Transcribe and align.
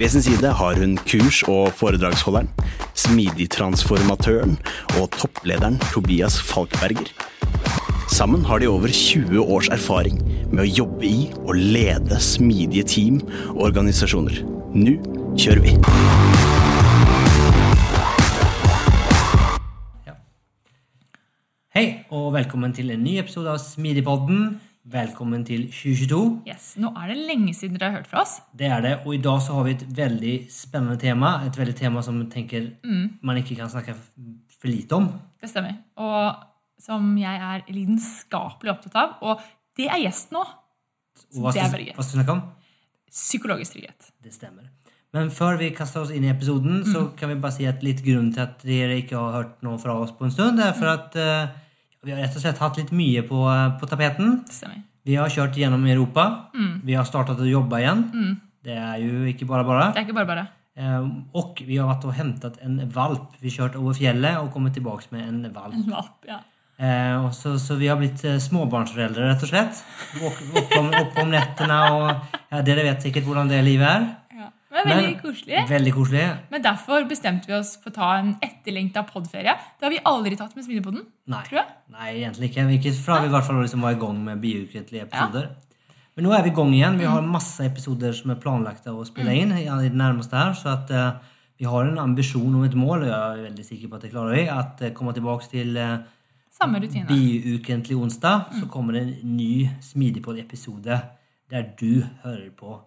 Ved 0.00 0.08
sin 0.08 0.22
side 0.22 0.48
har 0.56 0.78
hun 0.80 0.94
kurs- 1.04 1.42
og 1.44 1.74
foredragsholderen, 1.76 2.46
smidigtransformatøren 2.96 4.54
og 4.96 5.10
topplederen 5.12 5.76
Tobias 5.92 6.38
Falkberger. 6.40 7.10
Sammen 8.08 8.46
har 8.48 8.58
de 8.58 8.68
over 8.68 8.88
20 8.88 9.44
års 9.44 9.68
erfaring 9.68 10.16
med 10.48 10.62
å 10.64 10.70
jobbe 10.78 11.04
i 11.04 11.26
og 11.42 11.52
lede 11.60 12.16
smidige 12.16 12.86
team 12.88 13.20
og 13.50 13.66
organisasjoner. 13.68 14.40
Nå 14.72 14.96
kjører 15.36 15.60
vi! 15.68 15.76
Hei, 21.76 21.86
og 22.08 22.32
velkommen 22.40 22.72
til 22.72 22.88
en 22.96 23.04
ny 23.04 23.18
episode 23.20 23.52
av 23.52 23.60
Smidigpodden. 23.60 24.48
Velkommen 24.88 25.42
til 25.44 25.66
2022. 25.68 26.18
Yes, 26.48 26.70
Nå 26.80 26.88
er 26.96 27.10
det 27.12 27.16
lenge 27.28 27.52
siden 27.52 27.76
dere 27.76 27.90
har 27.90 28.00
hørt 28.00 28.08
fra 28.08 28.22
oss. 28.22 28.38
Det 28.56 28.64
er 28.72 28.80
det, 28.80 28.92
og 29.04 29.12
i 29.12 29.20
dag 29.20 29.42
så 29.44 29.58
har 29.58 29.66
vi 29.66 29.74
et 29.76 29.84
veldig 29.98 30.36
spennende 30.48 30.96
tema. 30.96 31.34
Et 31.44 31.58
veldig 31.60 31.74
tema 31.76 32.00
som 32.02 32.16
jeg 32.22 32.30
tenker 32.32 32.70
man 33.20 33.36
ikke 33.36 33.58
kan 33.58 33.68
snakke 33.68 33.92
for 33.92 34.70
lite 34.72 34.96
om. 34.96 35.10
Det 35.36 35.52
stemmer. 35.52 35.76
Og 36.00 36.46
som 36.80 37.12
jeg 37.20 37.44
er 37.50 37.68
lidenskapelig 37.68 38.72
opptatt 38.72 38.96
av. 38.96 39.14
Og 39.20 39.44
det 39.76 39.90
er 39.92 40.00
gjesten 40.00 40.40
nå. 40.40 40.46
Hva 41.36 41.52
hva 41.52 41.68
skal 41.68 42.00
du 42.00 42.16
snakke 42.16 42.38
om? 42.38 42.44
Psykologisk 43.12 43.76
trygghet. 43.76 44.12
Det 44.24 44.32
stemmer. 44.32 44.70
Men 45.12 45.28
før 45.34 45.58
vi 45.60 45.74
kaster 45.76 46.06
oss 46.06 46.12
inn 46.14 46.24
i 46.24 46.30
episoden, 46.32 46.86
så 46.88 47.10
kan 47.18 47.28
vi 47.28 47.40
bare 47.42 47.52
si 47.58 47.66
at 47.68 47.82
litt 47.84 48.00
grunn 48.06 48.30
til 48.32 48.46
at 48.46 48.62
dere 48.64 48.96
ikke 49.02 49.18
har 49.18 49.36
hørt 49.42 49.64
noe 49.66 49.76
fra 49.82 49.98
oss 50.00 50.14
på 50.16 50.24
en 50.24 50.32
stund, 50.32 50.56
det 50.56 50.70
er 50.70 50.76
for 50.78 50.88
at 50.88 51.16
eh, 51.18 51.50
vi 52.04 52.14
har 52.14 52.22
rett 52.22 52.36
og 52.36 52.42
slett 52.42 52.60
hatt 52.62 52.78
litt 52.80 52.92
mye 52.96 53.22
på, 53.28 53.42
eh, 53.50 53.66
på 53.80 53.88
tapeten. 53.90 54.40
Stemmer. 54.48 54.82
Vi 55.04 55.16
har 55.16 55.28
kjørt 55.32 55.56
gjennom 55.56 55.84
Europa. 55.88 56.24
Vi 56.84 56.94
har 56.94 57.04
startet 57.08 57.40
å 57.40 57.48
jobbe 57.48 57.80
igjen. 57.80 58.02
Det 58.62 58.76
er 58.76 58.98
jo 59.00 59.24
ikke 59.30 59.46
bare 59.48 59.64
bare. 59.64 59.92
Det 59.94 60.02
er 60.02 60.06
ikke 60.08 60.18
bare 60.20 60.28
bare. 60.28 60.46
Eh, 60.76 61.08
og 61.34 61.60
vi 61.66 61.76
har 61.80 61.88
vært 61.88 62.06
og 62.06 62.14
hentet 62.14 62.60
en 62.64 62.78
valp. 62.92 63.34
Vi 63.40 63.50
kjørte 63.52 63.80
over 63.80 63.96
fjellet 63.96 64.38
og 64.40 64.52
kommet 64.54 64.76
tilbake 64.76 65.08
med 65.10 65.26
en 65.26 65.52
valp. 65.52 65.74
En 65.74 65.90
valp, 65.90 66.28
ja. 66.28 66.40
Eh, 66.80 67.30
så, 67.36 67.58
så 67.60 67.76
vi 67.76 67.90
har 67.90 67.98
blitt 68.00 68.22
eh, 68.24 68.38
småbarnsforeldre, 68.40 69.26
rett 69.32 69.42
og 69.44 69.50
slett. 69.50 69.82
Oppe 70.20 70.46
opp, 70.62 70.76
om, 70.78 70.88
opp 71.02 71.18
om 71.20 71.28
nettene 71.32 71.80
og 71.92 72.06
ja, 72.50 72.62
Dere 72.64 72.86
vet 72.86 73.04
sikkert 73.04 73.26
hvordan 73.28 73.50
det 73.50 73.60
livet 73.66 73.88
er. 73.88 74.06
Ja. 74.70 74.82
Men 74.84 74.92
veldig 75.00 75.16
koselig. 75.18 75.62
Veldig 75.68 75.92
koselig. 75.96 76.26
Men 76.52 76.62
derfor 76.62 77.06
bestemte 77.10 77.50
vi 77.50 77.56
oss 77.56 77.72
for 77.80 77.90
å 77.90 77.96
ta 77.96 78.10
en 78.20 78.36
etterlengta 78.44 79.02
podferie. 79.08 79.56
Det 79.78 79.86
har 79.86 79.90
vi 79.90 79.98
aldri 80.06 80.38
tatt 80.38 80.54
med 80.54 80.66
Smidigpodden. 80.66 81.08
Nei. 81.32 81.40
Tror 81.48 81.58
jeg. 81.58 81.72
Nei, 81.96 82.10
egentlig 82.20 82.50
ikke. 82.52 82.66
Ikke 82.76 82.92
fra 82.94 83.18
vi 83.24 83.30
i 83.30 83.32
hvert 83.34 83.48
fall 83.48 83.58
liksom 83.58 83.82
var 83.82 83.96
i 83.96 84.00
gang 84.00 84.20
med 84.28 84.38
biukentlige 84.44 85.08
episoder. 85.08 85.50
Men 86.14 86.26
nå 86.26 86.36
er 86.36 86.44
vi 86.46 86.52
i 86.52 86.54
gang 86.54 86.70
igjen. 86.76 87.00
Vi 87.00 87.08
har 87.10 87.26
masse 87.26 87.66
episoder 87.66 88.14
som 88.14 88.30
er 88.30 88.38
planlagt 88.42 88.86
å 88.90 89.02
spille 89.08 89.34
inn 89.42 89.54
i 89.58 89.66
det 89.66 89.90
nærmeste 89.96 90.38
her. 90.38 90.54
Så 90.58 90.70
at 90.72 90.92
uh, 90.94 91.18
vi 91.58 91.66
har 91.70 91.86
en 91.86 91.98
ambisjon 92.02 92.54
om 92.54 92.66
et 92.66 92.76
mål, 92.78 93.06
og 93.06 93.10
jeg 93.10 93.18
er 93.18 93.44
veldig 93.48 93.66
sikker 93.66 93.90
på 93.90 93.98
at 93.98 94.06
det 94.06 94.12
klarer 94.14 94.36
vi, 94.38 94.44
at 94.54 94.84
uh, 94.86 94.92
komme 94.94 95.14
tilbake 95.16 95.50
til 95.50 95.74
uh, 95.80 95.98
Samme 96.54 96.82
rutine. 96.82 97.08
biukentlig 97.10 97.98
onsdag. 97.98 98.52
Så 98.60 98.70
kommer 98.70 98.98
det 98.98 99.02
en 99.08 99.34
ny 99.34 99.66
Smidigpod-episode 99.82 101.00
der 101.50 101.66
du 101.80 102.04
hører 102.22 102.50
på 102.54 102.78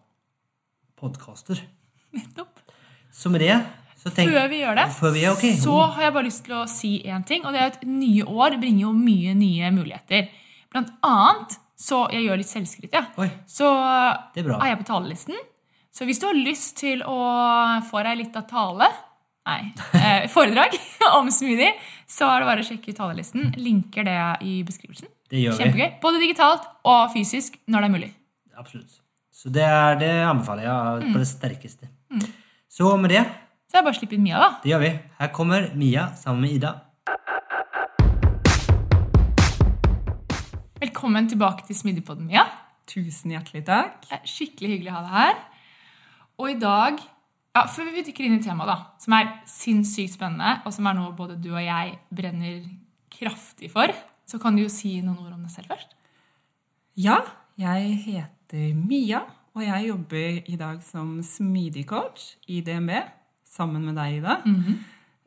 podkaster. 1.03 1.59
Nettopp. 2.15 2.61
Som 3.13 3.35
det 3.37 3.53
så 4.03 4.11
tenk, 4.11 4.33
Før 4.35 4.49
vi 4.51 4.59
gjør 4.59 4.75
det, 4.75 4.85
vi, 5.15 5.21
okay. 5.31 5.53
så 5.55 5.77
har 5.95 6.09
jeg 6.09 6.13
bare 6.17 6.27
lyst 6.27 6.41
til 6.43 6.55
å 6.57 6.63
si 6.67 6.89
én 7.07 7.23
ting. 7.27 7.45
Og 7.47 7.55
det 7.55 7.61
er 7.61 7.69
at 7.71 7.85
nye 7.87 8.25
år 8.27 8.57
bringer 8.59 8.89
jo 8.89 8.91
mye 8.97 9.35
nye 9.39 9.69
muligheter. 9.71 10.27
Blant 10.73 10.91
annet 11.05 11.59
så 11.83 12.05
Jeg 12.13 12.23
gjør 12.23 12.37
litt 12.39 12.47
selvskryt, 12.47 12.93
jeg. 12.93 13.07
Oi, 13.19 13.27
Så 13.49 13.67
det 14.35 14.43
er 14.43 14.45
bra. 14.47 14.59
er 14.61 14.71
jeg 14.71 14.79
på 14.83 14.85
talelisten. 14.87 15.39
Så 15.91 16.05
hvis 16.07 16.21
du 16.21 16.27
har 16.29 16.37
lyst 16.37 16.77
til 16.79 17.01
å 17.03 17.17
få 17.89 18.03
deg 18.05 18.21
litt 18.21 18.37
av 18.39 18.45
tale 18.47 18.87
Nei, 19.43 19.73
eh, 19.99 20.29
foredrag 20.35 20.77
om 21.17 21.27
smoothie, 21.27 21.73
så 22.07 22.29
er 22.31 22.39
det 22.39 22.47
bare 22.47 22.63
å 22.63 22.67
sjekke 22.69 22.93
ut 22.93 22.99
talelisten. 23.01 23.49
Linker 23.59 24.07
det 24.07 24.15
i 24.47 24.61
beskrivelsen. 24.63 25.11
Det 25.27 25.41
gjør 25.43 25.57
vi. 25.57 25.65
Kjempegøy. 25.65 25.89
Både 26.05 26.23
digitalt 26.23 26.69
og 26.87 27.11
fysisk 27.11 27.59
når 27.67 27.83
det 27.83 27.89
er 27.89 27.95
mulig. 27.97 28.11
Absolutt. 28.55 29.02
Så 29.43 29.49
det, 29.51 29.63
er, 29.67 29.97
det 29.99 30.07
anbefaler 30.23 30.63
jeg 30.63 31.07
på 31.11 31.19
det 31.19 31.25
sterkeste. 31.27 31.89
Så 32.71 32.87
med 32.95 33.11
det, 33.11 33.23
Så 33.67 33.75
jeg 33.75 33.83
bare 33.83 33.97
slipper 33.97 34.15
inn 34.15 34.23
Mia, 34.23 34.37
da. 34.39 34.45
det 34.63 34.69
gjør 34.69 34.79
vi. 34.79 34.91
Her 35.19 35.31
kommer 35.35 35.65
Mia 35.75 36.05
sammen 36.15 36.45
med 36.45 36.53
Ida. 36.55 36.69
Velkommen 40.79 41.27
tilbake 41.27 41.67
til 41.67 41.75
Smidigpodden, 41.75 42.29
Mia. 42.29 42.45
Tusen 42.87 43.33
hjertelig 43.35 43.65
takk. 43.67 43.97
Det 44.05 44.15
er 44.15 44.31
skikkelig 44.31 44.69
hyggelig 44.77 44.93
å 44.93 44.95
ha 44.95 45.01
deg 45.01 45.17
her. 45.17 45.41
Og 46.39 46.51
i 46.53 46.55
dag, 46.61 47.01
ja, 47.03 47.63
før 47.75 47.89
vi 47.91 48.03
dykker 48.07 48.29
inn 48.29 48.37
i 48.37 48.45
temaet, 48.45 48.71
da, 48.71 48.77
som 49.03 49.17
er 49.17 49.33
sinnssykt 49.51 50.15
spennende, 50.15 50.61
og 50.63 50.71
som 50.77 50.87
er 50.87 50.95
noe 51.01 51.11
både 51.17 51.35
du 51.35 51.49
og 51.51 51.59
jeg 51.65 51.97
brenner 52.15 52.63
kraftig 53.11 53.73
for, 53.75 53.91
så 54.23 54.39
kan 54.39 54.55
du 54.55 54.63
jo 54.63 54.71
si 54.71 55.01
noen 55.01 55.19
ord 55.19 55.35
om 55.35 55.43
deg 55.43 55.51
selv 55.51 55.75
først. 55.75 55.91
Ja, 56.95 57.19
jeg 57.59 57.91
heter 58.07 58.42
Mia, 58.53 59.23
og 59.53 59.63
jeg 59.65 59.87
jobber 59.87 60.39
i 60.49 60.57
dag 60.59 60.79
som 60.85 61.17
smidig 61.25 61.85
coach 61.89 62.35
i 62.47 62.61
DNB 62.65 62.91
sammen 63.45 63.85
med 63.85 63.97
deg, 63.97 64.19
Ida. 64.21 64.39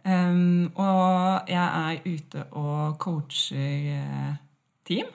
um, 0.07 0.71
og 0.75 1.49
jeg 1.51 1.67
er 1.67 2.07
ute 2.07 2.45
og 2.53 2.99
coacher 3.03 3.93
eh, 4.01 4.35
team, 4.87 5.07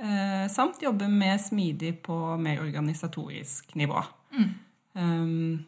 Uh, 0.00 0.46
samt 0.48 0.78
jobber 0.80 1.10
med 1.12 1.36
smidig 1.44 1.90
på 2.00 2.14
mer 2.40 2.62
organisatorisk 2.62 3.74
nivå. 3.76 4.00
Um, 4.96 5.66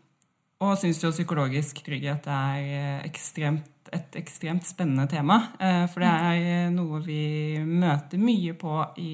og 0.62 0.78
syns 0.78 1.02
jo 1.02 1.10
psykologisk 1.12 1.82
trygghet 1.84 2.26
er 2.30 2.62
eh, 2.62 3.02
ekstremt, 3.04 3.68
et 3.92 4.16
ekstremt 4.16 4.64
spennende 4.64 5.04
tema. 5.10 5.36
Uh, 5.58 5.84
For 5.90 6.00
det 6.00 6.08
er 6.08 6.46
eh, 6.46 6.72
noe 6.72 7.02
vi 7.04 7.22
møter 7.66 8.22
mye 8.22 8.54
på 8.56 8.78
i 9.02 9.12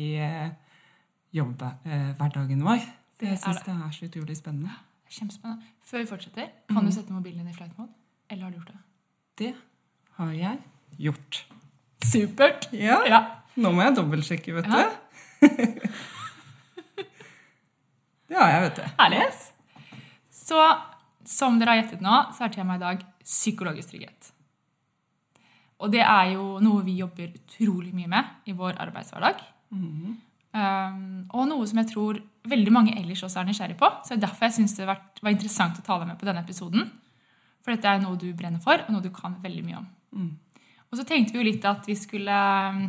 eh, 1.32 1.38
jobbhverdagen 1.38 2.62
vår. 2.64 2.84
Det 3.18 3.28
Jeg 3.28 3.38
syns 3.42 3.56
det. 3.64 3.64
det 3.66 3.86
er 3.86 3.90
så 3.92 4.04
utrolig 4.08 4.36
spennende. 4.36 4.70
Kjempespennende. 5.10 5.62
Før 5.84 5.98
vi 5.98 6.06
fortsetter, 6.06 6.48
kan 6.68 6.84
du 6.84 6.92
sette 6.92 7.12
mobilen 7.12 7.38
din 7.44 7.48
i 7.48 7.56
flight 7.56 7.78
mode? 7.78 7.92
Eller 8.30 8.44
har 8.44 8.50
du 8.50 8.56
gjort 8.58 8.72
det? 8.72 8.78
Det 9.38 9.54
har 10.18 10.32
jeg 10.32 10.58
gjort. 10.98 11.44
Supert! 12.04 12.68
Ja, 12.72 13.00
Ja. 13.06 13.20
Nå 13.58 13.72
må 13.74 13.82
jeg 13.82 13.96
dobbeltsjekke, 13.96 14.54
vet 14.54 14.66
Ja. 14.66 14.84
du. 14.84 15.48
det 18.28 18.36
har 18.36 18.50
jeg, 18.52 18.62
vet 18.68 18.76
du. 18.76 18.82
Herlig. 18.98 19.22
Så 20.30 20.60
som 21.28 21.58
dere 21.60 21.74
har 21.74 21.82
gjettet 21.82 22.00
nå, 22.04 22.14
så 22.36 22.44
er 22.46 22.52
temaet 22.54 22.80
i 22.80 22.84
dag 22.84 23.02
psykologisk 23.24 23.90
trygghet. 23.92 24.30
Og 25.80 25.90
det 25.92 26.00
er 26.02 26.32
jo 26.34 26.58
noe 26.64 26.82
vi 26.86 26.96
jobber 26.98 27.34
utrolig 27.34 27.92
mye 27.94 28.08
med 28.10 28.24
i 28.46 28.52
vår 28.56 28.78
arbeidshverdag. 28.86 29.42
Um, 30.56 31.26
og 31.34 31.48
noe 31.50 31.66
som 31.68 31.80
jeg 31.82 31.90
tror 31.92 32.20
veldig 32.48 32.72
mange 32.72 32.94
ellers 32.96 33.24
også 33.26 33.42
er 33.42 33.48
nysgjerrig 33.50 33.76
på. 33.80 33.90
Så 34.02 34.14
det 34.14 34.20
er 34.20 34.26
derfor 34.28 34.48
jeg 34.48 34.56
syns 34.60 34.76
det 34.78 34.88
var, 34.88 35.02
interessant 35.28 35.80
å 35.80 35.84
ta 35.84 35.98
deg 36.00 36.10
med 36.10 36.20
på 36.20 36.28
denne 36.28 36.44
episoden. 36.44 36.88
For 37.64 37.74
dette 37.74 37.90
er 37.90 38.00
noe 38.02 38.16
du 38.20 38.30
brenner 38.36 38.62
for, 38.64 38.80
og 38.80 38.94
noe 38.94 39.04
du 39.04 39.10
kan 39.14 39.36
veldig 39.42 39.64
mye 39.66 39.80
om. 39.80 39.90
Og 40.88 40.96
så 40.96 41.04
tenkte 41.04 41.34
vi 41.34 41.42
jo 41.42 41.48
litt 41.50 41.66
at 41.68 41.84
vi 41.88 41.96
skulle 41.98 42.38
um, 42.72 42.86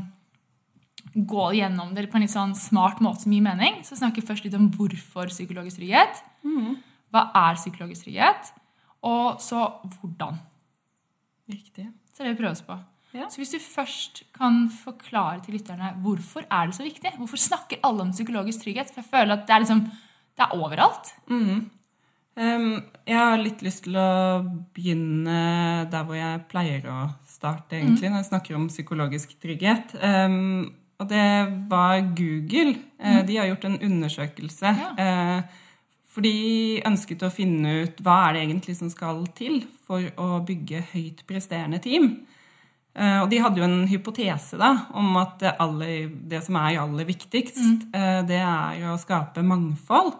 gå 1.13 1.47
gjennom 1.57 1.91
det 1.95 2.07
på 2.11 2.19
en 2.19 2.23
litt 2.23 2.35
sånn 2.35 2.55
smart 2.55 3.01
måte 3.03 3.25
som 3.25 3.33
gir 3.35 3.43
mening. 3.43 3.81
Så 3.87 3.97
snakker 3.99 4.21
vi 4.21 4.29
først 4.29 4.45
litt 4.47 4.55
om 4.57 4.69
hvorfor 4.75 5.31
psykologisk 5.33 5.81
trygghet. 5.81 6.23
Hva 7.11 7.25
er 7.35 7.59
psykologisk 7.59 8.07
trygghet? 8.07 8.53
Og 9.09 9.39
så 9.43 9.65
hvordan. 9.97 10.39
Riktig. 11.49 11.87
Så 12.13 12.23
det 12.23 12.33
vi 12.33 12.39
prøver 12.39 12.53
oss 12.53 12.65
på. 12.67 12.77
Ja. 13.15 13.25
Så 13.29 13.41
hvis 13.41 13.55
du 13.55 13.59
først 13.63 14.23
kan 14.35 14.67
forklare 14.69 15.41
til 15.45 15.57
lytterne 15.57 15.95
hvorfor 16.03 16.45
er 16.45 16.69
det 16.69 16.77
så 16.77 16.85
viktig? 16.85 17.15
Hvorfor 17.17 17.41
snakker 17.41 17.81
alle 17.83 18.05
om 18.05 18.13
psykologisk 18.13 18.63
trygghet? 18.63 18.91
For 18.93 19.01
jeg 19.01 19.09
føler 19.09 19.35
at 19.35 19.47
det 19.47 19.55
er, 19.55 19.63
liksom, 19.65 19.83
det 20.37 20.45
er 20.45 20.55
overalt. 20.57 21.13
Um, 22.39 22.67
jeg 23.09 23.17
har 23.17 23.41
litt 23.41 23.63
lyst 23.65 23.83
til 23.87 23.97
å 23.99 24.09
begynne 24.75 25.39
der 25.91 26.05
hvor 26.05 26.15
jeg 26.15 26.43
pleier 26.51 26.85
å 26.87 26.99
starte, 27.27 27.79
egentlig, 27.79 28.11
når 28.11 28.21
jeg 28.21 28.29
snakker 28.29 28.59
om 28.59 28.69
psykologisk 28.69 29.33
trygghet. 29.41 29.97
Um, 29.99 30.69
og 30.99 31.09
det 31.09 31.25
var 31.71 31.97
Google. 32.13 32.77
Mm. 32.99 33.25
de 33.25 33.37
har 33.39 33.47
gjort 33.47 33.65
en 33.69 33.81
undersøkelse. 33.89 34.75
Ja. 34.83 34.93
Uh, 34.99 35.65
for 36.09 36.25
de 36.25 36.81
ønsket 36.87 37.21
å 37.23 37.31
finne 37.31 37.83
ut 37.85 38.01
hva 38.03 38.17
er 38.27 38.35
det 38.35 38.41
egentlig 38.47 38.75
som 38.79 38.89
skal 38.91 39.21
til 39.37 39.61
for 39.87 40.03
å 40.19 40.41
bygge 40.45 40.81
høyt 40.93 41.23
presterende 41.29 41.79
team. 41.83 42.11
Eh, 42.97 43.19
og 43.21 43.29
de 43.31 43.41
hadde 43.43 43.61
jo 43.61 43.67
en 43.67 43.83
hypotese 43.89 44.57
da, 44.59 44.71
om 44.97 45.13
at 45.21 45.37
det, 45.43 45.53
aller, 45.61 46.09
det 46.31 46.41
som 46.45 46.57
er 46.61 46.79
aller 46.81 47.07
viktigst, 47.09 47.61
mm. 47.93 48.25
det 48.29 48.41
er 48.41 48.89
å 48.89 48.97
skape 48.99 49.45
mangfold. 49.45 50.15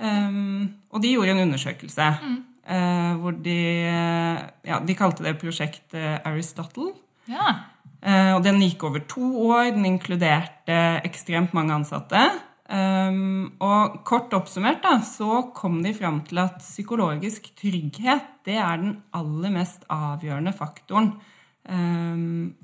Um, 0.00 0.70
og 0.94 1.02
de 1.04 1.10
gjorde 1.12 1.34
en 1.34 1.42
undersøkelse 1.42 2.04
eh, 2.08 3.10
hvor 3.20 3.34
de 3.44 3.56
eh, 3.84 4.38
Ja, 4.64 4.78
de 4.80 4.94
kalte 4.96 5.26
det 5.26 5.34
Prosjekt 5.42 5.92
Aristotle. 5.92 6.94
Ja. 7.28 7.52
Uh, 8.00 8.38
og 8.38 8.44
den 8.46 8.62
gikk 8.64 8.86
over 8.88 9.02
to 9.04 9.26
år. 9.50 9.74
Den 9.74 9.84
inkluderte 9.90 10.78
ekstremt 11.04 11.52
mange 11.56 11.76
ansatte. 11.76 12.22
Um, 12.70 13.50
og 13.60 14.00
kort 14.06 14.32
oppsummert 14.36 14.80
da, 14.84 15.00
så 15.04 15.42
kom 15.56 15.80
de 15.84 15.92
fram 15.96 16.20
til 16.28 16.38
at 16.38 16.60
psykologisk 16.62 17.48
trygghet 17.58 18.28
det 18.46 18.60
er 18.62 18.78
den 18.78 18.92
aller 19.10 19.50
mest 19.52 19.82
avgjørende 19.90 20.52
faktoren 20.54 21.10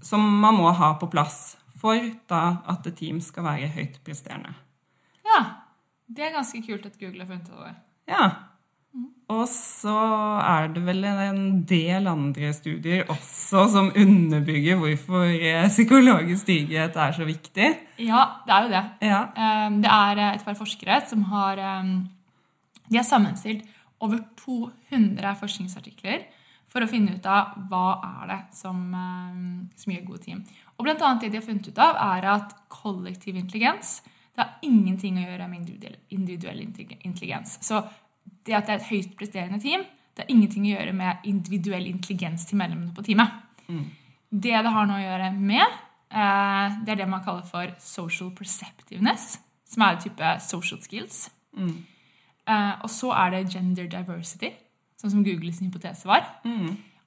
som 0.03 0.23
man 0.41 0.57
må 0.57 0.71
ha 0.73 0.95
på 0.99 1.07
plass 1.13 1.57
for 1.77 2.01
da 2.31 2.63
at 2.73 2.87
et 2.89 2.97
team 2.99 3.21
skal 3.21 3.45
være 3.45 3.69
høyt 3.77 4.01
presterende. 4.05 4.55
ja. 5.29 5.45
Det 6.07 6.23
er 6.23 6.37
ganske 6.37 6.61
kult 6.63 6.85
at 6.87 6.99
Google 7.01 7.25
har 7.25 7.27
funnet 7.27 7.49
det. 7.51 7.73
Ja. 8.07 8.27
Og 9.35 9.49
så 9.51 9.95
er 10.39 10.69
det 10.71 10.85
vel 10.87 11.03
en 11.03 11.41
del 11.67 12.07
andre 12.07 12.53
studier 12.55 13.09
også 13.11 13.65
som 13.73 13.89
underbygger 13.91 14.79
hvorfor 14.79 15.25
eh, 15.27 15.67
psykologisk 15.67 16.47
trygghet 16.47 16.95
er 17.03 17.17
så 17.17 17.27
viktig. 17.27 17.73
Ja, 17.99 18.23
det 18.47 18.55
er 18.55 18.69
jo 18.69 18.71
det. 18.77 18.85
Ja. 19.03 19.21
Um, 19.67 19.81
Det 19.83 19.91
er 19.91 20.23
et 20.29 20.45
par 20.47 20.55
forskere 20.55 21.01
som 21.11 21.27
har 21.33 21.59
um, 21.83 22.09
De 22.87 22.97
har 23.01 23.05
sammenstilt 23.05 23.67
over 24.01 24.23
200 24.45 25.35
forskningsartikler 25.41 26.23
for 26.77 26.85
å 26.85 26.91
finne 26.91 27.17
ut 27.17 27.27
av 27.33 27.55
hva 27.71 27.87
er 28.05 28.29
det 28.29 28.41
som, 28.59 28.77
um, 28.93 29.63
som 29.81 29.93
gjør 29.95 30.05
gode 30.11 30.27
team. 30.27 30.43
Og 30.77 30.85
blant 30.85 31.01
annet 31.01 31.25
det 31.25 31.31
de 31.33 31.41
har 31.41 31.47
funnet 31.47 31.71
ut 31.71 31.81
av, 31.81 31.97
er 32.05 32.29
at 32.35 32.53
kollektiv 32.69 33.39
intelligens 33.41 34.03
det 34.37 34.45
har 34.45 34.67
ingenting 34.69 35.17
å 35.17 35.23
gjøre 35.25 35.47
med 35.49 35.71
individuell, 36.13 36.59
intelligens. 36.61 37.55
Så 37.65 37.81
det 38.45 38.59
at 38.59 38.69
det 38.69 38.75
er 38.75 38.83
et 38.83 38.91
høyt 38.91 39.15
presterende 39.17 39.61
team, 39.63 39.87
det 40.13 40.27
har 40.27 40.33
ingenting 40.35 40.67
å 40.67 40.75
gjøre 40.75 40.93
med 40.97 41.25
individuell 41.31 41.89
intelligens 41.89 42.45
til 42.45 42.61
medlemmene 42.61 42.93
på 42.93 43.05
teamet. 43.07 43.33
Det 44.29 44.53
det 44.53 44.75
har 44.75 44.91
noe 44.91 45.01
å 45.01 45.07
gjøre 45.07 45.31
med, 45.39 45.81
eh, 46.13 46.77
det 46.85 46.93
er 46.93 47.01
det 47.01 47.09
man 47.09 47.25
kaller 47.25 47.49
for 47.49 47.73
social 47.81 48.35
perceptiveness, 48.37 49.39
som 49.65 49.83
er 49.83 49.97
en 49.97 50.05
type 50.05 50.37
social 50.45 50.83
skills. 50.85 51.31
Mm. 51.57 51.87
og 52.85 52.91
så 52.93 53.09
er 53.17 53.31
det 53.33 53.55
gender 53.55 53.87
diversity, 53.89 54.51
sånn 54.97 55.13
som 55.13 55.25
Googles 55.25 55.61
hypotese 55.61 56.09
var. 56.09 56.25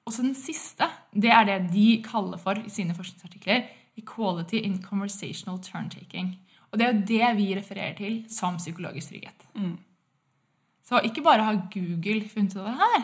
Og 0.06 0.14
så 0.14 0.22
den 0.22 0.34
siste, 0.34 0.86
det 1.12 1.30
er 1.30 1.44
det 1.46 1.58
de 1.72 2.02
kaller 2.02 2.38
for 2.40 2.58
i 2.58 2.70
sine 2.72 2.94
forskningsartikler 2.96 3.66
equality 4.00 4.62
in 4.64 4.78
conversational 4.82 5.58
turn-taking. 5.60 6.36
Og 6.70 6.78
det 6.78 6.86
er 6.86 6.92
jo 6.92 7.06
det 7.06 7.30
vi 7.36 7.54
refererer 7.58 7.96
til 7.98 8.24
som 8.30 8.56
psykologisk 8.56 9.10
trygghet. 9.10 9.46
Så 10.86 11.00
ikke 11.04 11.22
bare 11.22 11.42
har 11.44 11.58
Google 11.70 12.28
funnet 12.28 12.54
ut 12.54 12.60
av 12.62 12.66
det 12.70 12.78
her, 12.80 13.02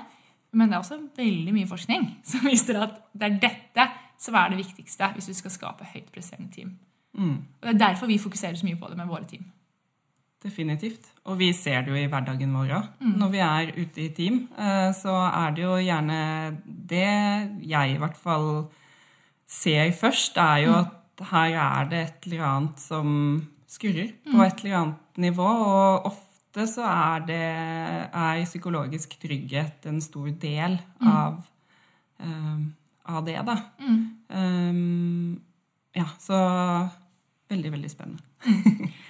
men 0.52 0.68
det 0.70 0.74
er 0.74 0.80
også 0.80 1.00
veldig 1.16 1.52
mye 1.52 1.68
forskning 1.68 2.06
som 2.24 2.46
viser 2.46 2.78
at 2.80 2.96
det 3.12 3.26
er 3.28 3.40
dette 3.42 3.88
som 4.18 4.34
er 4.38 4.54
det 4.54 4.62
viktigste 4.62 5.10
hvis 5.14 5.26
du 5.28 5.34
skal 5.36 5.50
skape 5.52 5.84
høyt 5.92 6.08
presterende 6.14 6.52
team. 6.54 6.78
Og 7.60 7.68
det 7.68 7.74
er 7.74 7.82
derfor 7.90 8.06
vi 8.06 8.18
fokuserer 8.18 8.56
så 8.56 8.66
mye 8.66 8.78
på 8.80 8.88
det 8.88 8.96
med 8.96 9.06
våre 9.10 9.24
team. 9.28 9.44
Definitivt. 10.44 11.08
Og 11.26 11.38
vi 11.40 11.48
ser 11.56 11.82
det 11.82 11.92
jo 11.94 11.98
i 11.98 12.08
hverdagen 12.10 12.52
vår 12.54 12.74
òg. 12.76 12.88
Når 13.16 13.30
vi 13.32 13.40
er 13.42 13.70
ute 13.76 14.02
i 14.04 14.10
team, 14.14 14.42
eh, 14.58 14.90
så 14.94 15.14
er 15.30 15.54
det 15.56 15.64
jo 15.64 15.78
gjerne 15.80 16.18
det 16.64 17.08
jeg 17.64 17.94
i 17.94 17.98
hvert 18.02 18.18
fall 18.20 18.50
ser 19.46 19.90
først, 19.96 20.36
er 20.36 20.62
jo 20.66 20.76
at 20.82 21.26
her 21.30 21.56
er 21.62 21.90
det 21.90 22.00
et 22.02 22.28
eller 22.28 22.44
annet 22.44 22.82
som 22.82 23.08
skurrer 23.70 24.12
på 24.26 24.42
et 24.44 24.62
eller 24.62 24.78
annet 24.82 25.20
nivå. 25.24 25.46
Og 25.46 26.10
ofte 26.12 26.66
så 26.68 26.84
er 26.84 27.26
det 27.28 27.42
er 28.12 28.44
psykologisk 28.44 29.16
trygghet 29.22 29.88
en 29.88 30.00
stor 30.04 30.28
del 30.42 30.78
av, 31.00 31.40
um, 32.20 32.68
av 33.08 33.24
det, 33.24 33.38
da. 33.46 33.56
Um, 34.28 35.40
ja, 35.96 36.06
så 36.20 36.38
veldig, 37.48 37.72
veldig 37.72 37.90
spennende. 37.90 38.22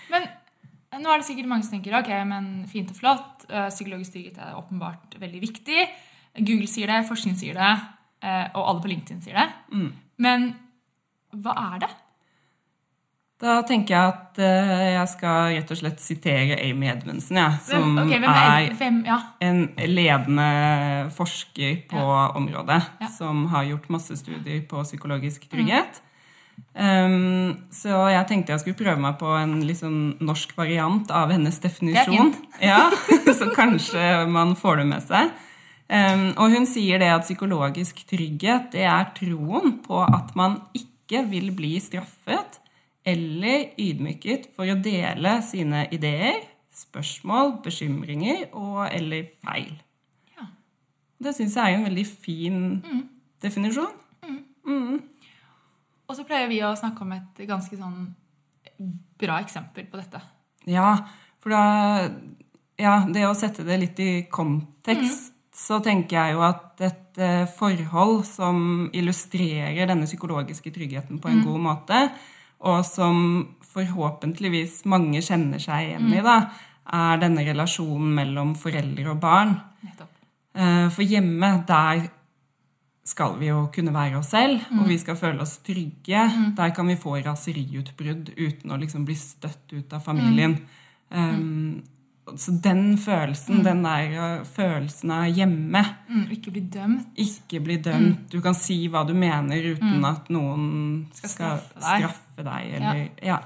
Nå 1.01 1.11
er 1.13 1.21
det 1.21 1.27
sikkert 1.29 1.49
mange 1.51 1.67
som 1.67 1.77
tenker 1.77 1.97
ok, 1.99 2.11
men 2.29 2.47
fint 2.71 2.91
og 2.91 2.97
flott. 2.97 3.45
eh, 3.51 3.69
Psykologisk 3.69 4.13
trygghet 4.17 4.39
er 4.39 4.57
åpenbart 4.59 5.19
veldig 5.21 5.41
viktig. 5.43 5.87
Google 6.39 6.69
sier 6.69 6.87
det, 6.91 7.03
forskning 7.09 7.37
sier 7.37 7.55
det, 7.55 7.75
eh, 8.23 8.49
og 8.55 8.63
alle 8.69 8.83
på 8.85 8.91
LinkedIn 8.93 9.23
sier 9.25 9.39
det. 9.39 9.47
Men 10.19 10.51
hva 11.37 11.55
er 11.75 11.79
det? 11.87 11.93
Da 13.37 13.59
tenker 13.69 13.93
jeg 13.93 14.13
at 14.15 14.39
eh, 14.41 14.95
jeg 14.95 15.09
skal 15.13 15.51
rett 15.53 15.73
og 15.75 15.77
slett 15.77 16.01
sitere 16.01 16.57
Amy 16.65 16.87
Edmundsen, 16.89 17.37
ja, 17.37 17.51
som 17.61 17.91
Hvem, 17.93 17.99
okay, 18.07 18.21
hvem 18.23 18.31
er, 18.33 18.69
hvem, 18.79 19.01
ja. 19.05 19.19
en 19.45 19.59
ledende 19.93 20.47
forsker 21.13 21.83
på 21.91 22.01
området, 22.41 22.81
Ja. 23.03 23.11
som 23.13 23.45
har 23.53 23.65
gjort 23.69 23.91
masse 23.93 24.17
studier 24.17 24.63
på 24.71 24.81
psykologisk 24.89 25.45
trygghet. 25.53 26.01
Um, 26.77 27.69
så 27.73 28.03
jeg 28.13 28.27
tenkte 28.29 28.53
jeg 28.53 28.61
skulle 28.61 28.77
prøve 28.77 29.01
meg 29.01 29.15
på 29.17 29.31
en 29.39 29.55
litt 29.65 29.79
sånn 29.81 30.19
norsk 30.21 30.51
variant 30.59 31.09
av 31.15 31.33
hennes 31.33 31.57
definisjon. 31.63 32.35
Ja, 32.61 32.91
Så 33.33 33.49
kanskje 33.57 34.27
man 34.29 34.53
får 34.59 34.83
det 34.83 34.87
med 34.91 35.07
seg. 35.07 35.33
Um, 35.89 36.29
og 36.35 36.53
hun 36.53 36.67
sier 36.69 37.01
det 37.01 37.09
at 37.15 37.25
psykologisk 37.25 38.03
trygghet 38.11 38.73
det 38.75 38.85
er 38.91 39.09
troen 39.17 39.79
på 39.85 40.03
at 40.03 40.35
man 40.37 40.59
ikke 40.77 41.23
vil 41.31 41.53
bli 41.57 41.77
straffet 41.81 42.61
eller 43.07 43.71
ydmyket 43.79 44.51
for 44.57 44.69
å 44.69 44.77
dele 44.83 45.37
sine 45.47 45.85
ideer, 45.95 46.43
spørsmål, 46.77 47.61
bekymringer 47.65 48.49
og 48.51 48.89
eller 48.91 49.31
feil. 49.47 49.77
Ja. 50.37 50.49
Det 51.23 51.37
syns 51.39 51.57
jeg 51.57 51.73
er 51.73 51.79
en 51.79 51.87
veldig 51.87 52.09
fin 52.11 52.65
definisjon. 53.41 53.95
Og 56.07 56.17
så 56.17 56.25
pleier 56.27 56.49
vi 56.51 56.61
å 56.63 56.75
snakke 56.79 57.03
om 57.03 57.13
et 57.17 57.47
ganske 57.49 57.77
sånn 57.79 58.15
bra 59.19 59.41
eksempel 59.43 59.87
på 59.91 60.01
dette. 60.01 60.21
Ja, 60.71 60.97
for 61.43 61.55
da 61.55 61.65
Ja, 62.77 63.07
det 63.09 63.23
å 63.25 63.33
sette 63.33 63.65
det 63.65 63.79
litt 63.81 64.01
i 64.05 64.27
kontekst, 64.29 65.31
så 65.57 65.79
tenker 65.81 66.19
jeg 66.19 66.35
jo 66.35 66.43
at 66.45 66.83
et 66.85 67.21
eh, 67.25 67.47
forhold 67.49 68.27
som 68.29 68.91
illustrerer 68.93 69.89
denne 69.89 70.05
psykologiske 70.05 70.69
tryggheten 70.75 71.17
på 71.23 71.31
en 71.31 71.41
god 71.47 71.63
måte, 71.65 72.01
og 72.69 72.83
som 72.85 73.23
forhåpentligvis 73.73 74.83
mange 74.93 75.23
kjenner 75.25 75.63
seg 75.63 75.87
igjen 75.89 76.13
i, 76.13 76.21
da, 76.21 76.37
er 77.01 77.23
denne 77.25 77.47
relasjonen 77.49 78.13
mellom 78.19 78.53
foreldre 78.61 79.15
og 79.15 79.25
barn. 79.25 79.57
Nettopp. 79.87 80.13
Eh, 80.53 80.87
For 80.93 81.09
hjemme, 81.09 81.51
der 81.69 82.11
skal 83.07 83.37
vi 83.39 83.47
jo 83.53 83.69
kunne 83.75 83.93
være 83.95 84.19
oss 84.19 84.33
selv, 84.35 84.61
og 84.81 84.89
vi 84.91 84.97
skal 84.99 85.15
føle 85.17 85.41
oss 85.45 85.59
trygge. 85.67 86.25
Der 86.59 86.71
kan 86.75 86.89
vi 86.91 86.97
få 86.99 87.17
raseriutbrudd 87.23 88.33
uten 88.37 88.73
å 88.75 88.79
liksom 88.83 89.05
bli 89.07 89.15
støtt 89.15 89.73
ut 89.77 89.93
av 89.95 90.03
familien. 90.03 90.57
Um, 91.11 91.85
så 92.35 92.51
den 92.59 92.97
følelsen, 92.99 93.61
den 93.63 93.85
der 93.87 94.09
uh, 94.41 94.45
følelsen 94.45 95.13
av 95.15 95.29
hjemme, 95.31 95.85
Mm, 96.09 96.25
ikke 96.35 96.51
bli 96.57 96.61
dømt. 96.75 97.07
ikke 97.17 97.61
bli 97.63 97.77
dømt 97.83 98.31
Du 98.33 98.41
kan 98.43 98.55
si 98.55 98.89
hva 98.89 99.05
du 99.07 99.13
mener 99.15 99.63
uten 99.77 100.05
at 100.05 100.29
noen 100.31 101.07
skal, 101.15 101.29
Skal 101.31 101.61
straffe, 101.61 101.81
straffe 101.81 102.43
deg. 102.43 102.47
deg. 102.47 102.73
eller, 102.75 103.09
ja. 103.23 103.39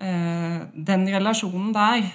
Eh, 0.00 0.60
den 0.74 1.06
relasjonen 1.12 1.72
der, 1.76 2.06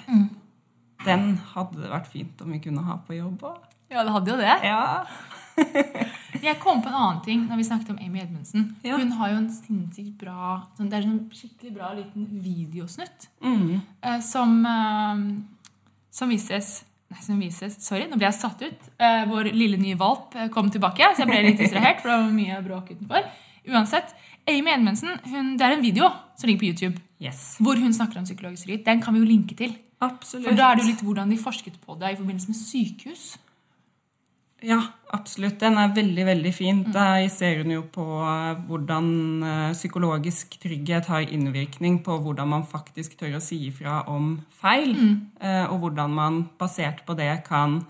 den 1.06 1.38
hadde 1.54 1.80
det 1.84 1.90
vært 1.92 2.08
fint 2.10 2.40
om 2.42 2.52
vi 2.52 2.58
kunne 2.64 2.82
ha 2.84 2.96
på 3.06 3.14
jobb 3.16 3.42
òg. 3.46 3.58
Ja, 3.92 4.02
det 4.02 4.12
hadde 4.16 4.32
jo 4.32 4.36
det. 4.40 4.56
Ja. 4.66 5.04
Jeg 6.46 6.58
kom 6.60 6.82
på 6.84 6.90
en 6.90 6.94
annen 6.94 7.22
ting 7.24 7.44
når 7.48 7.56
vi 7.56 7.64
snakket 7.66 7.90
om 7.94 7.98
Amy 8.02 8.20
Edmundsen. 8.22 8.66
Ja. 8.84 8.98
Hun 9.00 9.10
har 9.18 9.30
jo 9.32 9.38
en 9.40 9.48
sinnssykt 9.50 10.18
bra 10.20 10.58
sånn, 10.76 10.90
Det 10.92 10.98
er 11.00 11.06
en 11.08 11.20
skikkelig 11.32 11.72
bra 11.74 11.92
liten 11.96 12.26
videosnutt 12.44 13.28
Mm. 13.42 13.80
eh, 14.02 14.20
som, 14.20 14.52
eh, 14.66 15.24
som 16.10 16.28
vises 16.28 16.84
Nei, 17.08 17.20
som 17.22 17.38
vises 17.38 17.76
Sorry, 17.86 18.08
nå 18.10 18.16
ble 18.18 18.26
jeg 18.26 18.34
satt 18.34 18.62
ut. 18.66 18.86
Eh, 18.98 19.24
vår 19.30 19.52
lille 19.54 19.76
nye 19.78 19.94
valp 19.96 20.34
kom 20.50 20.68
tilbake, 20.74 21.06
så 21.14 21.22
jeg 21.22 21.28
ble 21.30 21.42
litt 21.44 21.58
distrahert, 21.60 22.00
for 22.02 22.10
det 22.10 22.16
var 22.18 22.32
mye 22.34 22.56
bråk 22.66 22.88
utenfor. 22.96 23.28
Uansett, 23.70 24.10
Amy 24.48 24.70
Edmundsen, 24.72 25.14
hun, 25.30 25.52
det 25.56 25.62
er 25.68 25.76
en 25.76 25.82
video 25.84 26.08
som 26.36 26.48
ligger 26.50 26.58
på 26.64 26.70
YouTube 26.72 27.00
Yes. 27.22 27.56
hvor 27.62 27.78
hun 27.78 27.92
snakker 27.94 28.18
om 28.18 28.24
psykologisk 28.26 28.66
ritt. 28.68 28.84
Den 28.84 29.00
kan 29.00 29.14
vi 29.14 29.20
jo 29.22 29.26
linke 29.30 29.54
til. 29.56 29.76
Absolutt. 30.02 30.44
For 30.48 30.54
da 30.58 30.72
er 30.72 30.76
det 30.76 30.82
jo 30.84 30.90
litt 30.90 31.04
hvordan 31.06 31.30
de 31.30 31.38
forsket 31.38 31.78
på 31.86 31.94
det 31.98 32.10
i 32.12 32.16
forbindelse 32.18 32.48
med 32.50 32.58
sykehus. 32.58 33.38
Ja, 34.64 34.78
absolutt. 35.12 35.58
Den 35.60 35.76
er 35.76 35.92
veldig, 35.94 36.24
veldig 36.26 36.52
fin. 36.54 36.80
Der 36.92 37.26
ser 37.32 37.60
hun 37.60 37.74
jo 37.74 37.82
på 37.92 38.04
eh, 38.24 38.62
hvordan 38.68 39.10
eh, 39.44 39.74
psykologisk 39.76 40.56
trygghet 40.62 41.10
har 41.12 41.28
innvirkning 41.28 41.98
på 42.04 42.16
hvordan 42.24 42.48
man 42.54 42.64
faktisk 42.68 43.18
tør 43.20 43.36
å 43.36 43.42
si 43.44 43.66
ifra 43.68 44.00
om 44.08 44.38
feil, 44.56 44.94
mm. 44.96 45.16
og 45.68 45.78
hvordan 45.84 46.16
man 46.16 46.42
basert 46.58 47.04
på 47.06 47.16
det 47.18 47.30
kan 47.46 47.82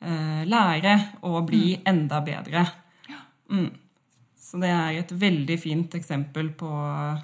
eh, 0.00 0.42
lære 0.48 0.96
å 1.28 1.42
bli 1.44 1.76
enda 1.84 2.22
bedre. 2.24 2.64
Mm. 3.52 3.68
Så 4.40 4.60
det 4.62 4.70
er 4.70 5.00
et 5.00 5.12
veldig 5.18 5.56
fint 5.60 5.94
eksempel 5.98 6.52
på 6.56 6.70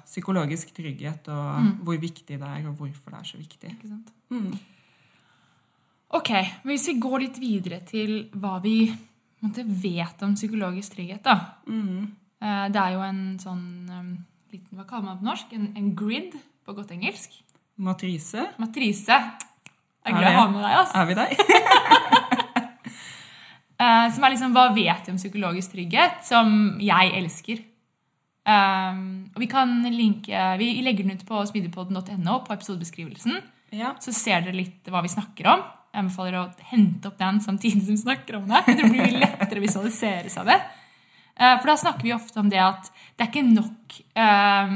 psykologisk 0.05 0.73
trygghet 0.77 1.29
og 1.31 1.85
hvor 1.87 1.97
viktig 2.01 2.37
det 2.37 2.47
er, 2.47 2.65
og 2.67 2.77
hvorfor 2.81 3.13
det 3.13 3.21
er 3.21 3.29
så 3.29 3.39
viktig. 3.39 3.73
Ikke 3.77 3.93
sant? 3.93 4.13
Ok, 6.17 6.31
Hvis 6.67 6.87
vi 6.89 6.97
går 6.99 7.23
litt 7.23 7.37
videre 7.39 7.79
til 7.87 8.25
hva 8.35 8.57
vi 8.63 8.89
måtte, 9.41 9.63
vet 9.63 10.21
om 10.25 10.33
psykologisk 10.35 10.97
trygghet 10.97 11.23
da. 11.23 11.37
Mm. 11.67 12.11
Det 12.41 12.81
er 12.81 12.95
jo 12.95 13.03
en 13.05 13.21
sånn 13.41 13.63
um, 13.89 14.11
liten, 14.51 14.73
Hva 14.75 14.85
kaller 14.89 15.05
man 15.07 15.15
det 15.15 15.21
på 15.21 15.29
norsk? 15.29 15.53
En, 15.55 15.69
en 15.77 15.91
grid 15.95 16.35
på 16.65 16.75
godt 16.77 16.91
engelsk. 16.95 17.37
Matrise, 17.81 18.49
Matrise. 18.61 19.17
Det 20.01 20.11
er 20.11 20.17
greit 20.17 20.35
å 20.35 20.41
ha 20.41 20.47
med 20.49 20.63
deg. 20.65 20.77
altså. 20.81 21.01
er 21.01 21.09
vi 21.09 21.19
der? 21.21 21.37
Eh, 23.81 24.07
som 24.13 24.21
er 24.21 24.35
liksom 24.35 24.51
Hva 24.53 24.67
vet 24.75 25.07
vi 25.07 25.09
om 25.09 25.17
psykologisk 25.17 25.71
trygghet? 25.73 26.19
Som 26.27 26.75
jeg 26.85 27.15
elsker. 27.17 27.63
Um, 28.45 29.31
og 29.33 29.39
Vi 29.41 29.47
kan 29.49 29.71
linke, 29.89 30.37
vi 30.61 30.67
legger 30.85 31.07
den 31.07 31.17
ut 31.17 31.25
på 31.25 31.41
smidigpodden.no 31.49 32.35
på 32.45 32.53
episodebeskrivelsen. 32.53 33.39
Ja. 33.73 33.95
Så 33.97 34.13
ser 34.13 34.45
dere 34.45 34.59
litt 34.59 34.85
hva 34.91 35.01
vi 35.01 35.09
snakker 35.09 35.49
om. 35.49 35.65
Jeg 35.91 35.99
anbefaler 36.05 36.37
å 36.39 36.43
hente 36.71 37.09
opp 37.09 37.17
den 37.19 37.41
samtidig 37.43 37.81
som 37.83 37.95
vi 37.95 38.01
snakker 38.01 38.37
om 38.39 38.45
det. 38.47 38.61
Jeg 38.67 38.77
tror 38.79 38.93
det 38.93 39.05
blir 39.09 39.19
lettere 39.19 39.59
å 39.59 39.65
visualisere 39.65 40.29
seg 40.31 40.45
det. 40.47 40.59
Eh, 41.35 41.55
For 41.59 41.67
da 41.71 41.75
snakker 41.81 42.03
vi 42.07 42.13
ofte 42.15 42.39
om 42.39 42.49
det 42.51 42.61
at 42.63 42.91
det 43.17 43.25
er 43.25 43.31
ikke 43.31 43.43
nok 43.49 43.97
eh, 44.15 44.75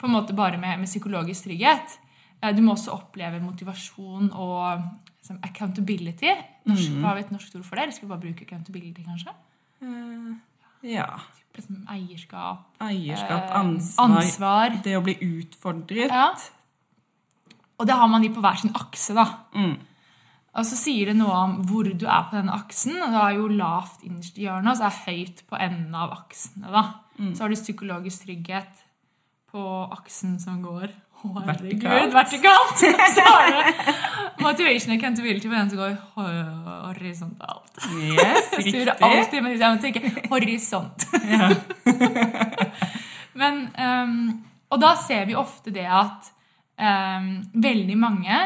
på 0.00 0.08
en 0.08 0.14
måte 0.16 0.34
bare 0.34 0.58
med, 0.58 0.80
med 0.82 0.90
psykologisk 0.90 1.46
trygghet. 1.46 1.98
Eh, 2.42 2.54
Du 2.56 2.62
må 2.66 2.74
også 2.74 2.96
oppleve 2.96 3.38
motivasjon 3.44 4.32
og 4.32 4.82
liksom, 5.20 5.38
accountability. 5.46 6.32
Norsk, 6.66 6.96
Hva 6.98 7.12
har 7.12 7.20
vi 7.20 7.26
et 7.28 7.34
norsk 7.34 7.54
ord 7.60 7.66
for 7.68 7.78
det? 7.78 7.92
Skal 7.94 8.08
vi 8.08 8.12
bare 8.14 8.24
bruke 8.24 8.46
accountability, 8.48 9.04
kanskje? 9.06 9.36
Ja. 10.82 11.06
Liksom 11.54 11.84
eierskap. 11.90 12.66
Eierskap, 12.80 13.44
eh, 13.50 13.54
ansvar, 13.60 14.16
ansvar. 14.18 14.74
Det 14.84 14.96
å 14.98 15.04
bli 15.04 15.14
utfordret. 15.26 16.10
Ja. 16.10 16.34
Og 17.80 17.86
det 17.88 17.96
har 17.96 18.08
man 18.12 18.22
de 18.22 18.28
på 18.34 18.42
hver 18.44 18.58
sin 18.60 18.74
akse, 18.76 19.14
da. 19.16 19.24
Mm. 19.54 19.78
Og 20.58 20.64
så 20.66 20.74
sier 20.76 21.06
det 21.12 21.16
noe 21.20 21.30
om 21.44 21.52
hvor 21.68 21.84
du 21.86 22.06
er 22.10 22.24
på 22.30 22.34
denne 22.36 22.52
aksen. 22.56 22.96
og 23.02 23.08
du 23.14 23.18
er 23.22 23.32
jo 23.38 23.46
lavt 23.54 24.00
innerst 24.02 24.38
i 24.38 24.42
hjørnet, 24.48 24.70
og 24.72 24.76
så 24.80 24.84
er 24.88 25.02
høyt 25.06 25.38
på 25.46 25.54
enden 25.62 25.94
av 25.94 26.10
aksene. 26.16 26.66
da. 26.72 26.82
Mm. 27.20 27.34
Så 27.36 27.40
har 27.44 27.48
du 27.52 27.56
psykologisk 27.60 28.18
trygghet 28.26 28.72
på 29.52 29.62
aksen 29.94 30.38
som 30.42 30.58
går 30.62 30.88
herregud, 31.20 32.12
Vertikalt. 32.14 32.78
så 33.14 33.22
har 33.26 33.44
du 33.52 33.58
motivation 34.42 34.94
accountability 34.96 35.46
på 35.48 35.54
den 35.54 35.70
som 35.70 35.78
går 35.78 35.90
ho- 36.16 36.88
horisontalt. 36.88 37.74
Yes, 37.92 38.50
Jeg 38.56 38.62
styrer 38.70 38.86
riktig. 38.94 39.10
alltid 39.10 39.38
med 39.44 39.50
jeg 39.60 39.70
må 39.74 39.78
tenke 39.84 40.00
horisont. 40.32 41.00
Men, 43.40 43.60
um, 43.78 44.14
og 44.70 44.80
da 44.82 44.94
ser 44.98 45.24
vi 45.28 45.34
ofte 45.38 45.70
det 45.74 45.86
at 45.86 46.30
um, 46.80 47.28
veldig 47.62 47.96
mange 48.00 48.38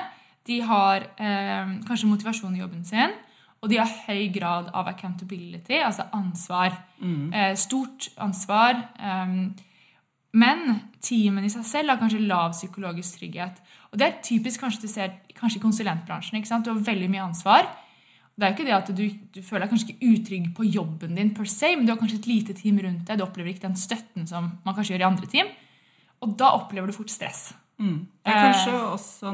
de 0.47 0.61
har 0.61 1.07
eh, 1.17 1.77
kanskje 1.89 2.11
motivasjon 2.11 2.57
i 2.57 2.61
jobben 2.61 2.85
sin, 2.85 3.15
og 3.65 3.71
de 3.73 3.79
har 3.81 3.93
høy 4.07 4.27
grad 4.33 4.69
av 4.77 4.91
accountability, 4.91 5.79
altså 5.81 6.05
ansvar. 6.13 6.75
Eh, 7.33 7.55
stort 7.57 8.11
ansvar. 8.21 8.77
ehm, 9.01 9.55
men 10.35 10.81
teamen 11.01 11.45
i 11.47 11.53
seg 11.53 11.65
selv 11.65 11.93
har 11.95 12.01
kanskje 12.01 12.27
lav 12.27 12.53
psykologisk 12.53 13.19
trygghet. 13.19 13.63
Og 13.93 13.99
det 13.99 14.07
er 14.07 14.21
typisk 14.27 14.61
kanskje 14.61 14.83
du 14.83 14.89
ser 14.91 15.13
kanskje 15.39 15.61
i 15.61 15.63
konsulentbransjen. 15.63 16.37
ikke 16.37 16.51
sant? 16.51 16.65
Du 16.67 16.73
har 16.73 16.81
veldig 16.83 17.09
mye 17.09 17.23
ansvar. 17.23 17.69
Det 18.35 18.43
er 18.43 18.51
jo 18.51 18.57
ikke 18.57 18.67
det 18.67 18.75
at 18.75 18.89
du, 18.99 19.05
du 19.31 19.43
føler 19.47 19.65
deg 19.65 19.71
kanskje 19.71 19.93
ikke 19.93 20.11
utrygg 20.11 20.49
på 20.57 20.67
jobben 20.67 21.15
din, 21.15 21.31
per 21.37 21.47
se, 21.47 21.77
men 21.77 21.87
du 21.87 21.93
har 21.93 22.01
kanskje 22.01 22.19
et 22.19 22.27
lite 22.27 22.57
team 22.59 22.81
rundt 22.83 23.07
deg. 23.07 23.21
Du 23.21 23.25
opplever 23.25 23.53
ikke 23.53 23.69
den 23.69 23.79
støtten 23.79 24.27
som 24.27 24.51
man 24.65 24.75
kanskje 24.75 24.97
gjør 24.97 25.05
i 25.05 25.11
andre 25.13 25.31
team. 25.31 25.53
Og 26.21 26.35
da 26.41 26.51
opplever 26.59 26.91
du 26.91 26.97
fort 26.97 27.13
stress. 27.15 27.53
Mm. 27.79 28.01
Det 28.25 28.35
er 28.35 28.51
kanskje 28.51 28.75
også 28.91 29.31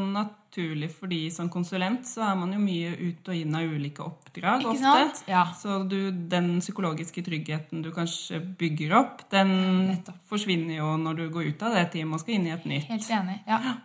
naturlig, 0.51 0.91
fordi 0.91 1.31
som 1.31 1.49
konsulent 1.49 2.07
så 2.07 2.25
er 2.27 2.39
man 2.39 2.53
jo 2.53 2.59
mye 2.59 2.91
ut 2.99 3.29
og 3.29 3.37
inn 3.37 3.55
av 3.55 3.71
ulike 3.71 4.03
oppdrag 4.03 4.65
Ikke 4.65 4.73
ofte. 4.73 5.31
Ja. 5.31 5.45
Så 5.55 5.83
du, 5.87 6.11
den 6.11 6.59
psykologiske 6.61 7.23
tryggheten 7.23 7.83
du 7.83 7.91
kanskje 7.95 8.41
bygger 8.59 8.97
opp, 8.99 9.23
den 9.31 9.53
Nettopp. 9.93 10.19
forsvinner 10.27 10.81
jo 10.81 10.97
når 10.99 11.15
du 11.15 11.29
går 11.31 11.53
ut 11.53 11.63
av 11.63 11.75
det 11.75 11.87
teamet 11.95 12.19
og 12.19 12.25
skal 12.25 12.35
inn 12.35 12.49
i 12.49 12.55
et 12.55 12.67
nytt. 12.67 12.89
Helt 12.91 13.11
enig. 13.11 13.39
ja. 13.47 13.77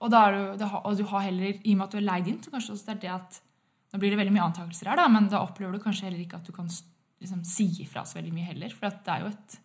Og, 0.00 0.10
du, 0.10 0.64
og 0.64 0.96
du 0.96 1.04
har 1.10 1.26
heller, 1.26 1.56
i 1.60 1.72
og 1.72 1.76
med 1.76 1.86
at 1.86 1.92
du 1.92 1.98
er 2.00 2.06
leid 2.06 2.28
inn, 2.30 2.38
så 2.40 2.52
kanskje 2.52 2.72
også 2.72 2.86
det 2.88 2.94
er 2.94 3.00
det 3.06 3.14
at 3.18 3.40
Nå 3.90 3.98
blir 3.98 4.12
det 4.12 4.20
veldig 4.20 4.30
mye 4.30 4.44
antakelser 4.44 4.86
her, 4.86 5.00
da, 5.00 5.08
men 5.10 5.24
da 5.26 5.40
opplever 5.42 5.74
du 5.74 5.82
kanskje 5.82 6.04
heller 6.06 6.20
ikke 6.22 6.38
at 6.38 6.46
du 6.46 6.52
kan 6.54 6.68
liksom, 6.70 7.40
si 7.42 7.64
ifra 7.82 8.04
så 8.06 8.20
veldig 8.20 8.30
mye 8.36 8.46
heller. 8.52 8.70
For 8.70 8.86
det 8.86 9.10
er 9.10 9.24
jo 9.24 9.32
et 9.32 9.56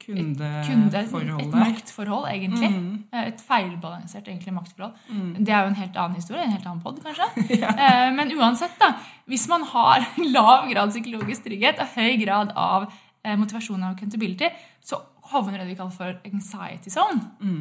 kunde, 0.00 1.00
et 1.40 1.54
maktforhold, 1.60 2.26
egentlig. 2.30 2.70
Mm. 2.72 3.04
Et 3.26 3.40
feilbalansert 3.46 4.26
egentlig 4.28 4.54
maktforhold. 4.56 4.94
Det 5.38 5.52
er 5.54 5.60
jo 5.66 5.68
en 5.74 5.78
helt 5.80 5.96
annen 5.96 6.16
historie, 6.16 6.42
en 6.46 6.54
helt 6.56 6.66
annen 6.66 6.80
pod, 6.82 6.98
kanskje. 7.04 7.28
ja. 7.62 7.74
Men 8.16 8.32
uansett, 8.38 8.74
da. 8.80 8.94
Hvis 9.30 9.46
man 9.52 9.62
har 9.74 10.06
lav 10.36 10.66
grad 10.72 10.90
psykologisk 10.94 11.44
trygghet 11.46 11.80
og 11.84 11.94
høy 11.98 12.16
grad 12.24 12.52
av 12.56 12.88
eh, 13.24 13.36
motivasjon 13.36 13.82
og 13.84 13.92
accountability, 13.94 14.48
så 14.82 15.02
havner 15.30 15.60
det 15.62 15.68
vi 15.68 15.76
kaller 15.78 15.94
for 15.94 16.16
anxiety 16.26 16.90
zone, 16.90 17.20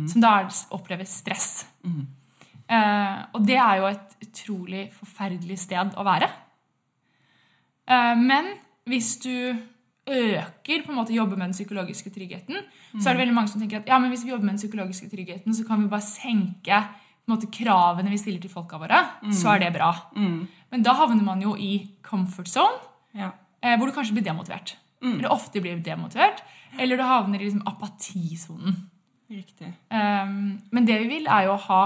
som 0.10 0.22
da 0.24 0.40
er- 0.42 0.64
opplever 0.74 1.06
stress. 1.06 1.68
Eh, 2.70 3.18
og 3.34 3.46
det 3.46 3.58
er 3.62 3.78
jo 3.82 3.90
et 3.92 4.16
utrolig 4.26 4.88
forferdelig 4.94 5.60
sted 5.68 5.94
å 5.98 6.04
være. 6.06 6.30
Eh, 7.90 8.16
men 8.18 8.52
hvis 8.90 9.16
du 9.24 9.36
øker 10.08 10.84
på 10.86 10.92
en 10.92 10.98
måte 10.98 11.14
jobber 11.14 11.38
med 11.38 11.50
den 11.50 11.54
psykologiske 11.58 12.10
tryggheten, 12.14 12.56
så 13.00 13.10
er 13.10 13.14
det 13.14 13.22
veldig 13.26 13.36
mange 13.36 13.50
som 13.52 13.62
tenker 13.62 13.78
at 13.82 13.88
ja, 13.88 14.00
men 14.00 14.10
hvis 14.10 14.24
vi 14.26 14.32
jobber 14.32 14.46
med 14.46 14.56
den 14.58 14.62
psykologiske 14.64 15.10
tryggheten, 15.12 15.54
så 15.54 15.66
kan 15.68 15.82
vi 15.84 15.90
bare 15.92 16.02
senke 16.06 16.80
måte, 17.30 17.46
kravene 17.54 18.10
vi 18.10 18.18
stiller 18.18 18.42
til 18.42 18.50
folka 18.50 18.80
våre. 18.82 19.04
Så 19.32 19.52
er 19.54 19.60
det 19.60 19.74
bra. 19.76 19.92
Men 20.16 20.82
da 20.86 20.94
havner 20.98 21.22
man 21.24 21.42
jo 21.42 21.56
i 21.56 21.88
comfort 22.02 22.48
zone, 22.50 22.80
Ja. 23.14 23.32
eh, 23.62 23.78
hvor 23.78 23.86
du 23.86 23.92
kanskje 23.94 24.14
blir 24.18 24.24
demotivert. 24.26 24.76
Eller 25.04 25.30
ofte 25.32 25.62
blir 25.62 25.78
demotivert. 25.84 26.42
Eller 26.78 26.98
du 26.98 27.04
havner 27.04 27.40
i 27.40 27.46
liksom 27.46 27.62
apatisonen. 27.68 28.90
Riktig. 29.30 29.74
Um, 29.92 30.60
men 30.72 30.86
det 30.86 31.00
vi 31.04 31.08
vil, 31.08 31.28
er 31.28 31.44
jo 31.46 31.54
å 31.54 31.62
ha 31.68 31.82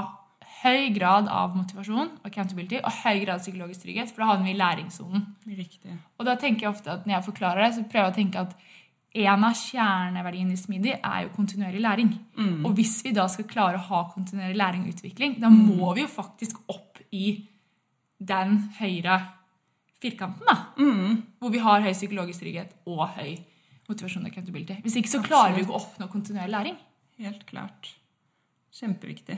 høy 0.64 0.94
grad 0.96 1.28
av 1.28 1.56
motivasjon 1.58 2.12
og 2.22 2.28
accountability 2.30 2.80
og 2.80 3.02
høy 3.04 3.24
grad 3.26 3.36
av 3.36 3.44
psykologisk 3.44 3.84
trygghet, 3.84 4.14
for 4.14 4.24
da 4.24 4.30
havner 4.32 4.48
vi 4.48 4.54
i 4.56 4.60
læringssonen. 4.62 5.26
Riktig. 5.58 5.98
Og 6.20 6.28
da 6.28 6.38
tenker 6.40 6.68
jeg 6.68 6.72
ofte 6.72 6.94
at 6.94 7.06
når 7.08 7.18
jeg 7.18 7.28
forklarer 7.28 7.66
det, 7.66 7.74
så 7.76 7.84
prøver 7.84 8.08
jeg 8.08 8.14
å 8.14 8.18
tenke 8.22 8.44
at 8.48 8.56
en 9.24 9.46
av 9.46 9.54
kjerneverdiene 9.60 10.56
i 10.56 10.58
Smidig 10.58 10.94
er 10.96 11.20
jo 11.28 11.34
kontinuerlig 11.36 11.84
læring. 11.84 12.14
Og 12.66 12.72
hvis 12.80 12.96
vi 13.06 13.12
da 13.14 13.28
skal 13.30 13.46
klare 13.46 13.78
å 13.78 13.88
ha 13.92 14.00
kontinuerlig 14.10 14.58
læring 14.58 14.88
og 14.88 14.96
utvikling, 14.96 15.36
da 15.44 15.52
må 15.54 15.94
vi 15.94 16.02
jo 16.02 16.10
faktisk 16.10 16.64
opp 16.74 16.98
i 17.14 17.46
den 18.18 18.56
høyre 18.80 19.20
firkanten, 20.02 20.48
da. 20.48 20.56
Hvor 21.40 21.54
vi 21.54 21.62
har 21.62 21.86
høy 21.86 21.94
psykologisk 21.94 22.42
trygghet 22.42 22.74
og 22.90 23.04
høy 23.20 23.36
motivasjon 23.90 24.26
og 24.26 24.32
accountability. 24.32 24.80
Hvis 24.82 24.98
ikke 24.98 25.12
så 25.12 25.22
klarer 25.22 25.54
vi 25.58 25.62
ikke 25.66 25.76
å 25.76 25.82
oppnå 25.84 26.08
kontinuerlig 26.10 26.56
læring. 26.56 26.78
Helt 27.22 27.46
klart. 27.46 27.94
Kjempeviktig. 28.74 29.38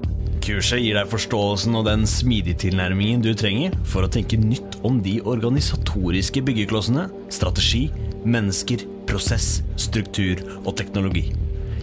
Kurset 0.41 0.81
gir 0.81 0.95
deg 0.97 1.09
forståelsen 1.11 1.75
og 1.77 1.83
den 1.85 2.07
smidige 2.09 2.57
tilnærmingen 2.63 3.21
du 3.21 3.29
trenger 3.37 3.75
for 3.85 4.01
å 4.01 4.09
tenke 4.09 4.39
nytt 4.41 4.79
om 4.87 4.97
de 5.05 5.19
organisatoriske 5.21 6.41
byggeklossene, 6.47 7.03
strategi, 7.29 7.83
mennesker, 8.25 8.87
prosess, 9.05 9.59
struktur 9.77 10.41
og 10.63 10.73
teknologi. 10.81 11.27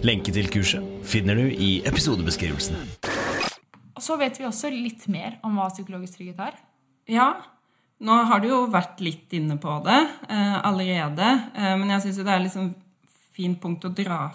Lenke 0.03 0.35
til 0.35 0.51
kurset 0.51 0.83
finner 1.07 1.39
du 1.39 1.47
i 1.47 1.69
episodebeskrivelsen. 1.87 2.75
Og 3.95 4.03
så 4.03 4.19
vet 4.19 4.35
vi 4.41 4.49
også 4.51 4.73
litt 4.75 5.07
mer 5.07 5.39
om 5.47 5.55
hva 5.55 5.71
psykologisk 5.71 6.19
trygghet 6.19 6.43
er. 6.49 6.59
Ja, 7.15 7.31
nå 8.03 8.21
har 8.27 8.43
du 8.43 8.51
jo 8.51 8.61
vært 8.75 8.99
litt 8.99 9.31
inne 9.39 9.55
på 9.59 9.79
det 9.87 10.03
eh, 10.27 10.59
allerede. 10.59 11.31
Eh, 11.55 11.73
men 11.79 11.95
jeg 11.95 12.09
syns 12.09 12.23
det 12.25 12.35
er 12.35 12.43
liksom 12.43 12.73
fint 13.39 13.59
punkt 13.63 13.87
å 13.87 13.95
dra 13.95 14.25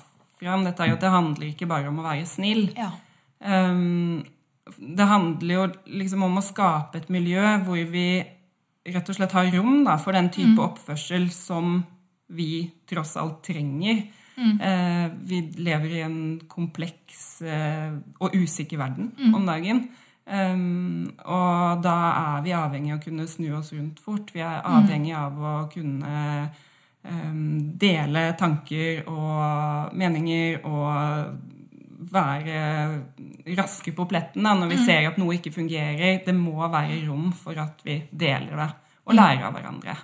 fram. 0.41 0.65
Dette 0.65 0.81
er 0.81 0.95
jo 0.95 0.97
at 0.97 1.05
det 1.05 1.13
handler 1.13 1.51
ikke 1.53 1.69
bare 1.69 1.93
om 1.93 2.01
å 2.01 2.09
være 2.09 2.25
snill. 2.29 2.71
Ja. 2.73 2.95
Um, 3.45 4.25
det 4.79 5.05
handler 5.05 5.55
jo 5.55 5.65
liksom 6.01 6.25
om 6.25 6.41
å 6.41 6.45
skape 6.45 7.03
et 7.03 7.11
miljø 7.13 7.43
hvor 7.67 7.81
vi 7.93 8.09
rett 8.85 9.09
og 9.09 9.17
slett 9.17 9.35
har 9.37 9.51
rom 9.53 9.83
da, 9.85 9.99
for 10.01 10.17
den 10.17 10.31
type 10.33 10.61
oppførsel 10.61 11.29
som 11.33 11.83
vi 12.33 12.65
tross 12.89 13.17
alt 13.21 13.43
trenger. 13.45 14.07
Eh, 14.37 15.11
vi 15.23 15.41
lever 15.63 15.93
i 15.95 16.01
en 16.03 16.19
kompleks 16.51 17.43
eh, 17.43 17.95
og 18.19 18.35
usikker 18.35 18.81
verden 18.81 19.13
om 19.37 19.47
dagen. 19.47 19.87
Um, 20.25 21.11
og 21.29 21.83
da 21.85 21.95
er 22.17 22.45
vi 22.47 22.55
avhengig 22.57 22.95
av 22.95 23.03
å 23.03 23.05
kunne 23.05 23.27
snu 23.29 23.51
oss 23.59 23.75
rundt 23.77 24.01
fort. 24.01 24.33
Vi 24.33 24.41
er 24.41 24.65
avhengig 24.65 25.13
av 25.17 25.37
å 25.37 25.55
kunne 25.69 26.15
um, 27.05 27.75
dele 27.77 28.23
tanker 28.41 29.05
og 29.05 29.93
meninger 29.93 30.65
og 30.65 31.35
være 32.15 33.55
raske 33.59 33.93
på 33.97 34.07
pletten 34.11 34.47
da, 34.47 34.55
når 34.57 34.73
vi 34.73 34.81
ser 34.87 35.11
at 35.11 35.21
noe 35.21 35.37
ikke 35.37 35.55
fungerer. 35.55 36.23
Det 36.25 36.35
må 36.37 36.57
være 36.63 37.03
rom 37.09 37.31
for 37.37 37.59
at 37.61 37.83
vi 37.87 38.01
deler 38.11 38.55
det 38.65 38.71
og 39.05 39.17
lærer 39.19 39.49
av 39.49 39.57
hverandre. 39.57 39.97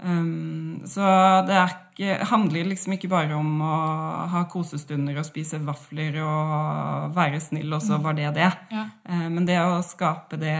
Um, 0.00 0.80
så 0.88 1.04
det 1.44 1.56
er 1.60 1.72
ikke, 1.74 2.14
handler 2.30 2.70
liksom 2.70 2.94
ikke 2.96 3.10
bare 3.12 3.36
om 3.36 3.58
å 3.60 3.80
ha 4.32 4.46
kosestunder 4.48 5.18
og 5.20 5.26
spise 5.28 5.60
vafler 5.60 6.16
og 6.24 7.10
være 7.16 7.40
snill, 7.44 7.68
og 7.76 7.84
så 7.84 7.98
var 8.00 8.16
det 8.16 8.30
det. 8.38 8.48
Ja. 8.72 8.86
Uh, 9.04 9.28
men 9.28 9.44
det 9.48 9.60
å 9.60 9.82
skape 9.84 10.40
det 10.40 10.56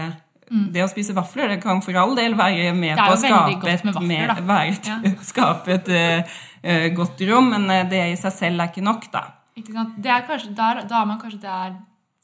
Det 0.51 0.83
å 0.83 0.89
spise 0.91 1.15
vafler 1.15 1.47
det 1.47 1.61
kan 1.63 1.79
for 1.81 1.95
all 1.95 2.13
del 2.15 2.35
være 2.35 2.73
med 2.75 2.99
på 2.99 3.13
å 3.13 3.19
skape 3.19 3.71
et, 3.71 3.85
vafler, 3.87 4.03
med, 4.03 4.41
være 4.45 4.73
ja. 4.83 5.13
skape 5.31 5.77
et 5.77 5.91
uh, 5.95 6.87
godt 6.93 7.23
rom, 7.29 7.53
men 7.55 7.89
det 7.89 8.01
i 8.11 8.17
seg 8.19 8.35
selv 8.35 8.61
er 8.61 8.69
ikke 8.69 8.85
nok, 8.85 9.07
da. 9.13 9.25
Ikke 9.61 9.73
sant? 9.77 9.95
Det 10.01 10.11
er 10.11 10.25
kanskje, 10.27 10.51
der, 10.57 10.81
da 10.89 11.01
er 11.01 11.09
man 11.13 11.21
kanskje 11.21 11.41
der 11.45 11.77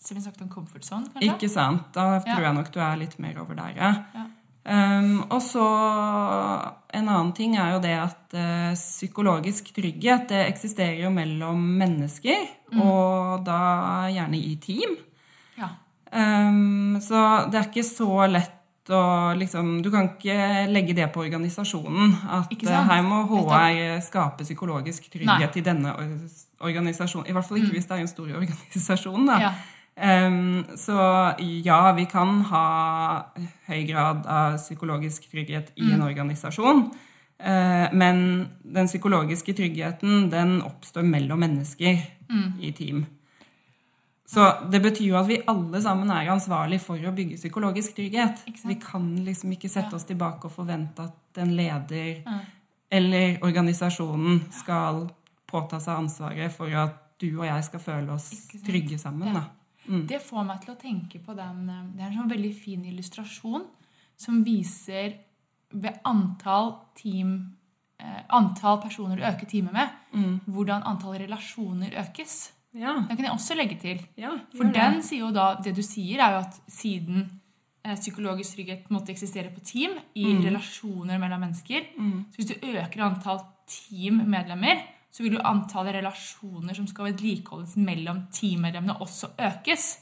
som 0.07 0.17
vi 0.17 0.21
snakket 0.23 0.41
om 0.45 0.49
comfort 0.53 0.85
zone, 0.85 1.07
kanskje? 1.13 1.29
Ikke 1.33 1.49
sant? 1.49 1.87
Da 1.95 2.19
tror 2.25 2.43
jeg 2.45 2.53
nok 2.57 2.67
du 2.73 2.79
er 2.85 2.99
litt 2.99 3.15
mer 3.23 3.39
over 3.41 3.57
der, 3.57 3.71
ja. 3.77 3.93
Ja. 4.17 4.25
Um, 4.67 5.21
og 5.31 5.39
så 5.39 5.63
En 6.93 7.07
annen 7.07 7.29
ting 7.35 7.53
er 7.55 7.69
jo 7.75 7.79
det 7.83 7.93
at 7.95 8.33
uh, 8.35 8.73
psykologisk 8.75 9.69
trygghet 9.75 10.27
det 10.31 10.41
eksisterer 10.49 10.99
jo 11.05 11.11
mellom 11.13 11.61
mennesker, 11.79 12.47
Mm. 12.67 12.81
og 12.83 13.45
da 13.47 13.57
gjerne 14.11 14.35
i 14.43 14.55
team. 14.59 14.97
Ja. 15.55 15.69
Um, 16.11 16.97
så 16.99 17.21
det 17.49 17.61
er 17.61 17.69
ikke 17.69 17.83
så 17.87 18.27
lett 18.27 18.56
å 18.93 19.33
liksom 19.37 19.81
Du 19.83 19.89
kan 19.93 20.09
ikke 20.13 20.67
legge 20.71 20.95
det 20.97 21.07
på 21.13 21.23
organisasjonen. 21.25 22.13
At 22.37 22.51
eh, 22.53 22.75
her 22.89 23.01
må. 23.05 23.23
HR 23.27 23.99
skape 24.05 24.45
psykologisk 24.47 25.09
trygghet 25.11 25.55
Nei. 25.55 25.61
i 25.61 25.65
denne 25.65 25.95
organisasjonen. 26.59 27.27
I 27.29 27.35
hvert 27.35 27.47
fall 27.47 27.61
ikke 27.61 27.75
hvis 27.77 27.89
det 27.89 27.97
er 27.97 28.05
en 28.05 28.11
stor 28.11 28.29
organisasjon. 28.41 29.25
da. 29.27 29.41
Ja. 29.47 29.51
Um, 29.97 30.61
så 30.77 30.93
ja, 31.65 31.79
vi 31.97 32.05
kan 32.05 32.41
ha 32.51 32.65
høy 33.65 33.81
grad 33.89 34.27
av 34.29 34.59
psykologisk 34.61 35.25
trygghet 35.31 35.71
i 35.75 35.89
en 35.95 36.05
organisasjon. 36.05 36.85
Uh, 37.37 37.87
men 37.97 38.19
den 38.61 38.89
psykologiske 38.89 39.55
tryggheten 39.57 40.29
den 40.29 40.59
oppstår 40.65 41.05
mellom 41.05 41.41
mennesker 41.41 42.03
i 42.61 42.71
team. 42.77 43.05
Så 44.27 44.43
det 44.71 44.81
betyr 44.83 45.05
jo 45.07 45.15
at 45.15 45.27
vi 45.29 45.37
alle 45.47 45.79
sammen 45.81 46.09
er 46.11 46.27
ansvarlig 46.33 46.81
for 46.83 46.99
å 46.99 47.13
bygge 47.15 47.37
psykologisk 47.39 47.93
trygghet. 47.95 48.41
Vi 48.67 48.75
kan 48.75 49.05
liksom 49.23 49.53
ikke 49.55 49.69
sette 49.71 49.95
oss 49.95 50.03
tilbake 50.09 50.49
og 50.49 50.51
forvente 50.51 51.05
at 51.07 51.39
en 51.39 51.53
leder 51.55 52.23
eller 52.91 53.37
organisasjonen 53.43 54.41
skal 54.51 55.05
påta 55.47 55.79
seg 55.79 55.95
ansvaret 56.01 56.51
for 56.51 56.67
at 56.75 56.97
du 57.19 57.29
og 57.39 57.45
jeg 57.47 57.63
skal 57.63 57.79
føle 57.79 58.11
oss 58.13 58.27
trygge 58.67 58.99
sammen. 58.99 59.33
Da. 59.33 59.45
Mm. 59.87 60.03
Det 60.07 60.19
får 60.21 60.43
meg 60.45 60.59
til 60.65 60.73
å 60.73 60.79
tenke 60.81 61.19
på 61.23 61.33
den 61.33 61.69
eh, 61.71 61.83
Det 61.95 62.03
er 62.03 62.09
en 62.11 62.17
sånn 62.19 62.29
veldig 62.33 62.51
fin 62.53 62.83
illustrasjon 62.85 63.63
som 64.19 64.43
viser 64.43 65.13
ved 65.71 66.01
antall 66.03 66.73
team 66.99 67.31
eh, 67.99 68.21
Antall 68.35 68.81
personer 68.83 69.15
du 69.15 69.23
øker 69.23 69.47
teamet 69.47 69.73
med, 69.73 69.89
Mm. 70.13 70.39
hvordan 70.47 70.83
antall 70.83 71.15
relasjoner 71.19 71.91
økes. 72.03 72.51
Ja, 72.73 72.93
Den 73.07 73.15
kan 73.17 73.25
jeg 73.25 73.31
også 73.33 73.55
legge 73.55 73.77
til. 73.79 73.99
ja 74.17 74.31
For 74.55 74.63
den 74.71 75.01
sier 75.01 75.19
jo 75.25 75.31
da 75.31 75.55
Det 75.55 75.73
du 75.75 75.81
sier, 75.81 76.19
er 76.19 76.31
jo 76.31 76.39
at 76.45 76.59
siden 76.69 77.29
eh, 77.85 77.95
psykologisk 77.95 78.55
trygghet 78.57 78.89
måtte 78.91 79.09
eksistere 79.13 79.49
på 79.53 79.61
team, 79.63 79.97
i 80.15 80.25
Mm. 80.25 80.43
relasjoner 80.43 81.17
mellom 81.19 81.39
mennesker 81.41 81.81
Så 82.31 82.35
hvis 82.35 82.47
du 82.47 82.55
øker 82.67 83.01
antall 83.03 83.39
teammedlemmer, 83.67 84.83
så 85.11 85.23
vil 85.23 85.33
jo 85.33 85.39
antallet 85.39 85.95
relasjoner 85.95 86.75
som 86.75 86.85
skal 86.87 87.05
vedlikeholdes 87.13 87.77
mellom 87.77 88.27
teammedlemmene, 88.31 88.99
også 88.99 89.31
økes. 89.39 89.97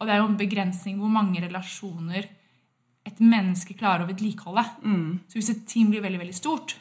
Og 0.00 0.06
det 0.06 0.14
er 0.14 0.18
jo 0.18 0.26
en 0.28 0.36
begrensning 0.38 0.98
hvor 0.98 1.08
mange 1.10 1.40
relasjoner 1.42 2.24
et 3.06 3.18
menneske 3.20 3.74
klarer 3.76 4.04
å 4.04 4.08
vedlikeholde. 4.08 4.64
Mm. 4.82 5.20
Så 5.28 5.34
hvis 5.34 5.50
et 5.50 5.66
team 5.66 5.90
blir 5.90 6.00
veldig, 6.00 6.18
veldig 6.20 6.34
stort, 6.34 6.76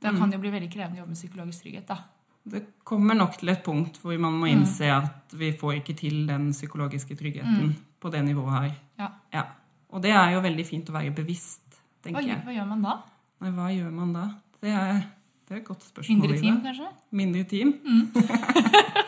da 0.00 0.10
Mm. 0.12 0.18
kan 0.18 0.30
det 0.30 0.36
jo 0.36 0.40
bli 0.40 0.50
veldig 0.50 0.70
krevende 0.72 0.96
å 0.96 1.00
jobbe 1.04 1.08
med 1.08 1.16
psykologisk 1.16 1.62
trygghet. 1.62 1.86
da. 1.86 1.98
Det 2.46 2.62
kommer 2.86 3.18
nok 3.18 3.34
til 3.40 3.50
et 3.50 3.64
punkt 3.66 3.98
hvor 4.02 4.14
man 4.22 4.36
må 4.38 4.46
innse 4.50 4.86
at 4.92 5.34
vi 5.34 5.50
får 5.58 5.80
ikke 5.80 5.96
til 5.98 6.20
den 6.28 6.52
psykologiske 6.54 7.16
tryggheten 7.18 7.72
på 8.00 8.10
det 8.14 8.22
nivået 8.24 8.54
her. 8.54 8.70
Ja. 9.00 9.08
Ja. 9.34 9.42
Og 9.90 10.02
det 10.04 10.12
er 10.14 10.36
jo 10.36 10.44
veldig 10.44 10.66
fint 10.66 10.90
å 10.90 10.94
være 10.94 11.14
bevisst, 11.16 11.80
tenker 12.04 12.20
hva, 12.20 12.28
jeg. 12.28 12.38
hva 12.46 12.54
gjør 12.54 12.68
man 12.70 12.86
da? 12.86 12.94
Nei, 13.42 13.50
hva 13.56 13.66
gjør 13.74 13.90
man 13.94 14.14
da? 14.14 14.24
Det 14.62 14.72
er, 14.72 15.00
det 15.46 15.56
er 15.56 15.60
et 15.60 15.66
godt 15.66 15.88
spørsmål. 15.88 16.22
Mindre 16.22 16.38
team, 16.40 16.60
kanskje? 16.64 16.88
Mindre 17.20 17.42
team? 17.50 17.74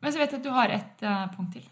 Men 0.00 0.12
så 0.12 0.20
vet 0.20 0.32
jeg 0.32 0.40
at 0.40 0.46
du 0.46 0.52
har 0.54 0.72
et 0.74 1.04
uh, 1.04 1.26
punkt 1.34 1.56
til. 1.56 1.66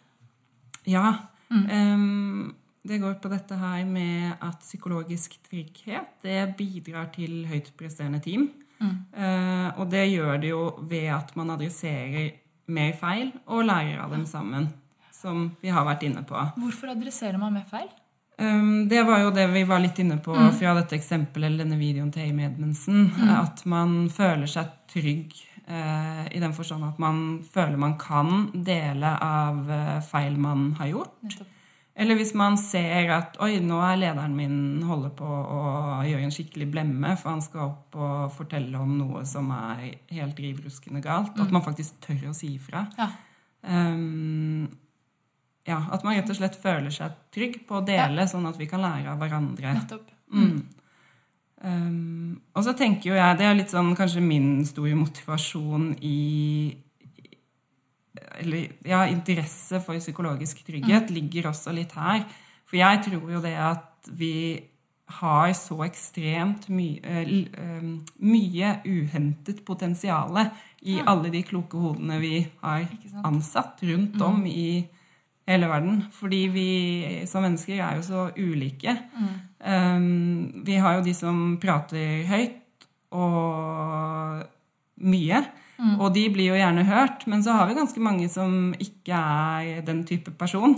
Ja. 0.89 1.13
Ehm, 1.53 2.55
det 2.89 3.01
går 3.01 3.19
på 3.23 3.31
dette 3.33 3.57
her 3.57 3.85
med 3.89 4.37
at 4.45 4.65
psykologisk 4.65 5.39
trygghet 5.49 6.25
det 6.25 6.41
bidrar 6.59 7.09
til 7.15 7.47
høyt 7.49 7.73
presterende 7.77 8.21
team. 8.25 8.51
Eh, 8.85 9.69
og 9.79 9.89
det 9.91 10.05
gjør 10.13 10.37
det 10.43 10.53
jo 10.53 10.65
ved 10.91 11.09
at 11.15 11.33
man 11.39 11.55
adresserer 11.57 12.31
mer 12.69 12.93
feil 12.99 13.33
og 13.47 13.65
lærer 13.67 14.03
av 14.05 14.13
dem 14.15 14.27
sammen. 14.29 14.69
Som 15.19 15.49
vi 15.59 15.73
har 15.75 15.87
vært 15.87 16.05
inne 16.07 16.23
på. 16.23 16.39
Hvorfor 16.63 16.93
adresserer 16.93 17.41
man 17.41 17.57
mer 17.57 17.67
feil? 17.67 17.89
Um, 18.39 18.87
det 18.87 19.03
var 19.03 19.25
jo 19.25 19.33
det 19.35 19.49
vi 19.51 19.65
var 19.67 19.83
litt 19.83 19.99
inne 19.99 20.21
på 20.23 20.31
fra 20.31 20.77
dette 20.77 20.95
eksempelet 20.95 21.49
eller 21.49 21.65
denne 21.65 21.79
videoen 21.81 22.13
til 22.15 22.29
Amy 22.29 22.45
Edmundsen. 22.47 23.09
At 23.35 23.65
man 23.67 24.05
føler 24.15 24.47
seg 24.47 24.71
trygg 24.93 25.35
uh, 25.67 26.25
i 26.31 26.39
den 26.39 26.55
forstand 26.55 26.87
at 26.87 27.03
man 27.03 27.41
føler 27.51 27.81
man 27.83 27.97
kan 27.99 28.53
dele 28.55 29.11
av 29.19 29.71
eh, 29.75 29.97
feil 30.07 30.39
man 30.39 30.71
har 30.79 30.93
gjort. 30.93 31.17
Nettopp. 31.27 31.58
Eller 31.99 32.15
hvis 32.15 32.31
man 32.39 32.55
ser 32.61 33.11
at 33.11 33.39
oi, 33.43 33.57
nå 33.59 33.81
er 33.83 33.97
lederen 33.99 34.37
min 34.39 34.59
holder 34.87 35.11
på 35.19 35.27
å 35.27 35.63
gjøre 36.07 36.29
en 36.29 36.35
skikkelig 36.35 36.69
blemme, 36.71 37.15
for 37.19 37.33
han 37.33 37.43
skal 37.43 37.73
opp 37.73 37.99
og 37.99 38.29
fortelle 38.37 38.79
om 38.79 38.93
noe 39.01 39.25
som 39.27 39.51
er 39.57 39.97
helt 40.15 40.39
rivruskende 40.39 41.03
galt. 41.03 41.33
galt. 41.35 41.49
At 41.49 41.57
man 41.57 41.65
faktisk 41.67 41.99
tør 42.07 42.29
å 42.31 42.37
si 42.39 42.53
ifra. 42.55 42.85
Ja. 43.01 43.11
Um, 43.67 44.69
ja, 45.67 45.83
at 45.91 46.07
man 46.07 46.15
rett 46.15 46.31
og 46.31 46.39
slett 46.39 46.57
føler 46.63 46.95
seg 46.95 47.17
trygg 47.35 47.65
på 47.67 47.81
å 47.81 47.85
dele, 47.85 48.29
sånn 48.31 48.47
at 48.49 48.59
vi 48.61 48.71
kan 48.71 48.85
lære 48.85 49.13
av 49.13 49.19
hverandre. 49.21 49.75
Nettopp. 49.81 50.13
Mm. 50.33 50.61
Um, 51.59 52.37
og 52.55 52.63
så 52.63 52.77
tenker 52.79 53.11
jo 53.11 53.19
jeg, 53.19 53.39
det 53.41 53.49
er 53.49 53.59
litt 53.59 53.75
sånn 53.75 53.91
kanskje 53.99 54.23
min 54.23 54.61
store 54.69 54.95
motivasjon 54.95 55.97
i 56.07 56.19
Eller 58.41 58.73
ja, 58.87 59.05
interesse 59.11 59.81
for 59.85 59.99
psykologisk 60.01 60.65
trygghet 60.67 61.13
ligger 61.15 61.51
også 61.53 61.75
litt 61.77 61.95
her. 61.99 62.25
For 62.69 62.81
jeg 62.81 63.05
tror 63.07 63.31
jo 63.33 63.45
det 63.45 63.55
at 63.57 64.11
vi 64.19 64.35
har 65.19 65.53
så 65.57 65.79
ekstremt 65.87 66.69
mye, 66.69 67.01
eh, 67.01 67.31
eh, 67.57 67.87
mye 68.21 68.73
uhentet 68.85 69.65
potensial 69.65 70.37
i 70.85 70.99
alle 71.01 71.33
de 71.33 71.43
kloke 71.43 71.81
hodene 71.81 72.19
vi 72.21 72.35
har 72.61 72.85
ansatt 73.25 73.81
rundt 73.89 74.21
om 74.23 74.45
i 74.47 74.85
hele 75.49 75.69
verden. 75.71 76.03
Fordi 76.13 76.43
vi 76.53 76.69
som 77.27 77.43
mennesker 77.47 77.81
er 77.81 77.97
jo 77.97 78.05
så 78.05 78.27
ulike. 78.37 78.95
Um, 79.59 80.63
vi 80.65 80.77
har 80.77 80.99
jo 80.99 81.07
de 81.07 81.15
som 81.17 81.57
prater 81.61 82.27
høyt 82.29 82.87
og 83.17 84.45
mye. 85.09 85.41
Og 85.79 86.11
de 86.15 86.25
blir 86.35 86.51
jo 86.51 86.59
gjerne 86.59 86.83
hørt. 86.89 87.25
Men 87.31 87.43
så 87.45 87.55
har 87.55 87.69
vi 87.69 87.77
ganske 87.79 88.03
mange 88.03 88.27
som 88.33 88.73
ikke 88.83 89.15
er 89.15 89.83
den 89.87 90.03
type 90.09 90.33
person. 90.39 90.75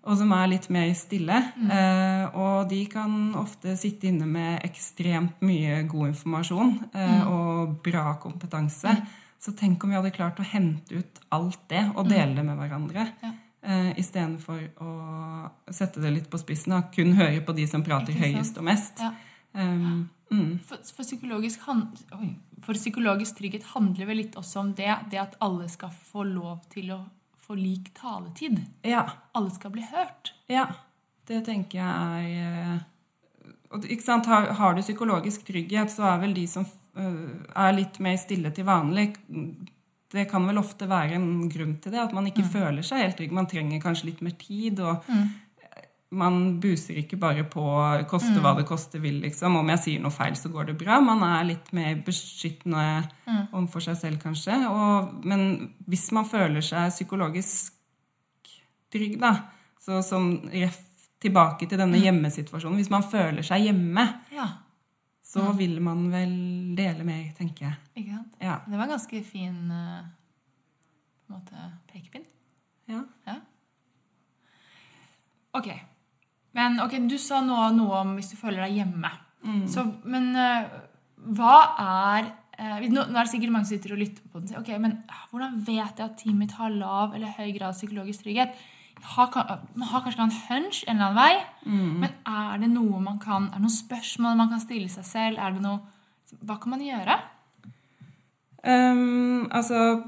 Og 0.00 0.16
som 0.18 0.32
er 0.34 0.50
litt 0.50 0.66
mer 0.72 0.90
stille. 0.98 1.38
Eh, 1.70 2.24
og 2.34 2.70
de 2.70 2.80
kan 2.90 3.34
ofte 3.38 3.76
sitte 3.78 4.10
inne 4.10 4.26
med 4.26 4.64
ekstremt 4.66 5.42
mye 5.46 5.82
god 5.90 6.10
informasjon 6.10 6.76
eh, 6.90 7.28
og 7.30 7.76
bra 7.84 8.16
kompetanse. 8.22 8.96
Så 9.40 9.54
tenk 9.56 9.84
om 9.84 9.92
vi 9.92 9.96
hadde 9.96 10.12
klart 10.12 10.40
å 10.40 10.46
hente 10.46 10.98
ut 10.98 11.22
alt 11.32 11.62
det 11.70 11.86
og 11.94 12.10
dele 12.10 12.34
det 12.36 12.44
med 12.44 12.58
hverandre. 12.60 13.06
Ja. 13.22 13.36
Uh, 13.60 13.90
Istedenfor 14.00 14.60
å 14.80 14.90
sette 15.68 16.00
det 16.00 16.14
litt 16.14 16.28
på 16.32 16.38
spissen 16.40 16.72
og 16.72 16.94
kun 16.94 17.12
høre 17.18 17.42
på 17.44 17.52
de 17.56 17.66
som 17.68 17.84
prater 17.84 18.16
høyest 18.16 18.56
og 18.56 18.64
mest. 18.64 19.02
Ja. 19.04 19.10
Um, 19.52 19.82
mm, 19.84 20.00
For, 20.88 21.04
psykologisk 21.04 21.64
hand, 21.66 21.98
for 22.64 22.78
psykologisk 22.78 23.38
trygghet 23.38 23.70
handler 23.74 24.08
vel 24.08 24.22
litt 24.22 24.36
også 24.40 24.62
om 24.62 24.74
det, 24.78 24.90
det 25.12 25.20
at 25.22 25.36
alle 25.44 25.68
skal 25.72 25.92
få 25.94 26.24
lov 26.28 26.62
til 26.72 26.92
å 26.96 27.00
få 27.40 27.56
lik 27.58 27.90
taletid. 27.98 28.60
ja. 28.86 29.04
Alle 29.32 29.50
skal 29.50 29.72
bli 29.74 29.82
hørt. 29.86 30.32
Ja, 30.50 30.68
det 31.28 31.44
tenker 31.46 31.80
jeg 31.80 32.36
er 32.42 32.76
eh, 32.76 33.90
ikke 33.94 34.04
sant? 34.04 34.26
Har, 34.30 34.50
har 34.58 34.74
du 34.74 34.82
psykologisk 34.82 35.44
trygghet, 35.46 35.92
så 35.92 36.08
er 36.12 36.22
vel 36.24 36.34
de 36.34 36.46
som 36.50 36.66
øh, 36.98 37.42
er 37.54 37.76
litt 37.76 38.00
mer 38.02 38.18
stille 38.18 38.50
til 38.54 38.66
vanlig 38.66 39.12
Det 40.10 40.24
kan 40.30 40.46
vel 40.48 40.58
ofte 40.58 40.88
være 40.90 41.14
en 41.20 41.46
grunn 41.50 41.76
til 41.82 41.94
det, 41.94 42.00
at 42.02 42.14
man 42.16 42.26
ikke 42.26 42.42
føler 42.50 42.82
seg 42.86 43.04
helt 43.04 43.20
trygg. 43.20 43.34
Man 43.36 43.46
trenger 43.50 43.82
kanskje 43.82 44.08
litt 44.10 44.24
mer 44.26 44.34
tid. 44.40 44.80
og 44.82 45.06
Man 46.12 46.58
buser 46.60 46.96
ikke 46.98 47.16
bare 47.22 47.44
på 47.46 47.62
'koste 48.10 48.40
hva 48.42 48.56
det 48.56 48.64
koste 48.66 48.98
vil', 48.98 49.20
liksom. 49.22 49.56
Om 49.56 49.68
jeg 49.68 49.78
sier 49.78 50.00
noe 50.02 50.10
feil, 50.10 50.34
så 50.34 50.48
går 50.50 50.66
det 50.66 50.78
bra. 50.78 51.00
Man 51.00 51.22
er 51.22 51.44
litt 51.44 51.72
mer 51.72 51.94
beskyttende 52.02 53.08
overfor 53.52 53.80
seg 53.80 53.96
selv, 53.96 54.18
kanskje. 54.22 54.56
Og, 54.68 55.24
men 55.24 55.72
hvis 55.86 56.10
man 56.12 56.24
føler 56.26 56.60
seg 56.60 56.90
psykologisk 56.90 57.74
trygg, 58.90 59.20
da, 59.20 59.36
så 59.78 60.02
som 60.02 60.32
ref 60.50 60.80
tilbake 61.20 61.68
til 61.68 61.78
denne 61.78 61.98
hjemmesituasjonen 62.00 62.76
Hvis 62.80 62.90
man 62.90 63.02
føler 63.02 63.42
seg 63.42 63.62
hjemme, 63.68 64.06
Ja, 64.32 64.48
så 65.22 65.52
vil 65.56 65.80
man 65.80 66.10
vel 66.10 66.74
dele 66.74 67.04
mer, 67.04 67.30
tenker 67.38 67.66
jeg. 67.68 67.76
ikke 67.96 68.16
sant? 68.16 68.34
Ja. 68.40 68.56
Det 68.66 68.76
var 68.76 68.82
en 68.88 68.96
ganske 68.96 69.22
fin 69.24 69.70
eh, 69.70 70.02
på 71.28 71.34
en 71.34 71.38
måte, 71.38 71.72
pekepinn. 71.92 72.24
ja. 72.88 73.04
Ja. 73.28 73.36
Ok. 75.54 75.68
Men 76.56 76.80
ok, 76.82 76.96
du 77.06 77.16
sa 77.20 77.40
nå 77.44 77.58
noe 77.76 78.02
om 78.02 78.16
hvis 78.18 78.32
du 78.32 78.38
føler 78.40 78.64
deg 78.66 78.80
hjemme. 78.80 79.10
Så, 79.70 79.86
men 80.04 80.34
eh, 80.36 80.66
hva 81.36 81.54
er 81.80 82.26
eh, 82.58 82.88
nå, 82.92 83.06
er 83.06 83.22
det 83.22 83.30
sikkert 83.32 83.54
mange 83.54 83.68
som 83.68 83.76
sitter 83.78 83.94
og 83.94 84.02
lytter 84.02 84.26
på 84.26 84.40
den 84.40 84.50
og 84.50 84.52
sier 84.52 84.60
ok, 84.60 84.74
men 84.82 84.98
ah, 85.08 85.22
hvordan 85.30 85.62
vet 85.64 85.96
jeg 85.96 86.04
at 86.04 86.18
teamet 86.20 86.42
mitt 86.42 86.58
har 86.58 86.74
lav 86.74 87.16
eller 87.16 87.32
høy 87.38 87.48
grad 87.54 87.70
av 87.70 87.78
psykologisk 87.78 88.26
trygghet? 88.26 88.52
Har, 89.14 89.32
man 89.80 89.88
har 89.88 90.02
kanskje 90.04 90.26
en 90.26 90.34
hunch 90.50 90.82
en 90.84 90.98
eller 90.98 91.06
annen 91.06 91.16
vei, 91.16 91.70
men 92.02 92.10
er 92.28 92.58
det 92.60 92.68
noe 92.68 92.98
man 93.00 93.16
kan, 93.22 93.46
er 93.48 93.56
det 93.56 93.64
noen 93.64 93.72
spørsmål 93.72 94.36
man 94.36 94.50
kan 94.52 94.60
stille 94.60 94.90
seg 94.92 95.06
selv? 95.08 95.40
Er 95.40 95.54
det 95.56 95.62
noe, 95.64 95.78
hva 96.44 96.58
kan 96.60 96.74
man 96.74 96.82
gjøre? 96.84 97.16
Um, 98.60 99.48
altså 99.56 100.02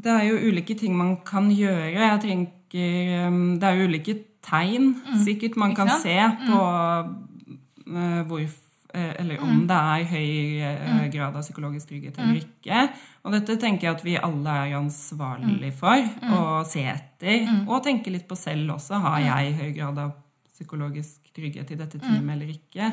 Det 0.00 0.14
er 0.14 0.22
jo 0.30 0.38
ulike 0.48 0.72
ting 0.80 0.96
man 0.96 1.18
kan 1.28 1.50
gjøre. 1.52 1.92
Jeg 1.92 2.20
tenker 2.24 3.26
um, 3.28 3.58
Det 3.60 3.68
er 3.68 3.76
jo 3.76 3.90
ulike 3.90 4.14
tegn 4.46 4.92
sikkert 5.24 5.58
man 5.60 5.76
kan 5.76 5.90
se 6.02 6.16
på 6.46 6.58
uh, 6.60 8.20
hvor 8.28 8.42
eh, 8.42 9.12
Eller 9.20 9.42
om 9.42 9.66
det 9.68 9.76
er 9.76 10.04
høy 10.10 10.30
eh, 10.66 11.04
grad 11.12 11.36
av 11.36 11.44
psykologisk 11.44 11.92
trygghet 11.92 12.18
eller 12.18 12.40
ikke. 12.40 12.86
Og 13.22 13.34
dette 13.36 13.54
tenker 13.62 13.86
jeg 13.86 13.96
at 13.96 14.04
vi 14.06 14.16
alle 14.18 14.54
er 14.64 14.78
ansvarlige 14.78 15.76
for 15.78 16.06
å 16.26 16.40
se 16.66 16.82
etter. 16.90 17.44
Og 17.68 17.84
tenke 17.86 18.10
litt 18.10 18.26
på 18.26 18.38
selv 18.38 18.74
også. 18.74 18.98
Har 19.04 19.20
jeg 19.22 19.54
høy 19.60 19.68
grad 19.76 20.00
av 20.02 20.16
psykologisk 20.50 21.30
trygghet 21.36 21.70
i 21.70 21.78
dette 21.78 22.00
teamet 22.02 22.34
eller 22.34 22.50
ikke? 22.56 22.90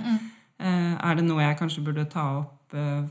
Eh, 0.57 0.93
er 0.97 1.17
det 1.17 1.25
noe 1.25 1.43
jeg 1.43 1.57
kanskje 1.59 1.83
burde 1.85 2.05
ta 2.09 2.25
opp 2.39 2.77
eh, 2.77 3.03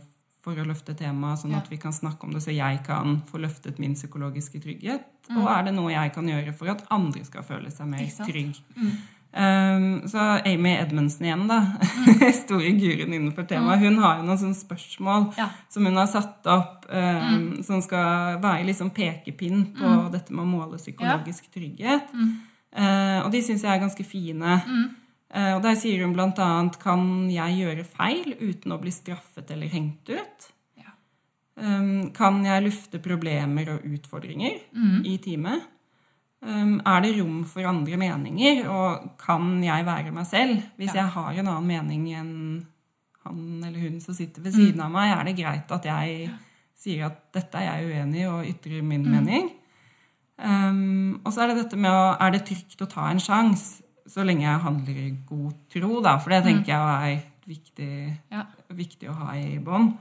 for 0.47 0.55
å 0.63 0.67
løfte 0.69 0.95
temaet, 0.95 1.41
sånn 1.43 1.51
Ja. 1.57 1.59
at 1.59 1.69
vi 1.73 1.77
kan 1.83 1.93
snakke 1.93 2.23
om 2.29 2.31
det, 2.37 2.41
så 2.45 2.55
jeg 2.55 2.85
kan 2.87 3.19
få 3.27 3.41
løftet 3.43 3.81
min 3.83 3.95
psykologiske 3.99 4.61
trygghet? 4.63 5.03
Og 5.35 5.49
er 5.51 5.65
det 5.67 5.75
noe 5.75 5.91
jeg 5.91 6.13
kan 6.15 6.29
gjøre 6.31 6.55
for 6.55 6.71
at 6.71 6.85
andre 6.95 7.25
skal 7.27 7.43
føle 7.43 7.71
seg 7.75 7.89
mer 7.91 8.07
trygg? 8.23 8.55
Mm. 8.79 8.93
Um, 9.37 9.87
så 10.09 10.19
Amy 10.49 10.71
Edmundsen 10.79 11.27
igjen, 11.27 11.43
da, 11.51 11.59
store 12.45 12.71
guruen 12.79 13.13
innenfor 13.13 13.45
temaet, 13.51 13.83
hun 13.83 13.99
har 14.01 14.21
jo 14.21 14.25
noen 14.31 14.39
sånne 14.41 14.57
spørsmål 14.57 15.27
Ja. 15.37 15.51
som 15.69 15.85
hun 15.85 15.99
har 15.99 16.07
satt 16.09 16.47
opp, 16.47 16.87
um, 16.89 17.59
som 17.67 17.83
skal 17.85 18.39
være 18.41 18.65
liksom 18.71 18.91
pekepinn 18.97 19.75
på 19.77 20.11
dette 20.15 20.33
med 20.33 20.47
å 20.47 20.49
måle 20.49 20.79
psykologisk 20.81 21.51
trygghet. 21.53 22.09
Uh, 22.77 23.25
og 23.27 23.33
de 23.33 23.43
syns 23.43 23.63
jeg 23.67 23.73
er 23.75 23.83
ganske 23.83 24.05
fine. 24.09 24.57
Uh, 24.65 24.87
og 25.57 25.63
der 25.65 25.75
sier 25.75 26.05
hun 26.05 26.15
annet 26.17 26.77
kan 26.79 27.29
jeg 27.31 27.57
gjøre 27.59 27.85
feil 27.85 28.37
uten 28.39 28.73
å 28.73 28.79
bli 28.81 28.93
straffet 28.95 29.51
eller 29.51 29.67
hengt 29.73 30.09
ut? 30.09 30.47
Ja. 30.79 30.93
Um, 31.57 32.13
kan 32.15 32.45
jeg 32.47 32.63
lufte 32.69 33.01
problemer 33.03 33.73
og 33.75 33.89
utfordringer 33.91 34.61
i 35.05 35.17
teamet? 35.25 35.67
Um, 36.47 36.77
er 36.87 37.01
det 37.03 37.17
rom 37.17 37.41
for 37.49 37.67
andre 37.67 37.97
meninger, 37.99 38.69
og 38.71 39.17
kan 39.19 39.57
jeg 39.65 39.87
være 39.89 40.13
meg 40.15 40.27
selv? 40.31 40.63
Hvis 40.79 40.95
Ja. 40.95 41.03
jeg 41.03 41.13
har 41.17 41.33
en 41.33 41.49
annen 41.49 41.67
mening 41.67 42.09
enn 42.15 42.67
han 43.25 43.65
eller 43.67 43.81
hun 43.81 44.01
som 44.01 44.15
sitter 44.15 44.43
ved 44.43 44.53
siden 44.55 44.81
av 44.81 44.91
meg, 44.93 45.11
er 45.11 45.25
det 45.25 45.37
greit 45.43 45.73
at 45.73 45.85
jeg 45.85 46.31
sier 46.77 47.07
at 47.07 47.33
dette 47.35 47.59
er 47.59 47.81
jeg 47.83 47.91
uenig 47.91 48.21
i, 48.21 48.29
og 48.31 48.47
ytrer 48.47 48.83
min 48.85 49.03
mening? 49.11 49.51
Um, 50.39 51.21
og 51.25 51.33
så 51.33 51.43
er 51.43 51.49
det 51.49 51.65
dette 51.65 51.79
med 51.81 51.91
å 51.91 52.17
Er 52.21 52.31
det 52.31 52.45
trygt 52.45 52.83
å 52.85 52.87
ta 52.93 53.09
en 53.11 53.19
sjanse 53.19 53.83
så 54.09 54.25
lenge 54.27 54.45
jeg 54.47 54.63
handler 54.63 54.99
i 55.03 55.11
god 55.29 55.53
tro, 55.73 56.01
da? 56.05 56.17
For 56.23 56.31
det 56.35 56.43
tenker 56.47 56.73
jeg 56.73 57.17
er 57.17 57.25
viktig, 57.47 57.91
Ja, 58.33 58.45
viktig 58.75 59.09
å 59.11 59.15
ha 59.21 59.35
i 59.39 59.59
bånd. 59.63 59.97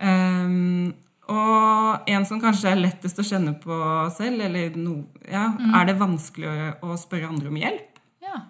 Um, 0.00 0.92
og 1.30 2.08
en 2.10 2.24
som 2.26 2.40
kanskje 2.42 2.72
er 2.72 2.80
lettest 2.80 3.18
å 3.20 3.26
kjenne 3.26 3.52
på 3.62 3.76
selv, 4.16 4.40
eller 4.48 4.74
no, 4.80 4.96
ja, 5.30 5.44
er 5.78 5.90
det 5.90 5.98
vanskelig 6.00 6.48
å, 6.50 6.90
å 6.90 6.96
spørre 6.98 7.28
andre 7.30 7.52
om 7.52 7.58
hjelp? 7.60 8.00
Ja. 8.24 8.40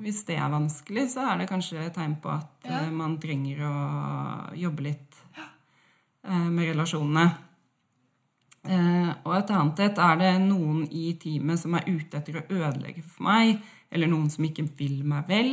Hvis 0.00 0.24
det 0.28 0.36
er 0.40 0.50
vanskelig, 0.52 1.06
så 1.14 1.24
er 1.30 1.40
det 1.40 1.48
kanskje 1.48 1.80
et 1.86 1.94
tegn 1.96 2.16
på 2.20 2.32
at 2.34 2.66
Ja. 2.68 2.82
eh, 2.82 2.90
man 2.92 3.18
trenger 3.22 3.62
å 3.68 3.74
jobbe 4.56 4.84
litt 4.90 5.16
eh, 5.38 6.48
med 6.50 6.68
relasjonene. 6.74 7.28
Uh, 8.60 9.14
og 9.24 9.38
et 9.38 9.50
annet 9.56 9.78
et 9.86 9.98
er 10.04 10.16
det 10.20 10.30
noen 10.44 10.82
i 10.92 11.14
teamet 11.16 11.62
som 11.62 11.72
er 11.78 11.86
ute 11.88 12.18
etter 12.18 12.36
å 12.36 12.42
ødelegge 12.44 13.00
for 13.06 13.24
meg, 13.24 13.62
eller 13.90 14.10
noen 14.10 14.30
som 14.32 14.46
ikke 14.46 14.66
vil 14.78 15.02
meg 15.08 15.28
vel. 15.30 15.52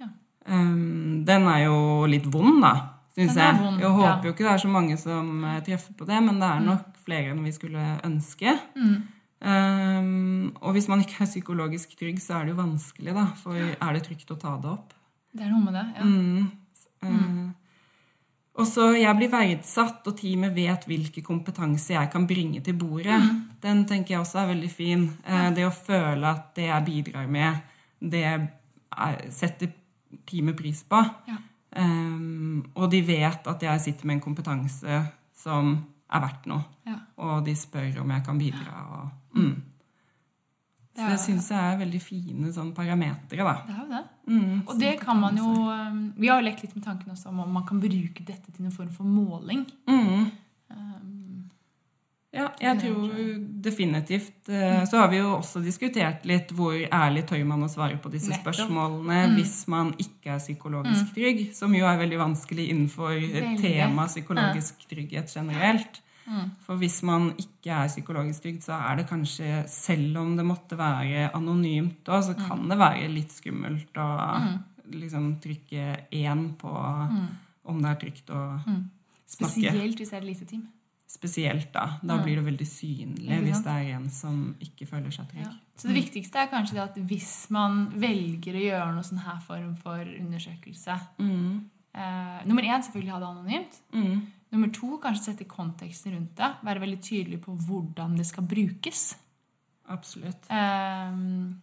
Ja. 0.00 0.08
Um, 0.48 1.22
den 1.28 1.48
er 1.52 1.66
jo 1.66 1.78
litt 2.10 2.26
vond, 2.32 2.60
da, 2.64 2.74
syns 3.16 3.38
jeg. 3.38 3.56
vond, 3.60 3.80
jeg 3.82 3.94
håper 3.96 4.10
ja. 4.10 4.26
jo 4.28 4.34
ikke 4.34 4.46
det 4.46 4.52
er 4.54 4.62
så 4.64 4.72
mange 4.72 4.98
som 5.00 5.32
eh, 5.44 5.62
treffer 5.66 5.96
på 5.98 6.08
det, 6.08 6.20
men 6.26 6.40
det 6.40 6.50
er 6.50 6.68
nok 6.68 7.00
flere 7.04 7.34
enn 7.34 7.42
vi 7.44 7.54
skulle 7.56 7.86
ønske. 8.06 8.56
Mm. 8.76 8.94
Um, 9.40 10.50
og 10.60 10.74
hvis 10.76 10.88
man 10.90 11.00
ikke 11.00 11.22
er 11.24 11.30
psykologisk 11.30 11.94
trygg, 11.96 12.20
så 12.20 12.38
er 12.38 12.48
det 12.48 12.54
jo 12.54 12.60
vanskelig, 12.60 13.14
da. 13.16 13.28
For 13.40 13.56
er 13.56 13.96
det 13.96 14.04
trygt 14.08 14.32
å 14.34 14.40
ta 14.40 14.56
det 14.60 14.72
opp? 14.72 14.96
Det 15.32 15.46
er 15.46 15.52
noe 15.52 15.64
med 15.64 15.78
det. 15.78 15.86
Ja. 15.96 16.08
Mm. 16.08 16.50
Eh, 17.00 17.59
og 18.58 18.66
så 18.66 18.90
jeg 18.98 19.14
blir 19.16 19.30
verdsatt, 19.32 20.02
og 20.10 20.16
teamet 20.18 20.54
vet 20.56 20.86
hvilke 20.90 21.22
kompetanse 21.24 21.94
jeg 21.94 22.10
kan 22.12 22.26
bringe 22.28 22.60
til 22.64 22.74
bordet. 22.78 23.20
Den 23.62 23.84
tenker 23.88 24.16
jeg 24.16 24.24
også 24.24 24.42
er 24.42 24.50
veldig 24.50 24.70
fin. 24.72 25.06
Ja. 25.24 25.46
det 25.54 25.68
å 25.68 25.74
føle 25.74 26.26
at 26.26 26.50
det 26.58 26.66
jeg 26.66 26.86
bidrar 26.88 27.30
med, 27.30 27.60
det 28.00 28.24
er, 28.26 28.48
setter 29.32 29.70
teamet 30.26 30.58
pris 30.58 30.82
på. 30.88 31.00
Ja. 31.30 31.38
Um, 31.70 32.64
og 32.74 32.90
de 32.90 32.98
vet 33.06 33.46
at 33.46 33.62
jeg 33.62 33.82
sitter 33.84 34.08
med 34.08 34.18
en 34.18 34.24
kompetanse 34.24 35.02
som 35.38 35.76
er 36.10 36.22
verdt 36.24 36.48
noe. 36.50 36.66
Ja. 36.88 36.98
Og 37.22 37.44
de 37.46 37.54
spør 37.56 38.02
om 38.02 38.10
jeg 38.10 38.24
kan 38.26 38.40
bidra. 38.40 38.86
Og, 38.96 39.38
mm. 39.38 39.52
Så 40.96 41.06
Det 41.08 41.18
syns 41.22 41.48
jeg 41.50 41.58
er 41.74 41.78
veldig 41.78 42.00
fine 42.02 42.52
sånn 42.52 42.72
parametere, 42.74 43.44
da. 43.46 43.52
Det 43.66 43.74
er 43.74 43.80
jo 43.80 43.88
det. 43.92 44.04
Mm, 44.26 44.62
Og 44.66 44.78
det 44.78 45.00
kan 45.00 45.16
man 45.20 45.36
jo 45.38 45.46
um, 45.70 46.12
Vi 46.18 46.28
har 46.28 46.40
jo 46.42 46.46
lekt 46.48 46.62
litt 46.62 46.74
med 46.76 46.84
tanken 46.84 47.10
også 47.12 47.28
om 47.30 47.40
om 47.40 47.52
man 47.52 47.64
kan 47.66 47.80
bruke 47.80 48.24
dette 48.26 48.52
til 48.52 48.64
en 48.66 48.72
form 48.74 48.90
for 48.90 49.04
måling. 49.04 49.66
Mm. 49.88 50.30
Um, 50.70 51.16
Ja, 52.32 52.44
jeg 52.62 52.78
tror 52.78 53.08
definitivt. 53.62 54.48
Eh, 54.48 54.84
Så 54.86 54.98
har 55.00 55.08
vi 55.10 55.16
jo 55.18 55.32
også 55.40 55.58
diskutert 55.64 56.24
litt 56.24 56.52
hvor 56.54 56.74
ærlig 56.92 57.24
tør 57.26 57.44
man 57.44 57.64
å 57.66 57.68
svare 57.68 57.96
på 57.98 58.10
disse 58.12 58.30
Nettopp. 58.30 58.54
spørsmålene 58.54 59.34
hvis 59.34 59.66
man 59.68 59.90
ikke 59.98 60.36
er 60.36 60.38
psykologisk 60.38 61.10
trygg, 61.14 61.52
som 61.54 61.74
jo 61.74 61.84
er 61.86 61.98
veldig 61.98 62.18
vanskelig 62.18 62.68
innenfor 62.70 63.16
Veldig. 63.18 63.58
tema 63.60 64.06
psykologisk 64.06 64.86
trygghet 64.88 65.26
generelt. 65.34 66.00
Mm. 66.30 66.50
For 66.62 66.78
hvis 66.78 67.00
man 67.02 67.30
ikke 67.42 67.74
er 67.74 67.88
psykologisk 67.90 68.42
trygg, 68.44 68.60
så 68.62 68.76
er 68.78 69.00
det 69.00 69.08
kanskje, 69.10 69.64
selv 69.68 70.18
om 70.22 70.36
det 70.38 70.44
måtte 70.46 70.78
være 70.78 71.30
anonymt 71.34 72.06
òg, 72.06 72.22
så 72.28 72.36
kan 72.38 72.68
det 72.70 72.78
være 72.78 73.08
litt 73.10 73.32
skummelt 73.34 73.98
å 73.98 74.08
liksom 74.90 75.32
trykke 75.42 76.06
én 76.12 76.44
på 76.58 76.70
om 77.70 77.82
det 77.82 77.90
er 77.90 77.98
trygt 78.04 78.30
å 78.34 78.40
snakke. 79.26 79.56
spesielt 79.60 79.98
hvis 80.00 80.10
det 80.10 80.16
er 80.16 80.22
et 80.22 80.30
lite 80.30 80.46
team. 80.50 80.68
Spesielt 81.10 81.72
da. 81.74 81.98
Da 82.06 82.20
blir 82.22 82.36
det 82.38 82.44
veldig 82.46 82.66
synlig 82.70 83.40
hvis 83.42 83.62
det 83.66 83.72
er 83.74 83.88
en 83.96 84.08
som 84.14 84.54
ikke 84.62 84.86
føler 84.86 85.10
seg 85.10 85.26
trygg. 85.32 85.42
Ja. 85.48 85.52
Så 85.76 85.88
det 85.90 85.96
viktigste 85.96 86.38
er 86.38 86.50
kanskje 86.52 86.76
det 86.78 86.82
at 86.84 86.98
hvis 87.10 87.50
man 87.50 87.88
velger 87.98 88.54
å 88.54 88.62
gjøre 88.68 88.94
noe 88.94 89.02
sånn 89.06 89.22
her 89.24 89.40
form 89.42 89.74
for 89.76 89.98
undersøkelse 90.06 91.00
Mm. 91.18 91.64
eh, 91.94 92.44
Nummer 92.46 92.62
én 92.62 92.82
selvfølgelig 92.86 93.10
ha 93.12 93.18
det 93.18 93.28
anonymt. 93.30 93.80
Mm. 93.92 94.20
Nummer 94.50 94.70
to, 94.74 94.96
kanskje 95.02 95.30
sette 95.30 95.46
konteksten 95.48 96.16
rundt 96.16 96.36
det. 96.38 96.52
Være 96.66 96.82
veldig 96.82 97.00
tydelig 97.06 97.40
på 97.44 97.54
hvordan 97.54 98.16
det 98.18 98.26
skal 98.26 98.46
brukes. 98.50 99.04
Absolutt. 99.90 100.48
Um, 100.50 101.60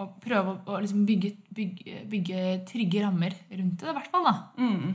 og 0.00 0.16
prøve 0.22 0.54
å, 0.54 0.58
å 0.74 0.80
liksom 0.82 1.02
bygge, 1.08 1.32
bygge, 1.54 2.02
bygge, 2.10 2.44
trygge 2.70 3.02
rammer 3.04 3.34
rundt 3.50 3.82
det, 3.82 3.90
i 3.90 3.96
hvert 3.98 4.12
fall. 4.12 4.28
da. 4.28 4.34
Mm. 4.62 4.92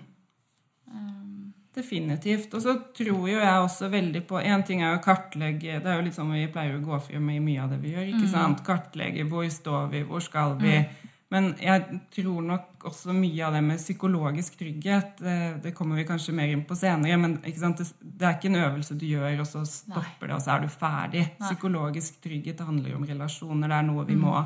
Um, 0.91 1.35
Definitivt. 1.75 2.53
Og 2.55 2.63
så 2.63 2.77
tror 2.95 3.27
jo 3.27 3.39
jeg 3.41 3.63
også 3.65 3.89
veldig 3.91 4.21
på 4.29 4.39
En 4.39 4.63
ting 4.63 4.79
er 4.79 4.93
å 4.95 5.01
kartlegge 5.03 5.81
Det 5.83 5.89
er 5.91 5.97
jo 5.97 6.05
litt 6.05 6.15
sånn 6.15 6.31
vi 6.31 6.45
pleier 6.47 6.77
å 6.77 6.83
gå 6.85 6.99
frem 7.03 7.33
i 7.33 7.41
mye 7.43 7.65
av 7.65 7.73
det 7.73 7.81
vi 7.83 7.91
gjør. 7.91 8.13
ikke 8.13 8.29
mm. 8.29 8.31
sant? 8.31 8.63
Kartlegge 8.63 9.27
hvor 9.27 9.49
står 9.51 9.91
vi, 9.91 10.05
hvor 10.07 10.23
skal 10.23 10.55
vi? 10.61 10.77
Mm. 10.79 11.11
Men 11.33 11.53
jeg 11.57 11.99
tror 12.13 12.43
nok 12.45 12.85
også 12.85 13.13
mye 13.17 13.47
av 13.47 13.55
det 13.55 13.61
med 13.65 13.79
psykologisk 13.81 14.59
trygghet 14.59 15.23
Det, 15.63 15.71
kommer 15.73 15.97
vi 15.97 16.05
kanskje 16.05 16.35
mer 16.37 16.51
inn 16.53 16.61
på 16.69 16.77
senere, 16.77 17.17
men 17.17 17.39
det, 17.41 17.87
det, 17.99 18.21
er 18.21 18.35
ikke 18.35 18.51
en 18.51 18.59
øvelse 18.61 18.97
du 18.99 19.07
gjør, 19.09 19.39
og 19.41 19.49
så 19.49 19.63
stopper 19.65 20.27
Nei. 20.27 20.29
det, 20.29 20.35
og 20.35 20.43
så 20.45 20.53
er 20.53 20.61
du 20.61 20.69
ferdig. 20.69 21.23
Nei. 21.25 21.47
Psykologisk 21.49 22.19
trygghet 22.23 22.61
handler 22.67 22.99
om 22.99 23.07
relasjoner. 23.09 23.71
Det 23.71 23.79
er 23.79 23.89
noe 23.89 24.05
vi 24.05 24.19
mm. 24.19 24.27
må 24.27 24.43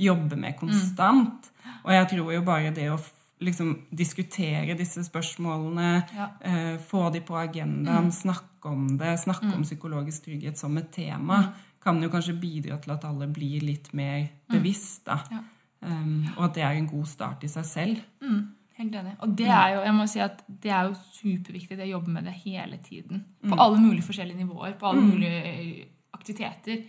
jobbe 0.00 0.40
med 0.40 0.56
konstant. 0.58 1.52
Mm. 1.60 1.76
Og 1.84 1.92
jeg 1.98 2.08
tror 2.14 2.32
jo 2.34 2.46
bare 2.46 2.72
det 2.74 2.88
å 2.94 2.98
liksom 3.44 3.74
diskutere 3.92 4.76
disse 4.78 5.04
spørsmålene, 5.04 5.88
ja. 6.16 6.28
eh, 6.40 6.74
få 6.80 7.08
de 7.12 7.20
på 7.24 7.36
agendaen, 7.36 8.08
mm. 8.08 8.16
snakke 8.16 8.70
om 8.70 8.86
det, 8.98 9.16
snakke 9.20 9.50
mm. 9.50 9.56
om 9.58 9.66
psykologisk 9.66 10.28
trygghet 10.28 10.58
som 10.58 10.76
et 10.80 10.88
tema, 10.94 11.42
mm. 11.42 11.72
kan 11.84 12.00
jo 12.02 12.08
kanskje 12.12 12.36
bidra 12.40 12.78
til 12.80 12.94
at 12.94 13.04
alle 13.04 13.28
blir 13.28 13.64
litt 13.66 13.92
mer 13.92 14.22
mm. 14.24 14.54
bevisst. 14.56 15.04
da. 15.10 15.20
Ja. 15.30 15.42
Um, 15.84 16.26
og 16.38 16.46
at 16.48 16.56
det 16.56 16.64
er 16.64 16.78
en 16.78 16.88
god 16.88 17.06
start 17.08 17.44
i 17.44 17.50
seg 17.52 17.66
selv. 17.68 18.02
Mm, 18.24 18.40
helt 18.80 18.98
enig. 19.00 19.14
Og 19.24 19.36
det 19.38 19.48
er 19.52 19.74
jo 19.74 19.84
jeg 19.84 19.96
må 19.96 20.08
si 20.10 20.22
at 20.24 20.42
det 20.48 20.72
er 20.72 20.88
jo 20.88 20.98
superviktig 21.18 21.78
det 21.78 21.88
å 21.88 21.94
jobbe 21.96 22.16
med 22.16 22.28
det 22.28 22.34
hele 22.44 22.80
tiden. 22.84 23.24
På 23.44 23.52
mm. 23.52 23.62
alle 23.66 23.80
mulige 23.82 24.06
forskjellige 24.08 24.40
nivåer. 24.40 24.76
På 24.80 24.90
alle 24.90 25.04
mm. 25.04 25.14
mulige 25.14 25.40
eh, 25.52 25.86
aktiviteter. 26.16 26.84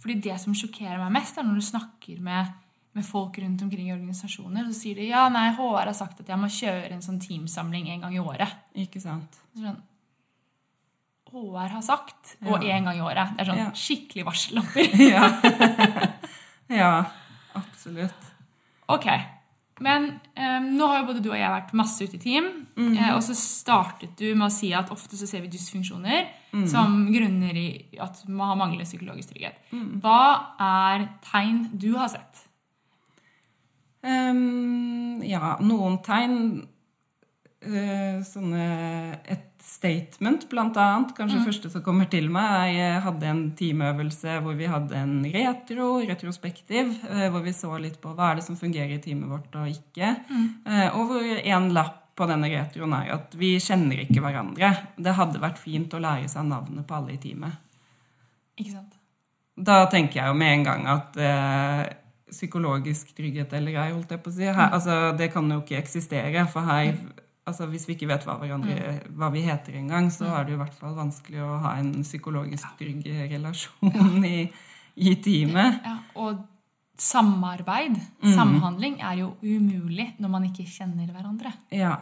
Fordi 0.00 0.18
det 0.24 0.36
som 0.40 0.56
sjokkerer 0.56 1.00
meg 1.00 1.14
mest, 1.16 1.38
er 1.38 1.46
når 1.46 1.60
du 1.60 1.64
snakker 1.64 2.20
med, 2.24 2.52
med, 2.96 3.06
folk 3.08 3.38
rundt 3.40 3.62
omkring 3.64 3.88
i 3.88 3.94
organisasjoner, 3.94 4.66
så 4.68 4.76
sier 4.76 5.00
de 5.00 5.08
ja, 5.08 5.24
nei, 5.32 5.46
HR 5.56 5.88
har 5.88 5.96
sagt 5.96 6.20
at 6.20 6.28
jeg 6.28 6.40
må 6.40 6.50
kjøre 6.52 6.92
en 6.92 7.04
sånn 7.04 7.22
teamsamling 7.22 7.88
en 7.94 8.06
gang 8.06 8.16
i 8.16 8.20
året. 8.20 8.52
Ikke 8.84 9.00
sant. 9.00 9.40
Sånn, 9.56 9.80
HR 11.34 11.72
har 11.72 11.82
sagt, 11.82 12.36
og 12.46 12.62
én 12.62 12.84
gang 12.86 13.00
i 13.00 13.02
året. 13.02 13.32
Det 13.34 13.42
er 13.42 13.48
sånn 13.48 13.62
ja. 13.62 13.70
skikkelig 13.74 14.26
varsellamper. 14.28 14.92
ja. 15.14 15.24
ja. 16.70 16.92
Absolutt. 17.84 18.30
Ok. 18.86 19.06
Men 19.82 20.06
um, 20.38 20.66
nå 20.78 20.86
har 20.86 21.00
jo 21.00 21.08
både 21.08 21.22
du 21.24 21.28
og 21.32 21.38
jeg 21.38 21.50
vært 21.50 21.74
masse 21.76 22.04
ute 22.06 22.16
i 22.16 22.22
team. 22.22 22.44
Mm 22.76 22.92
-hmm. 22.92 22.98
eh, 23.02 23.14
og 23.16 23.22
så 23.22 23.34
startet 23.34 24.18
du 24.18 24.34
med 24.34 24.46
å 24.46 24.50
si 24.50 24.72
at 24.72 24.90
ofte 24.90 25.16
så 25.16 25.26
ser 25.26 25.40
vi 25.40 25.48
dysfunksjoner 25.48 26.28
mm. 26.52 26.66
som 26.68 27.12
grunner 27.12 27.56
i 27.56 27.84
at 28.00 28.28
man 28.28 28.48
har 28.48 28.56
manglende 28.56 28.84
psykologisk 28.84 29.28
trygghet. 29.28 29.54
Mm. 29.72 30.00
Hva 30.00 30.54
er 30.60 31.08
tegn 31.32 31.70
du 31.78 31.96
har 31.96 32.08
sett? 32.08 32.48
Um, 34.02 35.22
ja, 35.22 35.56
noen 35.60 35.98
tegn 36.04 36.66
uh, 37.66 38.22
Sånne 38.22 39.20
et 39.24 39.53
statement, 39.64 40.44
blant 40.50 40.76
annet. 40.76 41.14
Kanskje 41.16 41.40
mm. 41.40 41.44
første 41.48 41.70
som 41.72 41.82
kommer 41.84 42.08
til 42.12 42.28
meg. 42.32 42.74
Jeg 42.76 43.02
hadde 43.06 43.28
en 43.30 43.42
teamøvelse 43.56 44.38
hvor 44.44 44.56
vi 44.58 44.68
hadde 44.70 44.98
en 45.00 45.18
retro, 45.34 45.88
retrospektiv, 46.04 46.92
eh, 47.08 47.26
hvor 47.32 47.44
vi 47.44 47.54
så 47.56 47.72
litt 47.80 47.96
på 48.02 48.12
hva 48.12 48.30
er 48.30 48.40
det 48.40 48.46
som 48.46 48.58
fungerer 48.60 48.96
i 48.98 49.02
teamet 49.02 49.30
vårt 49.32 49.56
og 49.60 49.70
ikke. 49.72 50.14
Mm. 50.28 50.48
Eh, 50.68 50.88
og 50.92 51.12
hvor 51.12 51.30
en 51.40 51.70
lapp 51.76 52.00
på 52.14 52.28
denne 52.30 52.50
retroen 52.52 52.92
er 52.94 53.10
at 53.16 53.34
vi 53.38 53.56
kjenner 53.62 54.04
ikke 54.04 54.22
hverandre. 54.22 54.70
Det 54.94 55.16
hadde 55.18 55.42
vært 55.42 55.58
fint 55.58 55.96
å 55.96 56.02
lære 56.02 56.28
seg 56.30 56.46
navnet 56.46 56.86
på 56.86 56.98
alle 56.98 57.16
i 57.16 57.20
teamet. 57.22 57.58
Ikke 58.60 58.76
sant? 58.76 58.94
Da 59.54 59.84
tenker 59.90 60.20
jeg 60.20 60.30
jo 60.30 60.38
med 60.38 60.58
en 60.58 60.64
gang 60.68 60.86
at 60.90 61.18
eh, 61.18 61.82
psykologisk 62.30 63.14
trygghet 63.16 63.52
eller 63.56 63.80
ei, 63.80 63.90
holdt 63.94 64.14
jeg 64.14 64.22
på 64.22 64.30
å 64.30 64.36
si, 64.36 64.46
her, 64.46 64.58
mm. 64.60 64.76
altså, 64.78 64.96
det 65.18 65.30
kan 65.34 65.50
jo 65.50 65.60
ikke 65.62 65.80
eksistere. 65.80 66.46
For 66.50 66.66
her 66.68 66.92
altså 67.44 67.66
Hvis 67.68 67.86
vi 67.88 67.96
ikke 67.96 68.08
vet 68.08 68.24
hva, 68.24 68.38
mm. 68.40 69.12
hva 69.18 69.28
vi 69.34 69.44
heter 69.44 69.76
engang, 69.80 70.10
så 70.12 70.24
mm. 70.24 70.32
er 70.32 70.44
det 70.44 70.54
jo 70.54 70.58
i 70.58 70.62
hvert 70.62 70.78
fall 70.78 70.96
vanskelig 70.96 71.42
å 71.44 71.52
ha 71.64 71.76
en 71.80 71.92
psykologisk 72.02 72.78
trygg 72.80 73.04
relasjon 73.34 74.24
i, 74.24 74.48
i 74.96 75.14
teamet. 75.24 75.80
Ja, 75.84 75.98
og 76.22 76.42
samarbeid, 77.00 77.98
mm. 78.22 78.34
samhandling, 78.36 79.00
er 79.02 79.18
jo 79.24 79.32
umulig 79.42 80.12
når 80.22 80.30
man 80.30 80.46
ikke 80.48 80.66
kjenner 80.70 81.10
hverandre. 81.10 81.52
Ja. 81.74 81.96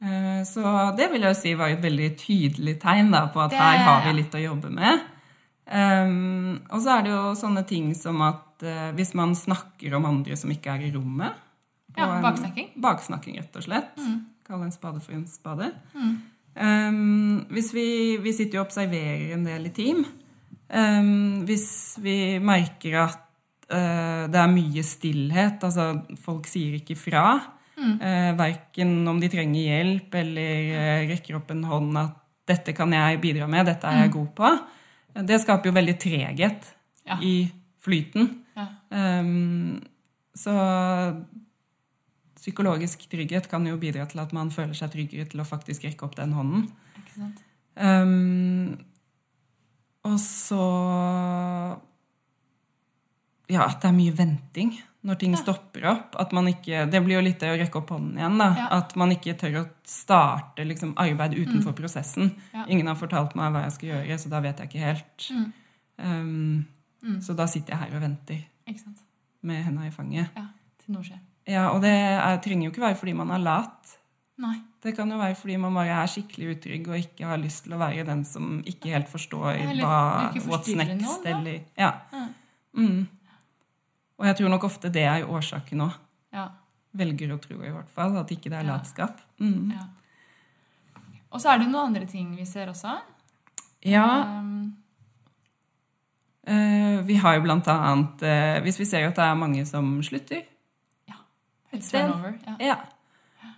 Eh, 0.00 0.42
så 0.48 0.64
det 0.96 1.10
vil 1.12 1.22
jeg 1.24 1.34
jo 1.34 1.38
si 1.38 1.54
var 1.58 1.72
et 1.72 1.84
veldig 1.84 2.10
tydelig 2.18 2.76
tegn 2.82 3.12
da, 3.14 3.26
på 3.32 3.42
at 3.44 3.54
det, 3.54 3.60
her 3.60 3.84
har 3.86 4.06
vi 4.06 4.16
litt 4.18 4.34
å 4.34 4.42
jobbe 4.42 4.72
med. 4.74 5.06
Um, 5.70 6.56
og 6.72 6.80
så 6.82 6.96
er 6.96 7.04
det 7.06 7.12
jo 7.12 7.34
sånne 7.38 7.62
ting 7.68 7.92
som 7.94 8.18
at 8.26 8.64
uh, 8.66 8.88
hvis 8.96 9.12
man 9.14 9.36
snakker 9.38 9.92
om 9.94 10.08
andre 10.08 10.34
som 10.34 10.50
ikke 10.50 10.72
er 10.72 10.88
i 10.88 10.90
rommet 10.90 11.36
Ja, 11.94 12.08
baksnakking. 12.24 12.72
Baksnakking, 12.82 13.36
rett 13.38 13.58
og 13.60 13.66
slett. 13.68 13.92
Mm. 14.00 14.16
Kalle 14.50 14.66
en 14.66 14.74
spade 14.74 15.00
for 15.04 15.14
en 15.14 15.26
spade. 15.30 15.70
Mm. 15.94 16.14
Um, 16.60 17.46
hvis 17.54 17.70
vi, 17.70 17.86
vi, 18.18 18.32
sitter 18.34 18.58
og 18.58 18.66
observerer 18.66 19.36
en 19.36 19.46
del 19.46 19.68
i 19.68 19.74
team. 19.74 20.02
Um, 20.70 21.44
hvis 21.46 21.98
vi 22.02 22.38
merker 22.42 22.96
at 23.04 23.22
uh, 23.70 24.26
det 24.30 24.40
er 24.40 24.50
mye 24.50 24.82
stillhet, 24.86 25.62
altså 25.66 25.92
folk 26.18 26.50
sier 26.50 26.80
ikke 26.80 26.98
fra, 26.98 27.24
mm. 27.78 27.94
uh, 27.94 28.02
eh, 28.10 28.32
verken 28.38 28.98
om 29.10 29.22
de 29.22 29.30
trenger 29.30 29.70
hjelp 29.70 30.18
eller 30.20 30.74
uh, 30.74 31.08
rekker 31.12 31.38
opp 31.38 31.54
en 31.54 31.64
hånd 31.70 32.02
at 32.02 32.18
'dette 32.50 32.74
kan 32.74 32.90
jeg 32.90 33.20
bidra 33.22 33.46
med, 33.46 33.68
dette 33.68 33.86
er 33.86 34.04
jeg 34.04 34.10
mm. 34.10 34.14
god 34.16 34.30
på', 34.34 34.54
det 35.30 35.40
skaper 35.42 35.70
jo 35.70 35.76
veldig 35.76 35.96
treghet 36.02 36.70
ja. 37.06 37.18
i 37.22 37.46
flyten. 37.78 38.26
Ja. 38.58 38.66
Um, 38.90 39.78
så 40.34 40.54
psykologisk 42.40 43.04
trygghet 43.12 43.48
kan 43.50 43.66
jo 43.68 43.78
bidra 43.80 44.06
til 44.10 44.22
at 44.22 44.32
man 44.36 44.52
føler 44.54 44.76
seg 44.76 44.92
tryggere 44.94 45.28
til 45.30 45.42
å 45.42 45.48
faktisk 45.48 45.84
rekke 45.86 46.06
opp 46.06 46.16
den 46.18 46.34
hånden. 46.36 46.68
Um, 47.76 48.78
og 50.06 50.16
så 50.20 50.64
Ja, 53.50 53.66
at 53.66 53.80
det 53.82 53.90
er 53.90 53.96
mye 53.96 54.14
venting 54.14 54.72
når 55.06 55.16
ting 55.20 55.32
ja. 55.34 55.40
stopper 55.40 55.86
opp. 55.90 56.16
At 56.20 56.32
man 56.36 56.48
ikke, 56.50 56.84
Det 56.90 57.00
blir 57.04 57.16
jo 57.16 57.24
litt 57.24 57.40
det 57.40 57.52
å 57.52 57.56
rekke 57.58 57.80
opp 57.80 57.92
hånden 57.94 58.18
igjen. 58.20 58.36
da, 58.38 58.50
ja. 58.56 58.66
At 58.80 58.92
man 59.00 59.14
ikke 59.14 59.36
tør 59.40 59.62
å 59.62 59.64
starte 59.88 60.66
liksom, 60.66 60.92
arbeid 61.00 61.34
utenfor 61.38 61.72
mm. 61.72 61.78
prosessen. 61.78 62.34
Ja. 62.52 62.66
Ingen 62.68 62.90
har 62.90 62.98
fortalt 63.00 63.34
meg 63.38 63.54
hva 63.54 63.64
jeg 63.64 63.76
skal 63.78 63.92
gjøre, 63.94 64.20
så 64.20 64.32
da 64.32 64.42
vet 64.44 64.60
jeg 64.60 64.70
ikke 64.70 64.84
helt. 64.84 65.30
Mm. 65.32 65.48
Um, 66.00 66.66
mm. 67.02 67.18
Så 67.24 67.36
da 67.38 67.48
sitter 67.50 67.74
jeg 67.74 67.86
her 67.86 67.96
og 67.96 68.04
venter. 68.04 68.44
Med 69.40 69.64
henda 69.64 69.88
i 69.88 69.94
fanget. 69.94 70.36
Ja, 70.36 70.46
til 70.84 70.94
noe 70.98 71.06
skjer. 71.06 71.22
Ja, 71.50 71.70
og 71.74 71.82
det 71.82 71.92
er, 71.92 72.38
trenger 72.44 72.68
jo 72.68 72.74
ikke 72.74 72.84
være 72.84 72.98
fordi 73.00 73.14
man 73.18 73.32
er 73.34 73.42
lat. 73.42 73.96
Nei. 74.40 74.56
Det 74.80 74.94
kan 74.96 75.10
jo 75.12 75.18
være 75.20 75.36
fordi 75.36 75.58
man 75.60 75.74
bare 75.76 75.96
er 76.00 76.08
skikkelig 76.08 76.54
utrygg 76.54 76.86
og 76.88 77.00
ikke 77.02 77.28
har 77.28 77.40
lyst 77.40 77.66
til 77.66 77.74
å 77.76 77.80
være 77.80 78.06
den 78.08 78.22
som 78.24 78.60
ikke 78.64 78.94
helt 78.94 79.10
forstår 79.12 79.50
Eller, 79.52 79.82
hva 79.84 80.30
what's 80.48 80.72
next. 80.72 81.02
Noen, 81.02 81.26
eller, 81.34 81.58
ja. 81.76 81.90
ja. 82.14 82.22
Mm. 82.78 83.02
Og 84.20 84.28
jeg 84.28 84.38
tror 84.38 84.52
nok 84.52 84.64
ofte 84.70 84.92
det 84.92 85.04
er 85.04 85.28
årsaken 85.28 85.84
òg. 85.84 85.98
Ja. 86.32 86.46
Velger 86.96 87.34
å 87.34 87.40
tro 87.42 87.58
i 87.60 87.72
hvert 87.72 87.92
fall 87.92 88.16
at 88.20 88.32
ikke 88.32 88.52
det 88.52 88.60
er 88.62 88.68
latskap. 88.68 89.20
Mm. 89.40 89.74
Ja. 89.76 89.84
Og 91.30 91.42
så 91.42 91.52
er 91.52 91.60
det 91.60 91.68
noen 91.68 91.92
andre 91.92 92.08
ting 92.08 92.32
vi 92.38 92.46
ser 92.48 92.72
også. 92.72 92.96
Ja. 93.86 94.06
Um, 94.40 94.72
uh, 96.48 97.00
vi 97.06 97.20
har 97.20 97.36
jo 97.36 97.44
blant 97.46 97.68
annet 97.72 98.24
uh, 98.26 98.58
Hvis 98.64 98.76
vi 98.82 98.88
ser 98.88 99.06
at 99.08 99.16
det 99.16 99.24
er 99.24 99.38
mange 99.38 99.64
som 99.68 99.92
slutter, 100.04 100.42
et 101.72 101.84
sted. 101.86 102.10
Ja. 102.46 102.56
ja. 102.60 102.78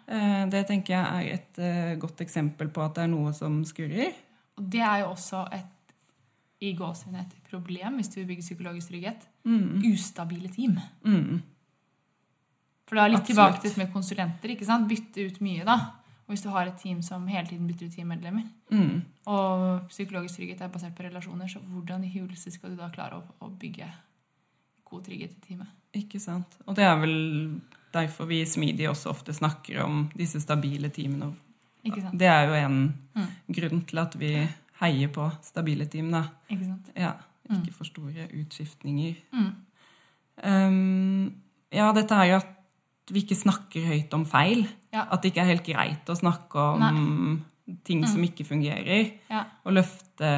Eh, 0.07 0.43
det 0.53 0.65
tenker 0.69 0.97
jeg 0.97 1.05
er 1.05 1.39
et 1.39 1.63
eh, 1.63 1.95
godt 2.01 2.21
eksempel 2.25 2.71
på 2.73 2.83
at 2.85 2.99
det 2.99 3.07
er 3.07 3.13
noe 3.13 3.33
som 3.37 3.63
skurrer. 3.67 4.13
Og 4.59 4.67
det 4.73 4.83
er 4.85 5.05
jo 5.05 5.13
også 5.15 5.47
et 5.55 5.71
i 6.63 6.77
gåsehudene 6.79 7.25
et 7.25 7.49
problem 7.51 7.97
hvis 7.99 8.13
du 8.13 8.21
vil 8.21 8.29
bygge 8.33 8.45
psykologisk 8.47 8.93
trygghet. 8.93 9.25
Mm. 9.49 9.83
Ustabile 9.89 10.51
team. 10.53 10.77
Mm. 11.03 11.41
For 12.87 12.99
da 12.99 13.09
litt 13.09 13.23
Absolutt. 13.23 13.33
tilbake 13.33 13.63
til 13.65 13.81
med 13.81 13.93
konsulenter. 13.95 14.53
ikke 14.55 14.69
sant? 14.69 14.87
Bytte 14.91 15.27
ut 15.27 15.41
mye, 15.43 15.67
da. 15.67 15.79
Og 16.23 16.35
hvis 16.35 16.45
du 16.45 16.51
har 16.55 16.69
et 16.69 16.79
team 16.79 17.01
som 17.03 17.27
hele 17.27 17.49
tiden 17.49 17.67
bytter 17.67 17.89
ut 17.89 17.97
teammedlemmer, 17.97 18.45
mm. 18.71 19.03
og 19.33 19.89
psykologisk 19.91 20.39
trygghet 20.39 20.63
er 20.63 20.71
basert 20.71 20.95
på 20.95 21.07
relasjoner, 21.09 21.51
så 21.51 21.59
hvordan 21.59 22.05
i 22.07 22.13
huleste 22.15 22.53
skal 22.55 22.73
du 22.73 22.79
da 22.79 22.93
klare 22.95 23.19
å, 23.19 23.25
å 23.43 23.51
bygge 23.51 23.89
god 24.87 25.03
trygghet 25.09 25.35
i 25.35 25.47
teamet? 25.49 25.73
Ikke 25.99 26.21
sant. 26.23 26.55
Og 26.67 26.79
det 26.79 26.87
er 26.87 26.95
vel 27.03 27.17
derfor 27.95 28.29
vi 28.31 28.43
i 28.43 28.49
Smidig 28.49 28.89
også 28.91 29.11
ofte 29.13 29.35
snakker 29.37 29.83
om 29.85 30.07
disse 30.17 30.41
stabile 30.43 30.91
teamene. 30.95 31.33
Det 31.83 32.29
er 32.29 32.47
jo 32.47 32.57
en 32.57 32.79
mm. 33.17 33.29
grunn 33.57 33.83
til 33.89 34.01
at 34.03 34.15
vi 34.19 34.33
heier 34.83 35.11
på 35.15 35.29
stabile 35.43 35.87
team. 35.91 36.11
Da. 36.15 36.25
Ikke 36.51 36.67
sant? 36.69 36.91
Ja, 36.97 37.15
ikke 37.49 37.73
mm. 37.73 37.77
for 37.77 37.89
store 37.89 38.27
utskiftninger. 38.39 39.17
Mm. 39.35 39.53
Um, 40.43 41.33
ja, 41.73 41.91
dette 41.97 42.19
er 42.19 42.31
jo 42.31 42.39
at 42.41 43.13
vi 43.13 43.25
ikke 43.25 43.39
snakker 43.39 43.89
høyt 43.91 44.15
om 44.17 44.25
feil. 44.29 44.65
Ja. 44.95 45.09
At 45.11 45.23
det 45.23 45.33
ikke 45.33 45.43
er 45.45 45.53
helt 45.53 45.67
greit 45.67 46.13
å 46.13 46.19
snakke 46.19 46.69
om 46.77 46.83
Nei. 46.83 47.77
ting 47.87 48.07
som 48.07 48.23
ikke 48.25 48.47
fungerer, 48.47 49.13
Ja. 49.31 49.47
og 49.65 49.77
løfte, 49.79 50.31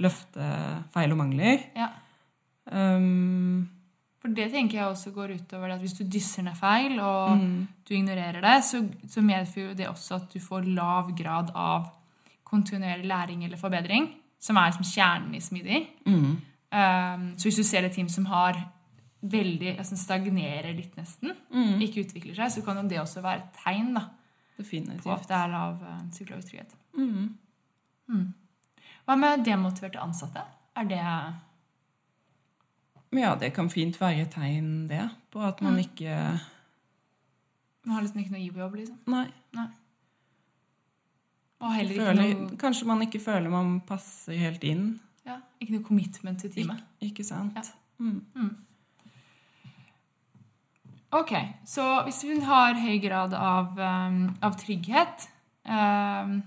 løfte 0.00 0.48
feil 0.94 1.12
og 1.12 1.20
mangler. 1.20 1.68
ja. 1.76 1.92
Um, 2.62 3.68
For 4.22 4.30
det 4.30 4.52
tenker 4.52 4.78
jeg 4.78 4.86
også 4.86 5.10
går 5.10 5.34
utover 5.34 5.66
det 5.66 5.76
at 5.80 5.82
hvis 5.82 5.96
du 5.98 6.04
dysser 6.06 6.44
ned 6.46 6.54
feil, 6.54 7.00
og 7.02 7.40
du 7.88 7.94
ignorerer 7.96 8.38
det, 8.44 8.54
så, 8.64 8.84
så 9.10 9.24
medfører 9.24 9.72
jo 9.72 9.78
det 9.80 9.88
også 9.90 10.20
at 10.20 10.28
du 10.30 10.38
får 10.40 10.68
lav 10.76 11.10
grad 11.18 11.50
av 11.58 11.90
kontinuerlig 12.46 13.08
læring 13.10 13.42
eller 13.44 13.58
forbedring, 13.58 14.06
som 14.38 14.60
er 14.60 14.70
liksom 14.70 14.86
kjernen 14.86 15.34
i 15.34 15.42
smidig. 15.42 15.82
mm, 16.06 16.32
Um, 16.72 17.34
så 17.36 17.50
hvis 17.50 17.58
du 17.60 17.66
ser 17.68 17.84
et 17.84 17.92
team 17.92 18.08
som 18.08 18.24
har 18.30 18.56
veldig, 19.20 19.74
altså 19.76 19.96
stagnerer 20.00 20.70
litt 20.72 20.94
nesten, 20.96 21.34
mm, 21.52 21.82
ikke 21.84 22.06
utvikler 22.06 22.38
seg, 22.38 22.48
så 22.54 22.62
kan 22.64 22.80
jo 22.80 22.86
det 22.88 23.00
også 23.02 23.20
være 23.20 23.42
et 23.42 23.58
tegn 23.60 23.90
da, 23.98 24.06
på 24.56 25.12
at 25.12 25.26
det 25.28 25.36
er 25.36 25.52
lav 25.52 25.82
uh, 25.82 25.98
psykologisk 26.14 26.48
trygghet. 26.48 26.72
Mm. 26.96 28.24
Hva 29.04 29.18
med 29.20 29.44
demotiverte 29.44 30.00
ansatte? 30.00 30.46
Er 30.80 30.88
det 30.88 31.02
ja, 33.12 33.34
det 33.36 33.52
kan 33.56 33.68
fint 33.70 33.98
være 34.00 34.26
tegn, 34.32 34.88
det, 34.88 35.04
på 35.32 35.42
at 35.44 35.60
man 35.64 35.78
ikke 35.80 36.16
Man 37.82 37.96
har 37.96 38.04
liksom 38.04 38.20
ikke 38.22 38.34
noe 38.36 38.44
jobb, 38.46 38.74
liksom? 38.78 38.98
Nei. 39.10 39.26
Og 41.62 41.72
heller 41.76 41.94
ikke 41.94 42.08
Føler, 42.10 42.34
noe, 42.34 42.58
kanskje 42.58 42.88
man 42.90 43.04
ikke 43.06 43.20
føler 43.22 43.52
man 43.52 43.78
passer 43.86 44.38
helt 44.38 44.64
inn. 44.66 45.00
ja, 45.26 45.38
ikke 45.60 45.76
noe 45.76 45.86
commitment 45.86 46.40
til 46.42 46.50
teamet? 46.54 46.82
Ikke 47.02 47.24
sant? 47.26 47.58
Ja. 47.58 47.78
Mm. 48.02 48.50
Ok, 51.12 51.34
så 51.68 51.84
hvis 52.06 52.22
vi 52.24 52.40
har 52.40 52.78
høy 52.80 52.96
grad 53.02 53.34
av, 53.36 53.76
um, 53.76 54.22
av 54.42 54.56
trygghet 54.58 55.28
um, 55.68 56.38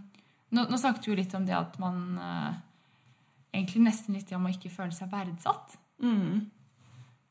nå, 0.49 0.65
nå 0.65 0.80
snakket 0.82 1.06
vi 1.06 1.12
jo 1.13 1.17
litt 1.19 1.36
om 1.38 1.45
det 1.47 1.56
at 1.56 1.78
man 1.82 1.99
uh, 2.19 2.54
Egentlig 3.56 3.86
nesten 3.86 4.17
litt 4.17 4.34
om 4.36 4.49
å 4.49 4.51
ikke 4.51 4.67
føle 4.67 4.91
seg 4.91 5.08
verdsatt. 5.13 5.78
Mm. 6.04 6.41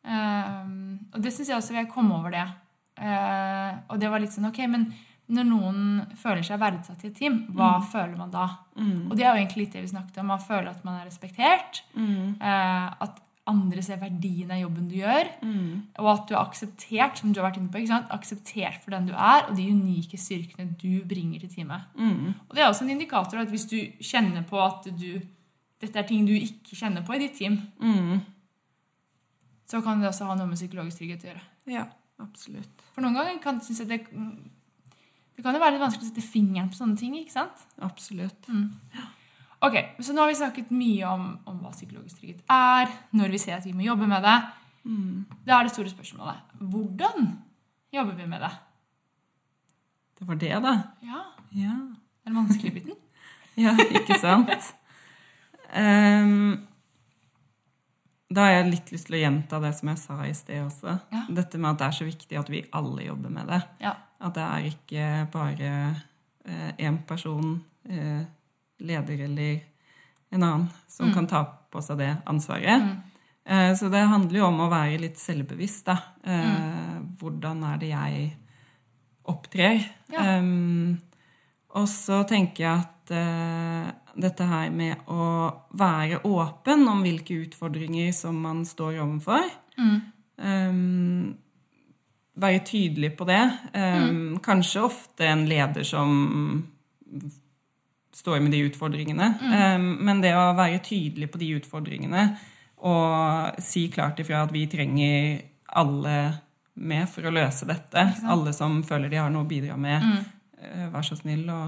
Um, 0.05 0.99
og 1.15 1.23
det 1.25 1.33
syns 1.33 1.49
jeg 1.49 1.57
også 1.57 1.75
jeg 1.79 1.89
komme 1.93 2.15
over 2.19 2.35
det. 2.35 2.45
Uh, 3.01 3.81
og 3.91 3.99
det 3.99 4.11
var 4.13 4.23
litt 4.23 4.35
sånn 4.35 4.47
Ok, 4.51 4.61
men 4.71 4.85
når 5.35 5.47
noen 5.49 5.79
føler 6.21 6.45
seg 6.45 6.61
verdsatt 6.61 7.01
i 7.03 7.09
et 7.09 7.17
team, 7.17 7.39
hva 7.57 7.79
føler 7.81 8.15
man 8.19 8.31
da? 8.31 8.45
Mm. 8.77 9.09
Og 9.09 9.15
det 9.17 9.25
er 9.25 9.31
jo 9.33 9.41
egentlig 9.41 9.65
litt 9.65 9.77
det 9.79 9.85
vi 9.87 9.93
snakket 9.95 10.19
om. 10.21 10.29
Man 10.35 10.43
føler 10.45 10.69
at 10.75 10.83
man 10.85 10.99
er 11.01 11.07
respektert. 11.09 11.81
Mm. 11.97 12.35
Uh, 12.43 12.91
at 13.07 13.23
andre 13.49 13.83
ser 13.85 13.99
verdien 14.01 14.53
av 14.53 14.61
jobben 14.61 14.87
du 14.89 14.95
gjør. 14.99 15.31
Mm. 15.45 15.73
Og 16.01 16.11
at 16.13 16.29
du 16.29 16.35
er 16.35 16.43
akseptert 16.43 17.19
som 17.21 17.33
du 17.33 17.41
har 17.41 17.51
vært 17.51 17.59
inne 17.61 17.73
på, 17.73 17.81
ikke 17.81 17.93
sant? 17.93 18.13
akseptert 18.15 18.85
for 18.85 18.95
den 18.97 19.09
du 19.11 19.15
er, 19.17 19.49
og 19.49 19.57
de 19.57 19.67
unike 19.73 20.21
styrkene 20.21 20.71
du 20.81 21.05
bringer 21.09 21.41
til 21.45 21.53
teamet. 21.59 21.89
Mm. 21.97 22.31
Og 22.49 22.55
Det 22.57 22.63
er 22.65 22.69
også 22.71 22.85
en 22.87 22.95
indikator 22.95 23.41
at 23.43 23.53
hvis 23.53 23.67
du 23.69 23.79
kjenner 24.05 24.45
på 24.49 24.61
at 24.65 24.89
du, 24.93 25.11
dette 25.81 26.01
er 26.01 26.09
ting 26.09 26.25
du 26.29 26.33
ikke 26.37 26.77
kjenner 26.79 27.05
på 27.05 27.17
i 27.17 27.25
ditt 27.27 27.37
team, 27.41 27.61
Mm. 27.81 28.21
Så 29.71 29.81
kan 29.85 30.01
det 30.03 30.09
også 30.11 30.27
ha 30.29 30.35
noe 30.39 30.47
med 30.51 30.59
psykologisk 30.61 31.01
trygghet 31.01 31.25
å 31.25 31.29
gjøre. 31.31 31.45
Ja, 31.73 31.85
absolutt. 32.23 32.83
For 32.95 33.05
noen 33.05 33.17
ganger 33.17 33.39
kan, 33.43 33.61
synes 33.65 33.81
jeg 33.83 33.89
det, 33.91 33.99
det 35.37 35.45
kan 35.45 35.57
jo 35.57 35.63
være 35.63 35.77
litt 35.77 35.85
vanskelig 35.85 36.07
å 36.07 36.11
sette 36.13 36.25
fingeren 36.27 36.69
på 36.73 36.79
sånne 36.79 36.99
ting. 37.01 37.15
ikke 37.19 37.33
sant? 37.35 37.65
Absolutt. 37.83 38.51
Ok, 39.65 39.79
Så 40.05 40.13
nå 40.13 40.21
har 40.21 40.29
vi 40.29 40.37
snakket 40.37 40.71
mye 40.77 41.09
om, 41.09 41.25
om 41.49 41.63
hva 41.65 41.71
psykologisk 41.73 42.21
trygghet 42.21 42.43
er, 42.53 42.93
når 43.17 43.33
vi 43.33 43.39
ser 43.41 43.57
at 43.57 43.65
vi 43.65 43.73
må 43.73 43.87
jobbe 43.87 44.07
med 44.11 44.23
det. 44.27 44.37
Mm. 44.85 45.25
Da 45.49 45.57
er 45.59 45.65
det 45.65 45.73
store 45.73 45.89
spørsmålet 45.89 46.61
hvordan 46.61 47.31
jobber 47.95 48.19
vi 48.19 48.27
med 48.29 48.43
det? 48.45 48.51
Det 50.21 50.27
var 50.29 50.37
det, 50.43 50.53
da. 50.67 50.75
Ja, 51.09 51.23
Ja. 51.57 51.75
Den 52.25 52.37
vanskelige 52.39 52.75
biten? 52.81 53.01
Ja, 53.65 53.73
ikke 53.79 54.17
sant? 54.19 54.51
Ehm, 55.75 56.67
da 58.33 58.47
har 58.47 58.55
jeg 58.55 58.71
litt 58.71 58.93
lyst 58.95 59.09
til 59.09 59.19
å 59.19 59.23
gjenta 59.23 59.61
det 59.63 59.73
som 59.77 59.91
jeg 59.93 60.01
sa 60.01 60.17
i 60.25 60.33
sted 60.37 60.63
også. 60.65 60.97
Ja. 61.13 61.25
Dette 61.37 61.61
med 61.61 61.75
at 61.75 61.83
det 61.83 61.89
er 61.89 61.99
så 61.99 62.07
viktig 62.09 62.39
at 62.41 62.51
vi 62.51 62.65
alle 62.75 63.09
jobber 63.09 63.35
med 63.35 63.51
det. 63.53 63.61
Ja. 63.85 63.95
At 64.25 64.39
det 64.39 64.47
er 64.47 64.69
ikke 64.71 65.09
bare 65.33 65.73
én 66.81 66.99
person, 67.09 67.59
eh, 67.89 68.25
leder 68.81 69.25
eller 69.29 69.61
en 70.35 70.43
annen, 70.43 70.71
som 70.89 71.13
kan 71.15 71.29
ta 71.31 71.45
på 71.71 71.83
seg 71.85 72.01
det 72.01 72.11
ansvaret. 72.29 72.89
Eh, 73.45 73.75
så 73.77 73.89
det 73.93 74.07
handler 74.09 74.41
jo 74.41 74.47
om 74.49 74.63
å 74.65 74.71
være 74.73 75.01
litt 75.03 75.21
selvbevisst. 75.21 75.85
da. 75.91 75.99
Eh, 76.25 77.01
Hvordan 77.21 77.63
er 77.69 77.81
det 77.81 77.91
jeg 77.93 78.31
opptrer? 79.31 79.85
Ja. 80.13 80.39
Um, 80.39 81.01
og 81.75 81.89
så 81.91 82.23
tenker 82.29 82.65
jeg 82.65 82.85
at 82.85 83.13
eh, 83.15 83.93
dette 84.17 84.45
her 84.47 84.71
med 84.71 85.07
å 85.11 85.25
være 85.75 86.21
åpen 86.29 86.87
om 86.89 87.03
hvilke 87.03 87.35
utfordringer 87.47 88.13
som 88.15 88.37
man 88.43 88.65
står 88.69 89.01
overfor 89.03 89.45
um, 90.37 91.35
Være 92.35 92.61
tydelig 92.67 93.13
på 93.17 93.25
det. 93.29 93.43
Um, 93.75 94.39
Kanskje 94.43 94.83
ofte 94.83 95.27
en 95.27 95.45
leder 95.47 95.83
som 95.87 96.65
står 98.15 98.41
med 98.41 98.51
de 98.55 98.63
utfordringene. 98.69 99.29
Um, 99.77 99.87
men 100.07 100.21
det 100.23 100.33
å 100.35 100.53
være 100.59 100.81
tydelig 100.83 101.31
på 101.31 101.39
de 101.39 101.53
utfordringene 101.61 102.25
og 102.85 103.61
si 103.65 103.87
klart 103.89 104.19
ifra 104.21 104.43
at 104.45 104.51
vi 104.53 104.67
trenger 104.69 105.39
alle 105.79 106.17
med 106.75 107.07
for 107.09 107.25
å 107.25 107.33
løse 107.33 107.65
dette. 107.71 108.03
Alle 108.29 108.53
som 108.53 108.83
føler 108.85 109.09
de 109.09 109.17
har 109.23 109.31
noe 109.33 109.47
å 109.47 109.49
bidra 109.49 109.77
med. 109.81 110.03
eh, 110.61 110.89
Vær 110.93 111.07
så 111.07 111.17
snill 111.17 111.47
å 111.49 111.61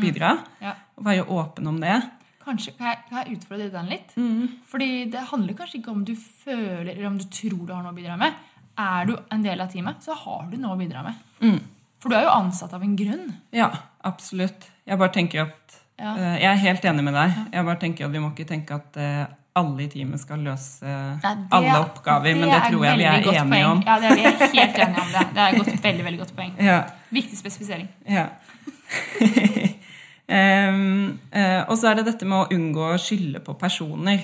bidra. 0.00 0.38
Ja. 0.60 0.72
Og 0.96 1.04
være 1.04 1.24
åpen 1.28 1.66
om 1.68 1.80
det. 1.80 1.98
Kanskje 2.44 2.72
kan 2.78 2.86
jeg, 2.88 2.98
kan 3.08 3.18
jeg 3.22 3.36
utfordre 3.36 3.68
den 3.70 3.86
litt? 3.92 4.16
Mm. 4.16 4.48
Fordi 4.66 5.04
det 5.12 5.20
handler 5.30 5.54
kanskje 5.54 5.78
ikke 5.78 5.92
om 5.92 6.04
du 6.04 6.14
føler 6.16 6.90
eller 6.96 7.06
om 7.06 7.18
du 7.18 7.24
tror 7.30 7.66
du 7.66 7.72
har 7.74 7.82
noe 7.84 7.92
å 7.92 7.96
bidra 7.96 8.16
med. 8.18 8.32
Er 8.78 9.04
du 9.06 9.16
en 9.30 9.42
del 9.44 9.60
av 9.60 9.68
teamet, 9.70 10.00
så 10.02 10.16
har 10.16 10.48
du 10.50 10.56
noe 10.56 10.74
å 10.74 10.78
bidra 10.80 11.02
med. 11.04 11.14
Mm. 11.40 11.60
For 12.02 12.08
du 12.10 12.16
er 12.16 12.24
jo 12.24 12.32
ansatt 12.34 12.72
av 12.74 12.82
en 12.82 12.96
grunn. 12.98 13.28
Ja, 13.54 13.68
absolutt. 14.02 14.70
Jeg 14.88 14.98
bare 14.98 15.12
tenker 15.14 15.42
at 15.46 15.78
Ja. 16.02 16.14
uh, 16.16 16.34
Jeg 16.40 16.48
er 16.50 16.56
helt 16.56 16.84
enig 16.84 17.04
med 17.04 17.14
deg. 17.14 17.34
Jeg 17.52 17.64
bare 17.64 17.78
tenker 17.78 18.06
at 18.06 18.10
Vi 18.12 18.18
må 18.18 18.32
ikke 18.32 18.48
tenke 18.48 18.74
at 18.74 18.96
uh, 18.96 19.26
alle 19.54 19.82
i 19.84 19.88
teamet 19.92 20.18
skal 20.18 20.38
løse 20.42 20.82
Nei, 20.82 21.34
det- 21.36 21.52
alle 21.52 21.74
oppgaver, 21.78 22.34
men 22.34 22.48
det 22.50 22.62
tror 22.72 22.84
jeg 22.88 22.98
vi 22.98 23.04
er 23.04 23.18
enige 23.20 23.44
poeng. 23.44 23.66
om. 23.70 23.82
Ja, 23.86 23.98
det 24.00 24.10
er 24.10 24.16
vi 24.16 24.24
er 24.24 24.64
helt 24.64 24.78
enige 24.78 25.02
om 25.04 25.12
det. 25.12 25.26
Det 25.34 25.38
er 25.38 25.60
et 25.60 25.82
veldig, 25.84 26.04
veldig 26.04 26.18
godt 26.24 26.34
poeng. 26.36 26.54
Ja, 26.72 26.82
Viktig 27.12 27.38
spesifisering. 27.38 27.88
ja. 28.08 28.26
Em, 30.28 31.18
uh, 31.34 31.62
og 31.68 31.76
så 31.76 31.90
er 31.90 31.94
det 32.00 32.06
dette 32.12 32.24
med 32.28 32.38
å 32.44 32.54
unngå 32.54 32.84
å 32.94 33.00
skylde 33.00 33.40
på 33.44 33.56
personer. 33.58 34.20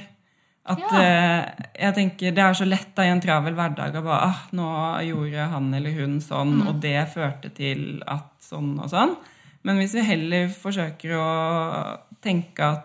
At 0.68 0.78
Ja. 0.78 0.88
uh, 1.00 1.64
jeg 1.80 1.94
tenker 1.94 2.34
Det 2.34 2.38
er 2.44 2.52
så 2.54 2.66
lett 2.68 2.94
da 2.94 3.02
i 3.02 3.08
en 3.08 3.20
travel 3.20 3.54
hverdag 3.54 3.94
å 3.96 4.02
bare 4.04 4.20
ah, 4.28 4.42
'Nå 4.52 4.68
gjorde 5.08 5.48
han 5.50 5.72
eller 5.74 5.90
hun 5.92 6.20
sånn, 6.20 6.60
Mm. 6.62 6.68
og 6.68 6.80
det 6.80 7.08
førte 7.14 7.48
til 7.54 8.02
at 8.06 8.28
sånn 8.40 8.78
og 8.78 8.90
sånn'. 8.90 9.16
Men 9.64 9.76
hvis 9.78 9.94
vi 9.94 10.02
heller 10.02 10.48
forsøker 10.48 11.10
å 11.18 11.98
tenke 12.22 12.60
at 12.62 12.84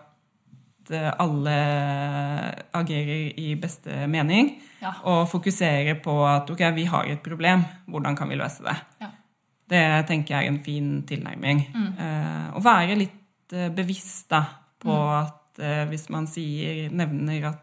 eh, 0.90 1.12
alle 1.18 1.54
agerer 2.74 3.32
i 3.38 3.54
beste 3.54 4.06
mening, 4.08 4.60
Ja. 4.82 4.92
og 5.04 5.28
fokuserer 5.30 5.94
på 6.02 6.26
at 6.26 6.50
ok, 6.50 6.74
vi 6.74 6.84
har 6.84 7.04
et 7.06 7.22
problem, 7.22 7.64
hvordan 7.88 8.16
kan 8.16 8.28
vi 8.28 8.34
løse 8.36 8.62
det? 8.62 8.76
Ja. 9.00 9.06
Det 9.68 10.06
tenker 10.06 10.34
jeg 10.34 10.44
er 10.46 10.52
en 10.52 10.62
fin 10.64 10.88
tilnærming. 11.08 11.62
Mm. 11.74 11.86
Eh, 11.98 12.48
å 12.58 12.60
være 12.64 12.96
litt 13.00 13.52
eh, 13.56 13.70
bevisst 13.74 14.28
da, 14.30 14.42
på 14.84 14.92
Mm. 14.92 15.22
at 15.22 15.58
eh, 15.64 15.84
hvis 15.88 16.08
man 16.10 16.26
sier, 16.28 16.90
nevner 16.92 17.46
at 17.48 17.60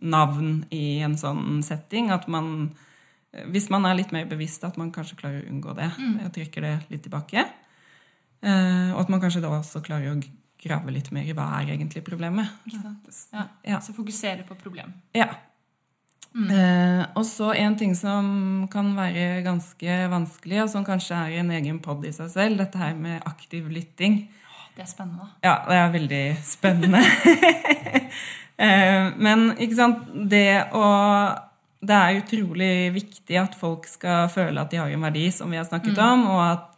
navn 0.00 0.64
i 0.72 1.00
en 1.04 1.16
sånn 1.16 1.62
setting, 1.62 2.10
at 2.10 2.26
man 2.28 2.70
eh, 3.32 3.44
Hvis 3.50 3.68
man 3.70 3.84
er 3.84 3.94
litt 3.98 4.12
mer 4.12 4.24
bevisst, 4.30 4.64
at 4.64 4.76
man 4.78 4.90
kanskje 4.94 5.16
klarer 5.20 5.42
å 5.44 5.50
unngå 5.50 5.74
det. 5.76 5.90
Mm. 5.98 6.18
Jeg 6.22 6.32
trekker 6.38 6.62
det 6.62 6.74
litt 6.90 7.02
tilbake. 7.02 7.44
Eh, 8.44 8.90
og 8.94 9.00
at 9.04 9.08
man 9.10 9.20
kanskje 9.20 9.40
da 9.42 9.48
også 9.50 9.82
klarer 9.84 10.12
å 10.14 10.20
grave 10.64 10.92
litt 10.94 11.10
mer 11.12 11.26
i 11.28 11.34
hva 11.36 11.60
er 11.60 11.74
egentlig 11.74 12.04
problemet. 12.06 12.48
Ja. 13.32 13.44
Ja. 13.64 13.80
Så 13.80 13.92
fokusere 13.92 14.44
på 14.48 14.54
problem. 14.56 14.92
Ja. 15.14 15.28
Eh, 16.34 17.02
og 17.14 17.22
så 17.28 17.52
en 17.54 17.76
ting 17.78 17.92
som 17.94 18.26
kan 18.70 18.90
være 18.96 19.42
ganske 19.46 19.98
vanskelig, 20.10 20.64
og 20.64 20.70
som 20.72 20.86
kanskje 20.86 21.14
er 21.14 21.36
en 21.38 21.52
egen 21.54 21.78
pod 21.82 22.02
i 22.06 22.10
seg 22.14 22.32
selv, 22.32 22.58
dette 22.58 22.80
her 22.80 22.96
med 22.98 23.22
aktiv 23.28 23.68
lytting. 23.70 24.24
Det 24.74 24.82
er 24.82 24.90
spennende. 24.90 25.28
Ja, 25.46 25.60
det 25.68 25.78
er 25.78 25.92
veldig 25.94 26.22
spennende. 26.42 27.02
eh, 28.66 29.12
men 29.14 29.52
ikke 29.54 29.78
sant, 29.78 30.06
det 30.30 30.72
å 30.74 30.86
Det 31.84 31.92
er 31.92 32.16
utrolig 32.16 32.94
viktig 32.94 33.36
at 33.36 33.54
folk 33.60 33.84
skal 33.84 34.30
føle 34.32 34.56
at 34.62 34.70
de 34.72 34.78
har 34.80 34.88
en 34.88 35.02
verdi, 35.04 35.26
som 35.30 35.50
vi 35.52 35.58
har 35.60 35.66
snakket 35.68 35.98
om, 36.00 36.22
og 36.32 36.40
at 36.46 36.70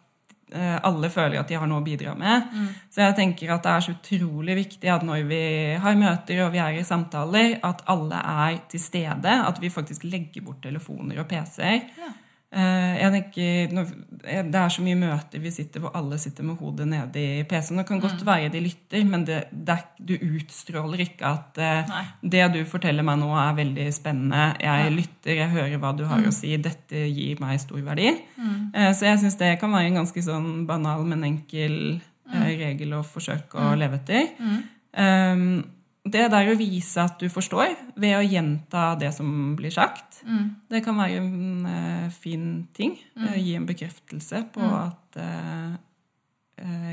alle 0.55 1.09
føler 1.11 1.41
at 1.41 1.49
de 1.51 1.57
har 1.59 1.67
noe 1.67 1.83
å 1.83 1.87
bidra 1.87 2.13
med. 2.19 2.51
Så 2.95 3.03
jeg 3.03 3.17
tenker 3.19 3.51
at 3.55 3.65
det 3.65 3.73
er 3.73 3.87
så 3.87 3.95
utrolig 3.97 4.55
viktig 4.61 4.93
at 4.93 5.03
når 5.07 5.25
vi 5.27 5.41
har 5.83 5.99
møter 5.99 6.45
og 6.45 6.53
vi 6.55 6.61
er 6.63 6.79
i 6.79 6.85
samtaler, 6.87 7.57
at 7.67 7.83
alle 7.91 8.21
er 8.21 8.61
til 8.71 8.83
stede. 8.83 9.33
At 9.49 9.59
vi 9.63 9.73
faktisk 9.75 10.07
legger 10.07 10.47
bort 10.47 10.63
telefoner 10.63 11.19
og 11.25 11.29
PC-er. 11.33 11.83
Ja. 11.99 12.13
Eh, 12.57 12.95
jeg 13.03 13.13
tenker, 13.13 13.73
eh, 14.25 14.43
Det 14.43 14.61
er 14.61 14.71
så 14.73 14.83
mye 14.83 14.97
møter 14.97 15.43
vi 15.43 15.51
sitter 15.53 15.83
hvor 15.83 15.93
alle 15.99 16.17
sitter 16.19 16.47
med 16.47 16.57
hodet 16.57 16.87
nede 16.89 17.21
i 17.21 17.45
PC-en. 17.45 17.83
Det 17.83 17.87
kan 17.87 18.01
godt 18.01 18.25
være 18.25 18.49
de 18.53 18.63
lytter, 18.65 19.05
men 19.05 19.27
det, 19.29 19.43
det, 19.53 19.79
du 20.01 20.15
utstråler 20.17 21.05
ikke 21.05 21.29
at 21.29 21.61
eh, 21.61 21.91
Nei. 21.91 22.05
det 22.23 22.47
du 22.55 22.61
forteller 22.65 23.05
meg 23.05 23.21
nå, 23.21 23.29
er 23.37 23.59
veldig 23.61 23.87
spennende. 23.93 24.49
Jeg 24.63 24.95
lytter, 24.95 25.37
jeg 25.37 25.53
hører 25.53 25.77
hva 25.83 25.93
du 25.97 26.05
har 26.09 26.25
å 26.25 26.33
si. 26.33 26.57
Dette 26.57 27.05
gir 27.11 27.43
meg 27.43 27.61
stor 27.61 27.83
verdi. 27.85 28.15
Mm. 28.37 28.73
så 28.95 29.09
jeg 29.09 29.21
syns 29.21 29.39
det 29.41 29.57
kan 29.61 29.73
være 29.73 29.91
en 29.91 30.01
ganske 30.01 30.23
sånn 30.25 30.51
banal, 30.69 31.05
men 31.09 31.25
enkel 31.29 31.77
mm. 32.01 32.43
regel 32.47 32.97
å 32.97 33.05
forsøke 33.05 33.61
å 33.61 33.77
leve 33.79 34.01
etter. 34.01 34.33
Um, 34.97 35.65
det 36.13 36.27
der 36.33 36.53
å 36.53 36.59
vise 36.59 37.03
at 37.03 37.19
du 37.21 37.27
forstår, 37.33 37.75
ved 37.99 38.17
å 38.19 38.25
gjenta 38.25 38.93
det 39.01 39.11
som 39.17 39.29
blir 39.59 39.75
sagt, 39.75 40.23
det 40.71 40.83
kan 40.85 40.99
være 40.99 41.19
en 41.21 41.67
uh, 41.67 42.07
fin 42.15 42.67
ting. 42.77 42.97
Eh, 43.19 43.41
gi 43.43 43.57
en 43.59 43.67
bekreftelse 43.69 44.45
på 44.55 44.71
at 44.77 45.19
uh, 45.21 45.75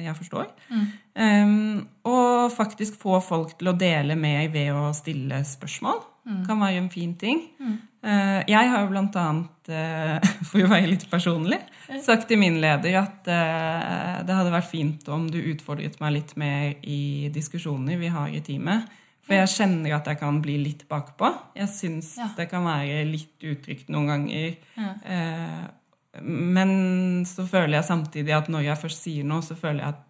jeg 0.03 0.15
forstår. 0.17 0.49
Um, 1.15 1.85
og 2.09 2.51
faktisk 2.51 2.97
få 2.99 3.19
folk 3.23 3.53
til 3.59 3.71
å 3.71 3.77
dele 3.79 4.17
med 4.19 4.51
ved 4.51 4.73
å 4.75 4.89
stille 4.97 5.39
spørsmål. 5.47 6.01
Kan 6.47 6.59
være 6.59 6.81
en 6.81 6.91
fin 6.91 7.13
ting. 7.19 7.41
Eh, 8.03 8.41
jeg 8.47 8.69
har 8.71 8.83
jo 8.83 8.89
blant 8.91 9.15
annet, 9.19 9.71
for 10.49 10.63
å 10.63 10.69
være 10.71 10.89
litt 10.91 11.05
personlig, 11.11 11.61
sagt 12.03 12.27
til 12.27 12.39
min 12.39 12.59
leder 12.63 12.97
at 12.99 13.27
det 13.27 14.35
hadde 14.35 14.51
vært 14.51 14.71
fint 14.71 15.07
om 15.11 15.29
du 15.31 15.39
utfordret 15.39 15.95
meg 16.03 16.15
litt 16.17 16.35
mer 16.39 16.73
i 16.83 17.31
diskusjoner 17.31 17.99
vi 17.99 18.11
har 18.11 18.31
i 18.31 18.43
teamet. 18.43 18.91
For 19.23 19.33
jeg 19.35 19.47
kjenner 19.47 19.95
at 19.95 20.05
jeg 20.11 20.19
kan 20.19 20.41
bli 20.43 20.57
litt 20.63 20.87
bakpå. 20.89 21.29
Jeg 21.55 21.67
syns 21.69 22.17
Ja. 22.17 22.27
det 22.35 22.49
kan 22.51 22.63
være 22.65 23.05
litt 23.09 23.39
utrygt 23.41 23.87
noen 23.89 24.07
ganger. 24.07 24.57
Eh, 25.05 25.67
men 26.21 27.23
så 27.25 27.45
føler 27.47 27.79
jeg 27.79 27.87
samtidig 27.87 28.35
at 28.35 28.49
når 28.51 28.65
jeg 28.67 28.77
først 28.83 29.01
sier 29.07 29.23
noe, 29.23 29.41
så 29.41 29.55
føler 29.57 29.79
jeg 29.79 29.93
at 29.95 30.01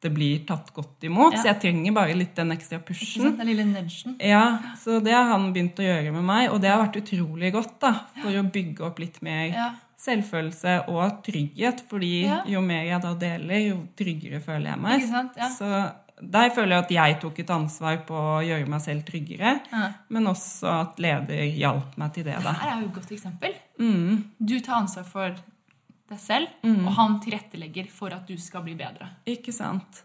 det 0.00 0.12
blir 0.14 0.44
tatt 0.46 0.68
godt 0.76 1.02
imot. 1.08 1.32
Ja. 1.34 1.40
Så 1.42 1.48
jeg 1.50 1.58
trenger 1.64 1.94
bare 1.96 2.14
litt 2.14 2.36
den 2.38 2.52
ekstra 2.54 2.78
pushen. 2.78 3.32
Den 3.36 3.48
lille 3.50 3.64
nudgen. 3.66 4.14
Ja, 4.22 4.58
så 4.78 5.00
det 5.02 5.12
har 5.16 5.24
han 5.32 5.48
begynt 5.52 5.80
å 5.82 5.82
gjøre 5.88 6.12
med 6.14 6.22
meg, 6.28 6.50
og 6.52 6.60
det 6.62 6.70
har 6.70 6.84
vært 6.84 7.00
utrolig 7.00 7.50
godt 7.56 7.80
da, 7.80 7.92
for 8.22 8.30
å 8.30 8.44
bygge 8.52 8.80
opp 8.86 9.00
litt 9.02 9.18
mer 9.26 9.48
Ja. 9.50 9.70
selvfølelse 9.98 10.88
og 10.88 11.24
trygghet. 11.26 11.82
Fordi 11.90 12.22
Ja. 12.28 12.44
jo 12.46 12.60
mer 12.60 12.84
jeg 12.84 13.02
da 13.02 13.14
deler, 13.14 13.58
jo 13.70 13.88
tryggere 13.96 14.40
føler 14.40 14.70
jeg 14.70 14.78
meg. 14.78 15.00
Ikke 15.00 15.10
sant? 15.10 15.32
Ja. 15.36 15.48
Så 15.48 15.92
der 16.22 16.50
føler 16.50 16.76
jeg 16.76 16.84
at 16.84 16.90
jeg 16.96 17.20
tok 17.22 17.38
et 17.38 17.50
ansvar 17.50 18.00
på 18.08 18.14
å 18.14 18.40
gjøre 18.46 18.66
meg 18.68 18.80
selv 18.80 19.04
tryggere, 19.06 19.60
Ja. 19.72 19.92
men 20.08 20.24
også 20.26 20.66
at 20.80 20.98
leder 20.98 21.44
hjalp 21.58 21.96
meg 22.00 22.12
til 22.14 22.24
det. 22.24 22.38
da. 22.42 22.52
Her 22.52 22.76
er 22.76 22.80
jo 22.82 22.88
et 22.88 22.94
godt 22.94 23.12
eksempel. 23.12 23.54
Mm. 23.78 24.24
Du 24.40 24.58
tar 24.60 24.80
ansvar 24.82 25.04
for 25.04 25.34
deg 26.08 26.18
selv, 26.18 26.48
og 26.64 26.92
han 26.96 27.20
tilrettelegger 27.20 27.88
for 27.92 28.12
at 28.16 28.26
du 28.26 28.36
skal 28.40 28.62
bli 28.64 28.74
bedre. 28.74 29.08
Ikke 29.26 29.52
sant? 29.52 30.02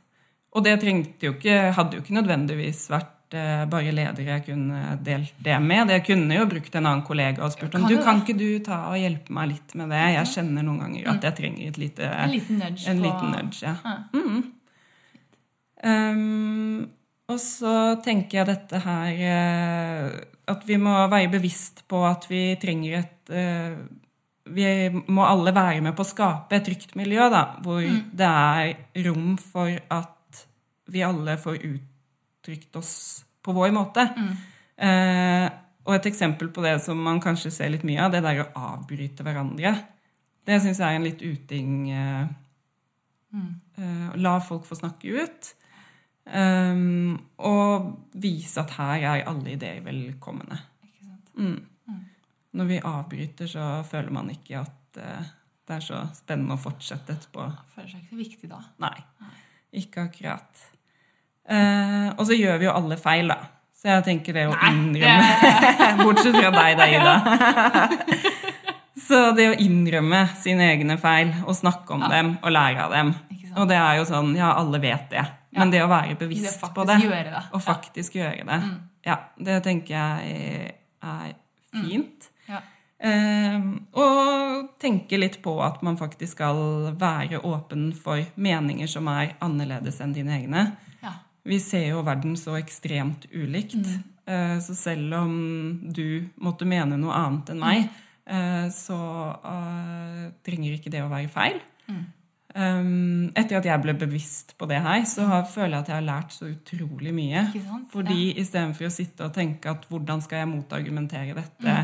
Og 0.54 0.64
det 0.64 0.78
jo 1.24 1.34
ikke, 1.34 1.72
hadde 1.74 1.96
jo 1.98 2.02
ikke 2.04 2.14
nødvendigvis 2.14 2.84
vært 2.92 3.34
eh, 3.34 3.64
bare 3.66 3.92
leder 3.92 4.24
jeg 4.28 4.44
kunne 4.46 4.98
delt 5.02 5.34
det 5.42 5.56
med. 5.64 5.88
Det 5.90 6.04
kunne 6.06 6.36
jo 6.38 6.46
brukt 6.46 6.76
en 6.76 6.86
annen 6.86 7.02
kollega 7.08 7.42
og 7.44 7.52
spurt 7.56 7.74
om 7.74 7.88
Kan 7.88 7.90
du 7.90 8.04
kan 8.04 8.22
ikke 8.22 8.38
du 8.38 8.60
ta 8.64 8.84
og 8.92 9.00
hjelpe 9.00 9.34
meg 9.34 9.50
litt 9.56 9.74
med 9.80 9.90
det. 9.90 10.04
Jeg 10.14 10.28
kjenner 10.36 10.62
noen 10.68 10.80
ganger 10.84 11.08
at 11.16 11.24
jeg 11.24 11.36
trenger 11.40 11.68
et 11.72 11.78
lite, 11.82 12.04
En 12.04 12.30
liten 12.30 12.60
nudge. 12.60 12.86
en 12.88 13.00
på, 13.02 13.08
liten 13.08 13.32
nudge. 13.32 13.64
Ja. 13.64 13.76
Ja. 13.84 13.96
Mm. 14.14 14.44
Um, 15.84 16.86
og 17.32 17.40
så 17.40 17.74
tenker 18.04 18.42
jeg 18.42 18.48
dette 18.50 18.80
her 18.84 19.20
eh, 19.28 20.14
At 20.52 20.64
vi 20.68 20.78
må 20.80 20.94
være 21.12 21.32
bevisst 21.32 21.82
på 21.92 22.02
at 22.08 22.28
vi 22.30 22.54
trenger 22.60 22.98
et 23.00 23.32
eh, 23.32 23.76
Vi 24.48 24.66
må 25.12 25.24
alle 25.24 25.54
være 25.56 25.82
med 25.84 25.96
på 25.96 26.04
å 26.04 26.08
skape 26.08 26.56
et 26.56 26.66
trygt 26.68 26.96
miljø, 27.00 27.30
da, 27.32 27.46
hvor 27.64 27.80
det 27.84 28.30
er 28.30 29.04
rom 29.08 29.38
for 29.40 29.72
at 29.72 30.44
vi 30.92 31.04
alle 31.08 31.38
får 31.40 31.62
uttrykt 31.64 32.76
oss 32.76 32.94
på 33.44 33.56
vår 33.56 33.72
måte. 33.76 34.04
Eh, 34.76 35.48
og 35.88 35.96
et 35.96 36.10
eksempel 36.12 36.52
på 36.52 36.64
det 36.64 36.76
som 36.84 37.00
man 37.00 37.22
kanskje 37.24 37.52
ser 37.56 37.72
litt 37.72 37.88
mye 37.88 38.04
av, 38.04 38.12
det 38.12 38.24
der 38.24 38.44
å 38.44 38.50
avbryte 38.74 39.24
hverandre. 39.26 39.74
Det 40.44 40.60
syns 40.60 40.80
jeg 40.84 40.92
er 40.92 41.00
en 41.00 41.08
litt 41.08 41.24
uting 41.24 41.74
eh, 41.96 42.24
eh, 43.80 44.16
La 44.20 44.38
folk 44.44 44.68
få 44.68 44.76
snakke 44.80 45.24
ut. 45.24 45.54
Um, 46.24 47.18
og 47.44 47.90
vise 48.16 48.62
at 48.62 48.76
her 48.78 49.04
er 49.04 49.26
alle 49.28 49.56
ideer 49.58 49.82
velkomne. 49.84 50.60
Ikke 50.86 51.08
sant? 51.08 51.34
Mm. 51.36 51.98
Når 52.54 52.70
vi 52.70 52.84
avbryter, 52.86 53.50
så 53.50 53.82
føler 53.88 54.14
man 54.14 54.30
ikke 54.32 54.62
at 54.62 55.02
uh, 55.02 55.32
det 55.68 55.78
er 55.78 55.84
så 55.84 56.04
spennende 56.16 56.56
å 56.58 56.62
fortsette 56.62 57.16
etterpå. 57.16 57.48
Føler 57.74 57.90
seg 57.90 58.04
ikke 58.04 58.14
så 58.14 58.22
viktig 58.22 58.52
da. 58.52 58.62
Nei, 58.84 58.96
ikke 59.84 60.08
akkurat. 60.08 60.64
Uh, 61.44 62.14
og 62.16 62.24
så 62.30 62.38
gjør 62.38 62.62
vi 62.62 62.70
jo 62.70 62.78
alle 62.78 63.00
feil, 63.02 63.34
da. 63.34 63.42
Så 63.84 63.90
jeg 63.92 64.04
tenker 64.06 64.38
det 64.38 64.46
å 64.48 64.54
innrømme 64.70 65.56
Bortsett 66.06 66.38
fra 66.38 66.52
deg, 66.56 66.78
da, 66.80 66.86
Ida. 66.88 67.16
så 69.08 69.24
det 69.36 69.50
å 69.52 69.58
innrømme 69.60 70.22
sine 70.40 70.70
egne 70.72 70.96
feil 71.02 71.34
og 71.44 71.58
snakke 71.58 71.98
om 71.98 72.06
dem 72.08 72.38
og 72.38 72.54
lære 72.56 72.86
av 72.86 72.96
dem 72.96 73.12
Og 73.58 73.68
det 73.68 73.76
er 73.76 73.98
jo 74.00 74.06
sånn 74.08 74.32
Ja, 74.38 74.54
alle 74.62 74.80
vet 74.80 75.10
det. 75.12 75.26
Men 75.54 75.72
det 75.74 75.84
å 75.84 75.90
være 75.92 76.18
bevisst 76.20 76.62
det 76.62 76.70
på 76.76 76.86
det, 76.90 77.00
det. 77.30 77.42
og 77.54 77.62
faktisk 77.64 78.18
gjøre 78.18 78.46
det, 78.48 78.60
ja, 79.06 79.18
det 79.38 79.60
tenker 79.66 79.94
jeg 79.94 80.76
er 81.04 81.34
fint. 81.74 82.30
Ja. 82.48 82.62
Eh, 83.04 83.66
og 84.00 84.70
tenke 84.80 85.20
litt 85.20 85.42
på 85.44 85.58
at 85.66 85.82
man 85.84 86.00
faktisk 86.00 86.38
skal 86.38 86.94
være 87.00 87.42
åpen 87.44 87.90
for 87.98 88.24
meninger 88.40 88.88
som 88.88 89.10
er 89.12 89.36
annerledes 89.44 90.00
enn 90.04 90.16
dine 90.16 90.38
egne. 90.38 90.66
Ja. 91.04 91.18
Vi 91.44 91.60
ser 91.60 91.90
jo 91.90 92.06
verden 92.08 92.38
så 92.40 92.56
ekstremt 92.60 93.28
ulikt. 93.34 93.92
Eh, 94.26 94.58
så 94.64 94.76
selv 94.76 95.18
om 95.20 95.36
du 95.92 96.30
måtte 96.40 96.68
mene 96.70 96.96
noe 97.00 97.16
annet 97.18 97.52
enn 97.52 97.64
meg, 97.64 97.90
eh, 98.24 98.68
så 98.72 99.00
eh, 99.36 100.28
trenger 100.48 100.78
ikke 100.78 100.94
det 100.94 101.04
å 101.04 101.12
være 101.12 101.32
feil. 101.34 101.60
Um, 101.92 102.06
etter 102.54 103.58
at 103.58 103.66
jeg 103.66 103.82
ble 103.82 103.96
bevisst 103.98 104.54
på 104.60 104.68
det 104.70 104.80
her, 104.86 105.04
så 105.10 105.26
har, 105.30 105.46
føler 105.50 105.78
jeg 105.78 105.84
at 105.86 105.92
jeg 105.92 105.98
har 105.98 106.06
lært 106.06 106.36
så 106.36 106.50
utrolig 106.52 107.14
mye. 107.16 107.48
Fordi 107.94 108.20
ja. 108.30 108.36
Istedenfor 108.44 108.90
å 108.90 108.94
sitte 108.94 109.26
og 109.26 109.34
tenke 109.34 109.72
at 109.72 109.88
hvordan 109.90 110.22
skal 110.22 110.44
jeg 110.44 110.52
motargumentere 110.52 111.34
dette, 111.38 111.78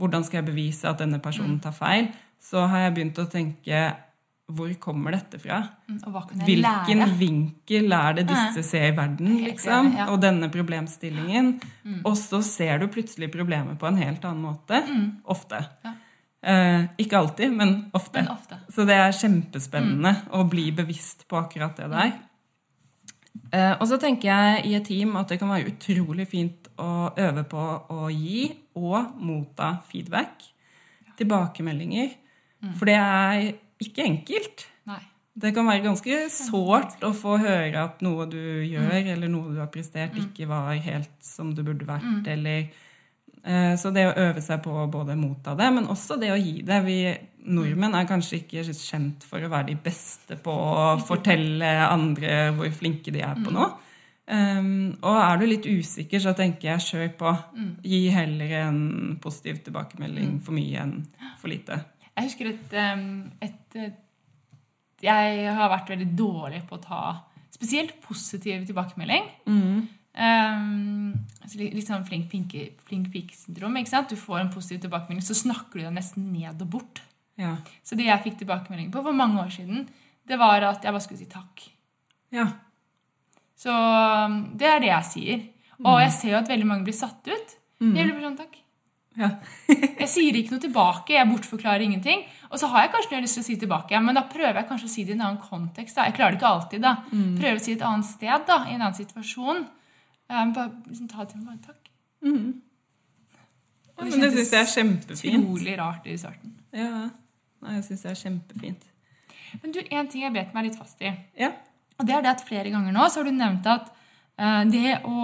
hvordan 0.00 0.26
skal 0.26 0.40
jeg 0.42 0.48
bevise 0.50 0.88
at 0.90 0.98
denne 1.02 1.20
personen 1.22 1.60
tar 1.62 1.76
feil, 1.76 2.10
så 2.42 2.66
har 2.70 2.86
jeg 2.86 2.96
begynt 2.98 3.22
å 3.22 3.28
tenke 3.30 3.84
hvor 4.46 4.70
kommer 4.78 5.10
dette 5.16 5.40
fra? 5.42 5.56
Mm, 5.90 5.96
Hvilken 6.46 7.00
lære? 7.02 7.14
vinkel 7.18 7.94
er 7.96 8.12
det 8.20 8.28
disse 8.28 8.62
ser 8.68 8.92
i 8.92 8.94
verden, 8.94 9.40
liksom? 9.42 9.88
Og 10.12 10.20
denne 10.22 10.46
problemstillingen. 10.54 11.56
Og 12.04 12.14
så 12.20 12.38
ser 12.46 12.78
du 12.78 12.86
plutselig 12.86 13.32
problemet 13.34 13.78
på 13.80 13.88
en 13.90 13.98
helt 13.98 14.22
annen 14.24 14.44
måte. 14.46 14.82
Ofte. 15.26 15.64
Ja. 15.82 15.96
Eh, 16.42 16.84
ikke 17.02 17.18
alltid, 17.18 17.52
men 17.56 17.74
ofte. 17.96 18.20
Men 18.20 18.32
ofte. 18.34 18.58
Så 18.72 18.84
det 18.86 18.96
er 18.98 19.14
kjempespennende 19.16 20.12
å 20.36 20.44
bli 20.48 20.68
bevisst 20.76 21.26
på 21.30 21.38
akkurat 21.40 21.78
det 21.80 21.88
der. 21.92 22.12
Eh, 23.52 23.72
og 23.78 23.86
så 23.88 23.98
tenker 24.00 24.30
jeg 24.30 24.66
i 24.68 24.76
et 24.78 24.86
team 24.86 25.16
at 25.18 25.32
det 25.32 25.40
kan 25.40 25.50
være 25.52 25.72
utrolig 25.72 26.28
fint 26.30 26.70
å 26.82 27.10
øve 27.16 27.44
på 27.48 27.64
å 27.92 28.08
gi 28.12 28.46
og 28.76 29.16
motta 29.22 29.76
feedback. 29.90 30.44
Tilbakemeldinger. 31.16 32.14
For 32.76 32.88
det 32.88 32.96
er 32.98 33.52
ikke 33.82 34.04
enkelt. 34.06 34.66
Nei. 34.88 35.02
Det 35.36 35.52
kan 35.52 35.66
være 35.68 35.84
ganske 35.84 36.18
sårt 36.32 37.02
å 37.04 37.10
få 37.16 37.36
høre 37.42 37.82
at 37.82 38.00
noe 38.04 38.24
du 38.30 38.40
gjør, 38.64 38.94
eller 39.12 39.28
noe 39.28 39.52
du 39.52 39.60
har 39.60 39.68
prestert, 39.72 40.16
ikke 40.16 40.48
var 40.48 40.72
helt 40.80 41.12
som 41.20 41.50
det 41.54 41.64
burde 41.66 41.84
vært, 41.88 42.24
eller 42.32 42.70
Så 43.46 43.92
det 43.94 44.02
å 44.08 44.14
øve 44.18 44.42
seg 44.42 44.58
på 44.64 44.72
å 44.74 44.88
både 44.90 45.14
motta 45.14 45.52
det, 45.54 45.68
men 45.70 45.84
også 45.92 46.16
det 46.18 46.32
å 46.34 46.38
gi 46.40 46.64
det. 46.66 46.80
Vi 46.82 46.96
nordmenn 47.46 47.94
er 47.94 48.08
kanskje 48.08 48.40
ikke 48.40 48.64
kjent 48.74 49.26
for 49.26 49.42
å 49.44 49.50
være 49.52 49.70
de 49.70 49.76
beste 49.84 50.38
på 50.42 50.50
å 50.50 50.96
fortelle 51.06 51.68
andre 51.86 52.48
hvor 52.56 52.72
flinke 52.74 53.14
de 53.14 53.22
er 53.22 53.38
på 53.38 53.54
noe. 53.54 53.68
Um, 54.26 54.96
og 55.06 55.20
er 55.20 55.38
du 55.38 55.44
litt 55.46 55.66
usikker, 55.70 56.18
så 56.22 56.32
tenker 56.34 56.72
jeg 56.72 56.86
kjør 56.88 57.12
på. 57.20 57.34
Gi 57.86 58.00
heller 58.10 58.56
en 58.64 58.80
positiv 59.22 59.60
tilbakemelding 59.66 60.40
for 60.42 60.56
mye 60.56 60.82
enn 60.82 60.96
for 61.38 61.52
lite. 61.52 61.78
Jeg 62.16 62.30
husker 62.30 62.50
et, 62.50 62.74
um, 62.74 63.06
et, 63.44 63.78
et 63.78 65.06
Jeg 65.06 65.54
har 65.54 65.70
vært 65.70 65.92
veldig 65.92 66.10
dårlig 66.18 66.64
på 66.66 66.78
å 66.78 66.82
ta 66.82 67.02
spesielt 67.54 67.94
positiv 68.02 68.66
tilbakemelding. 68.66 69.30
Um, 70.16 71.12
altså 71.42 71.58
litt, 71.60 71.74
litt 71.76 71.88
sånn 71.88 72.06
flink, 72.08 72.30
pinke, 72.32 72.70
flink 72.88 73.10
pike-syndrom. 73.12 73.76
Du 74.08 74.16
får 74.16 74.38
en 74.40 74.52
positiv 74.52 74.80
tilbakemelding, 74.86 75.24
så 75.24 75.36
snakker 75.36 75.80
du 75.80 75.84
deg 75.84 75.92
nesten 75.96 76.30
ned 76.32 76.62
og 76.64 76.70
bort. 76.72 77.02
Ja. 77.36 77.56
Så 77.84 77.98
det 77.98 78.06
jeg 78.08 78.22
fikk 78.24 78.38
tilbakemelding 78.40 78.88
på 78.94 79.02
for 79.04 79.12
mange 79.12 79.42
år 79.42 79.50
siden, 79.52 79.84
det 80.26 80.38
var 80.40 80.64
at 80.64 80.84
jeg 80.84 80.92
bare 80.94 81.04
skulle 81.04 81.20
si 81.20 81.28
takk. 81.30 81.66
ja. 82.32 82.48
Så 83.56 83.72
um, 83.72 84.50
det 84.60 84.66
er 84.68 84.80
det 84.84 84.88
jeg 84.90 85.04
sier. 85.08 85.44
Og 85.80 86.00
jeg 86.00 86.12
ser 86.12 86.30
jo 86.34 86.38
at 86.42 86.48
veldig 86.48 86.66
mange 86.68 86.84
blir 86.84 86.96
satt 86.96 87.24
ut. 87.28 87.54
Jeg 87.80 88.04
blir 88.04 88.12
bare 88.12 88.26
sånn 88.26 88.36
takk. 88.40 88.56
Ja. 89.16 89.30
Jeg 90.02 90.08
sier 90.12 90.36
ikke 90.36 90.52
noe 90.52 90.60
tilbake, 90.60 91.14
jeg 91.16 91.28
bortforklarer 91.30 91.80
ingenting. 91.86 92.20
Og 92.50 92.60
så 92.60 92.68
har 92.68 92.84
jeg 92.84 92.90
kanskje 92.92 93.08
noe 93.10 93.16
jeg 93.16 93.24
lyst 93.24 93.38
til 93.38 93.42
å 93.42 93.46
si 93.46 93.54
tilbake, 93.62 94.00
men 94.04 94.14
da 94.14 94.22
prøver 94.28 94.58
jeg 94.60 94.68
kanskje 94.68 94.86
å 94.86 94.92
si 94.92 95.04
det 95.08 95.14
i 95.14 95.16
en 95.16 95.22
annen 95.24 95.40
kontekst. 95.40 95.96
da. 95.96 96.04
Jeg 96.04 96.14
klarer 96.18 96.36
det 96.36 96.38
ikke 96.42 96.50
alltid. 96.52 96.82
da. 96.84 96.92
Prøver 97.40 97.56
å 97.56 97.62
si 97.64 97.72
det 97.72 97.80
et 97.80 97.86
annet 97.88 98.08
sted, 98.10 98.44
da, 98.46 98.58
i 98.68 98.74
en 98.76 98.84
annen 98.84 98.98
situasjon. 98.98 99.64
Um, 100.26 100.52
bare 100.56 100.72
liksom, 100.88 101.10
ta 101.10 101.26
til 101.28 101.42
meg 101.42 101.52
bare 101.52 101.62
takk. 101.70 101.92
Og 103.96 104.10
Men 104.10 104.26
det 104.26 104.32
syns 104.34 104.52
jeg 104.52 104.60
er 104.60 104.72
kjempefint. 104.72 105.36
Utrolig 105.40 105.76
rart 105.80 106.08
i 106.08 106.16
starten. 106.20 106.56
Ja. 106.76 107.06
Nei, 107.64 107.76
jeg 107.78 107.86
syns 107.88 108.04
det 108.04 108.10
er 108.12 108.18
kjempefint. 108.20 108.88
Men 109.62 109.72
du, 109.72 109.78
en 109.80 110.08
ting 110.12 110.24
jeg 110.26 110.34
bet 110.34 110.56
meg 110.56 110.68
litt 110.68 110.78
fast 110.78 111.00
i. 111.00 111.12
Ja. 111.38 111.54
Og 111.96 112.08
det 112.08 112.16
er 112.16 112.24
det 112.24 112.34
at 112.34 112.42
flere 112.44 112.72
ganger 112.72 112.92
nå 112.92 113.06
så 113.08 113.22
har 113.22 113.28
du 113.28 113.32
nevnt 113.32 113.68
at 113.72 113.86
eh, 113.88 114.64
det 114.68 114.98
å, 115.08 115.14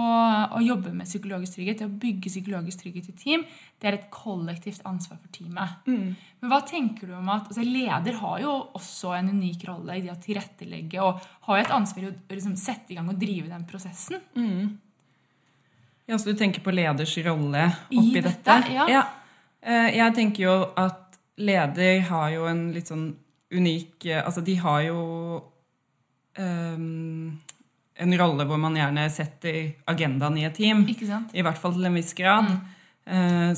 å 0.57 0.61
jobbe 0.63 0.93
med 0.95 1.05
psykologisk 1.05 1.59
trygghet, 1.59 1.83
det 1.83 1.85
å 1.85 1.99
bygge 2.01 2.31
psykologisk 2.31 2.81
trygghet 2.81 3.11
i 3.11 3.17
team, 3.19 3.43
det 3.77 3.91
er 3.91 3.97
et 3.99 4.07
kollektivt 4.13 4.81
ansvar 4.89 5.19
for 5.19 5.29
teamet. 5.35 5.83
Men 6.41 6.49
hva 6.49 6.63
tenker 6.65 7.11
du 7.11 7.17
om 7.19 7.29
at 7.29 7.51
altså 7.51 7.67
Leder 7.67 8.17
har 8.23 8.39
jo 8.41 8.55
også 8.79 9.13
en 9.19 9.29
unik 9.35 9.67
rolle 9.69 9.99
i 9.99 10.05
det 10.07 10.15
å 10.15 10.21
tilrettelegge 10.23 11.03
og 11.03 11.21
har 11.45 11.59
jo 11.59 11.67
et 11.67 11.75
ansvar 11.77 12.07
i 12.07 12.09
å 12.09 12.15
liksom, 12.33 12.57
sette 12.57 12.95
i 12.95 12.97
gang 12.97 13.11
og 13.13 13.21
drive 13.21 13.53
den 13.53 13.69
prosessen. 13.69 14.25
Ja, 16.05 16.17
Så 16.17 16.33
du 16.33 16.37
tenker 16.39 16.61
på 16.61 16.73
leders 16.75 17.17
rolle 17.25 17.69
I 17.89 17.99
oppi 18.01 18.21
dette, 18.21 18.43
dette? 18.43 18.73
ja. 18.73 18.87
ja. 18.91 19.03
Jeg 19.63 20.11
tenker 20.17 20.43
jo 20.43 20.55
at 20.75 21.17
leder 21.39 22.01
har 22.09 22.29
jo 22.33 22.45
en 22.49 22.65
litt 22.75 22.89
sånn 22.91 23.13
unik 23.53 24.05
eh, 24.05 24.21
Altså, 24.25 24.41
de 24.41 24.57
har 24.59 24.81
jo 24.89 24.99
um, 26.37 27.39
en 28.03 28.15
rolle 28.19 28.45
hvor 28.49 28.59
man 28.59 28.75
gjerne 28.77 29.07
setter 29.13 29.59
agendaen 29.89 30.39
i 30.41 30.47
et 30.47 30.55
team. 30.57 30.83
Ikke 30.89 31.07
sant? 31.07 31.33
I 31.37 31.43
hvert 31.45 31.59
fall 31.61 31.75
til 31.77 31.85
en 31.87 31.99
viss 31.99 32.13
grad. 32.17 32.49
Mm. 32.49 32.63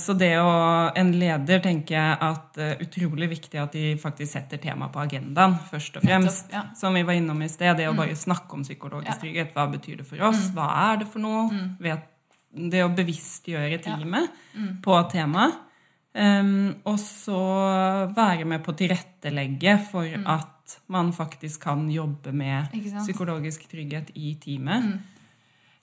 Så 0.01 0.15
det 0.17 0.31
å 0.41 0.49
En 0.97 1.11
leder 1.13 1.59
tenker 1.61 1.93
jeg 1.93 2.15
at 2.25 2.57
er 2.57 2.79
utrolig 2.81 3.27
viktig 3.29 3.59
at 3.61 3.75
de 3.77 3.91
faktisk 4.01 4.31
setter 4.33 4.57
temaet 4.57 4.89
på 4.91 5.03
agendaen, 5.03 5.53
først 5.69 5.99
og 5.99 6.05
fremst. 6.07 6.47
Nettopp, 6.49 6.55
ja. 6.57 6.63
Som 6.79 6.97
vi 6.97 7.03
var 7.05 7.13
innom 7.19 7.43
i 7.45 7.49
sted. 7.53 7.77
Det 7.77 7.85
å 7.87 7.93
bare 7.95 8.17
snakke 8.17 8.57
om 8.57 8.65
psykologisk 8.65 9.21
trygghet. 9.21 9.53
Hva 9.53 9.67
betyr 9.69 10.01
det 10.01 10.07
for 10.09 10.25
oss? 10.25 10.47
Hva 10.55 10.65
er 10.87 11.03
det 11.03 11.07
for 11.13 11.21
noe? 11.21 11.45
Vet, 11.79 12.09
det 12.55 12.83
å 12.85 12.91
bevisstgjøre 12.95 13.79
teamet 13.83 14.43
på 14.83 14.99
temaet. 15.11 15.61
Um, 16.15 16.69
og 16.87 16.95
så 17.01 17.37
være 18.15 18.45
med 18.47 18.61
på 18.63 18.71
å 18.71 18.77
tilrettelegge 18.79 19.73
for 19.89 20.07
at 20.07 20.77
man 20.95 21.09
faktisk 21.13 21.65
kan 21.67 21.83
jobbe 21.91 22.31
med 22.31 22.71
psykologisk 23.01 23.65
trygghet 23.67 24.13
i 24.15 24.31
teamet. 24.39 24.87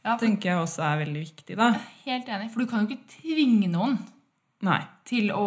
Ja, 0.00 0.14
for, 0.14 0.24
tenker 0.24 0.50
jeg 0.54 0.62
også 0.62 0.86
er 0.86 1.02
veldig 1.04 1.20
viktig, 1.26 1.58
da. 1.60 1.68
helt 2.06 2.32
enig. 2.32 2.48
For 2.54 2.64
du 2.64 2.70
kan 2.70 2.82
jo 2.82 2.90
ikke 2.90 3.20
tvinge 3.20 3.68
noen 3.70 4.00
Nei. 4.64 4.80
til 5.06 5.30
å 5.36 5.44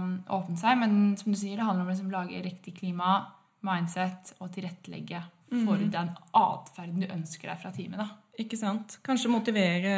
um, 0.00 0.10
åpne 0.38 0.58
seg, 0.58 0.80
men 0.80 0.96
som 1.20 1.34
du 1.34 1.38
sier, 1.38 1.60
det 1.60 1.68
handler 1.68 1.84
om 1.84 1.90
å 1.90 1.94
liksom 1.94 2.10
lage 2.14 2.40
riktig 2.42 2.78
klima, 2.80 3.20
mindset 3.66 4.32
og 4.40 4.48
tilrettelegge 4.54 5.20
for 5.64 5.78
den 5.78 6.10
atferden 6.34 7.04
du 7.04 7.06
ønsker 7.06 7.52
deg 7.52 7.60
fra 7.60 7.70
teamet. 7.74 8.00
da. 8.00 8.08
Ikke 8.38 8.58
sant? 8.60 8.98
Kanskje 9.06 9.32
motivere 9.32 9.92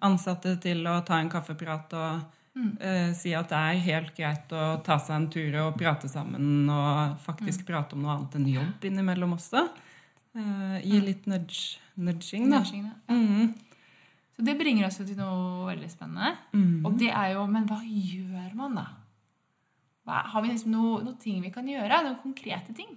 ansatte 0.00 0.56
til 0.62 0.86
å 0.88 1.00
ta 1.04 1.18
en 1.20 1.28
kaffeprat 1.32 1.92
og 1.98 2.60
eh, 2.80 3.10
si 3.16 3.34
at 3.36 3.50
det 3.52 3.60
er 3.60 3.82
helt 3.84 4.14
greit 4.16 4.52
å 4.56 4.80
ta 4.84 4.96
seg 4.98 5.16
en 5.16 5.28
tur 5.32 5.58
og 5.66 5.78
prate 5.78 6.08
sammen 6.08 6.70
og 6.72 7.18
faktisk 7.24 7.66
prate 7.68 7.96
om 7.96 8.04
noe 8.04 8.16
annet 8.16 8.38
enn 8.38 8.48
jobb 8.54 8.88
innimellom 8.90 9.36
også. 9.36 9.66
Uh, 10.30 10.78
gi 10.86 11.00
litt 11.02 11.24
nudge, 11.26 11.80
nudging, 11.98 12.44
da. 12.52 12.60
Nudging, 12.62 12.84
da. 12.86 13.14
Mhm. 13.16 13.50
Så 14.36 14.44
det 14.46 14.54
bringer 14.56 14.86
oss 14.86 15.00
til 15.02 15.16
noe 15.18 15.66
veldig 15.66 15.90
spennende. 15.90 16.36
Mhm. 16.54 16.86
Og 16.86 16.98
det 16.98 17.10
er 17.10 17.32
jo 17.34 17.46
Men 17.46 17.66
hva 17.66 17.80
gjør 17.82 18.54
man, 18.54 18.74
da? 18.78 18.86
Hva, 20.06 20.22
har 20.32 20.42
vi 20.42 20.48
liksom 20.48 20.70
noe, 20.72 21.02
noen 21.02 21.18
ting 21.18 21.42
vi 21.42 21.50
kan 21.50 21.66
gjøre? 21.66 22.04
Noen 22.04 22.22
konkrete 22.22 22.72
ting? 22.72 22.96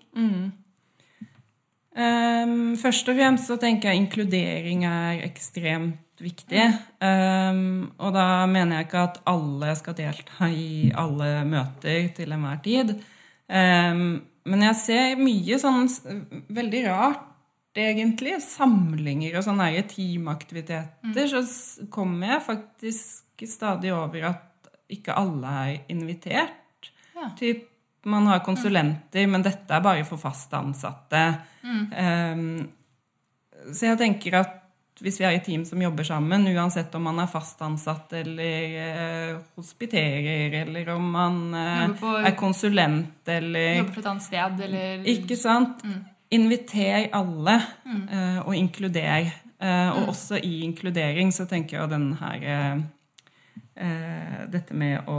Ehm, 1.94 2.74
først 2.82 3.10
og 3.12 3.18
fremst 3.20 3.50
så 3.52 3.58
tenker 3.62 3.91
jeg 3.91 4.02
inkludering 4.02 4.86
er 4.89 5.24
ekstremt 5.28 6.00
viktig. 6.24 6.66
Um, 7.04 7.91
og 8.00 8.14
da 8.16 8.46
mener 8.50 8.80
jeg 8.80 8.88
ikke 8.88 9.04
at 9.10 9.20
alle 9.30 9.74
skal 9.78 9.98
delta 9.98 10.50
i 10.50 10.91
alle 10.98 11.30
møter 11.50 12.08
til 12.16 12.34
enhver 12.36 12.62
tid. 12.66 12.96
Um, 13.50 14.24
men 14.50 14.66
jeg 14.68 14.80
ser 14.80 15.22
mye 15.22 15.60
sånn 15.62 15.88
veldig 16.54 16.82
rart, 16.88 17.30
egentlig. 17.74 18.38
Samlinger 18.46 19.39
og 19.39 19.46
sånne 19.46 19.70
teamaktiviteter. 19.89 20.89
teamaktiviteter. 21.16 21.28
Så 21.30 21.88
kommer 21.94 22.36
jeg 22.36 22.48
faktisk 22.48 23.46
stadig 23.50 23.94
over 23.96 24.30
at 24.34 24.74
ikke 24.94 25.16
alle 25.18 25.54
er 25.64 25.78
invitert. 25.94 26.91
Ja. 27.16 27.30
Typ, 27.39 27.66
man 28.06 28.26
har 28.28 28.39
konsulenter, 28.45 29.28
men 29.28 29.41
dette 29.45 29.72
er 29.74 29.82
bare 29.82 30.04
for 30.06 30.18
fast 30.18 30.51
ansatte. 30.54 31.22
Um, 31.64 32.70
så 33.74 33.88
jeg 33.91 33.97
tenker 34.01 34.36
at 34.41 34.60
hvis 35.04 35.18
vi 35.20 35.26
er 35.26 35.36
i 35.36 35.41
team 35.43 35.64
som 35.66 35.82
jobber 35.82 36.06
sammen, 36.06 36.45
uansett 36.54 36.93
om 36.95 37.01
man 37.08 37.18
er 37.24 37.28
fast 37.32 37.60
ansatt 37.66 38.12
eller 38.14 38.76
eh, 38.80 39.38
hospiterer, 39.58 40.54
eller 40.62 40.89
om 40.93 41.08
man 41.16 41.39
eh, 41.58 41.88
på- 41.99 42.14
er 42.28 42.36
konsulent 42.38 43.28
eller 43.28 43.80
Jobber 43.80 43.93
på 43.95 44.04
et 44.04 44.10
annet 44.12 44.24
sted, 44.28 44.62
eller 44.68 45.08
Ikke 45.16 45.38
sant? 45.39 45.82
Inviter 46.34 47.10
alle, 47.14 47.58
Mm. 47.86 48.04
eh, 48.10 48.39
og 48.47 48.56
inkluder. 48.56 49.32
Eh, 49.60 49.89
og 49.97 50.10
også 50.14 50.38
i 50.43 50.62
inkludering 50.64 51.32
så 51.34 51.45
tenker 51.49 51.80
jeg 51.82 51.89
den 51.89 52.14
her 52.22 52.43
eh, 52.43 52.80
Dette 53.76 54.74
med 54.78 55.07
å 55.09 55.15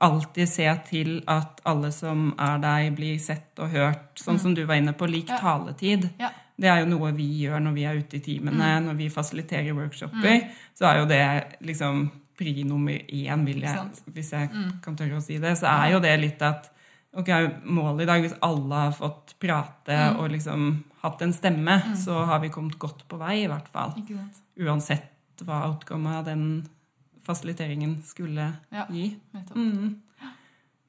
alltid 0.00 0.48
se 0.48 0.66
til 0.88 1.22
at 1.28 1.60
alle 1.68 1.90
som 1.92 2.30
er 2.40 2.58
deg, 2.62 2.94
blir 2.96 3.18
sett 3.20 3.58
og 3.60 3.70
hørt. 3.74 4.14
Sånn 4.20 4.38
som 4.40 4.54
du 4.56 4.64
var 4.64 4.74
inne 4.80 4.92
på, 4.96 5.06
lik 5.10 5.26
Mm. 5.28 5.34
Ja. 5.34 5.38
taletid. 5.40 6.10
Ja. 6.18 6.30
Det 6.56 6.68
er 6.70 6.80
jo 6.84 6.86
noe 6.98 7.12
vi 7.12 7.26
gjør 7.44 7.60
når 7.60 7.74
vi 7.74 7.84
er 7.84 7.96
ute 7.98 8.16
i 8.16 8.20
timene, 8.20 8.54
Mm. 8.80 8.84
når 8.86 8.94
vi 8.96 9.08
fasiliterer 9.10 9.74
workshoper. 9.74 10.50
Så 10.74 10.86
er 10.86 10.98
jo 11.00 11.06
det 11.06 11.56
liksom 11.62 12.10
pri 12.38 12.64
nummer 12.64 12.92
én, 12.92 13.46
jeg, 13.46 13.90
hvis 14.12 14.30
jeg 14.32 14.48
kan 14.82 14.96
tørre 14.96 15.16
å 15.18 15.22
si 15.22 15.38
det. 15.38 15.56
Så 15.58 15.66
er 15.66 15.92
jo 15.92 16.00
det 16.00 16.20
litt 16.20 16.42
at 16.42 16.70
ok, 17.16 17.28
målet 17.66 18.02
i 18.02 18.06
dag, 18.06 18.20
hvis 18.22 18.38
alle 18.42 18.74
har 18.74 18.92
fått 18.92 19.34
prate 19.38 20.16
og 20.18 20.30
liksom 20.30 20.84
hatt 21.02 21.22
en 21.22 21.32
stemme, 21.32 21.96
så 21.96 22.24
har 22.26 22.40
vi 22.40 22.48
kommet 22.48 22.78
godt 22.78 23.06
på 23.08 23.18
vei, 23.18 23.44
i 23.44 23.46
hvert 23.48 23.68
fall. 23.68 23.94
Uansett 24.58 25.10
hva 25.44 25.64
outcomet 25.68 26.16
av 26.18 26.24
den 26.24 26.66
fasiliteringen 27.26 27.98
skulle 28.06 28.52
Ja. 28.70 28.86
gi. 28.90 29.16
Mm. 29.54 30.00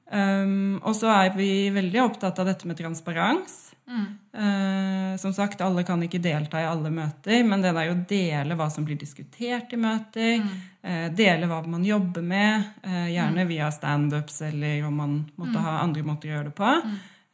Um, 0.06 0.80
og 0.84 0.94
så 0.96 1.10
er 1.10 1.32
vi 1.36 1.70
veldig 1.74 2.02
opptatt 2.04 2.40
av 2.40 2.46
dette 2.46 2.68
med 2.70 2.78
transparens. 2.78 3.62
Eh, 4.34 5.18
som 5.18 5.34
sagt, 5.34 5.62
alle 5.62 5.84
kan 5.84 6.02
ikke 6.04 6.20
delta 6.22 6.60
i 6.62 6.66
alle 6.68 6.90
møter, 6.90 7.44
men 7.46 7.62
det 7.62 7.72
der 7.78 7.92
å 7.94 7.98
dele 8.10 8.58
hva 8.58 8.68
som 8.74 8.86
blir 8.86 8.98
diskutert 9.00 9.74
i 9.74 9.78
møter. 9.80 10.42
eh, 10.84 11.10
dele 11.10 11.48
hva 11.50 11.62
man 11.68 11.86
jobber 11.86 12.22
med, 12.22 12.64
uh, 12.86 13.08
gjerne 13.10 13.48
via 13.48 13.72
standups 13.72 14.42
eller 14.42 14.86
om 14.86 14.96
man 14.96 15.14
måtte 15.38 15.58
ha 15.62 15.80
andre 15.82 16.04
måter 16.04 16.30
å 16.30 16.36
gjøre 16.36 16.50
det 16.52 16.56
på. 16.56 16.74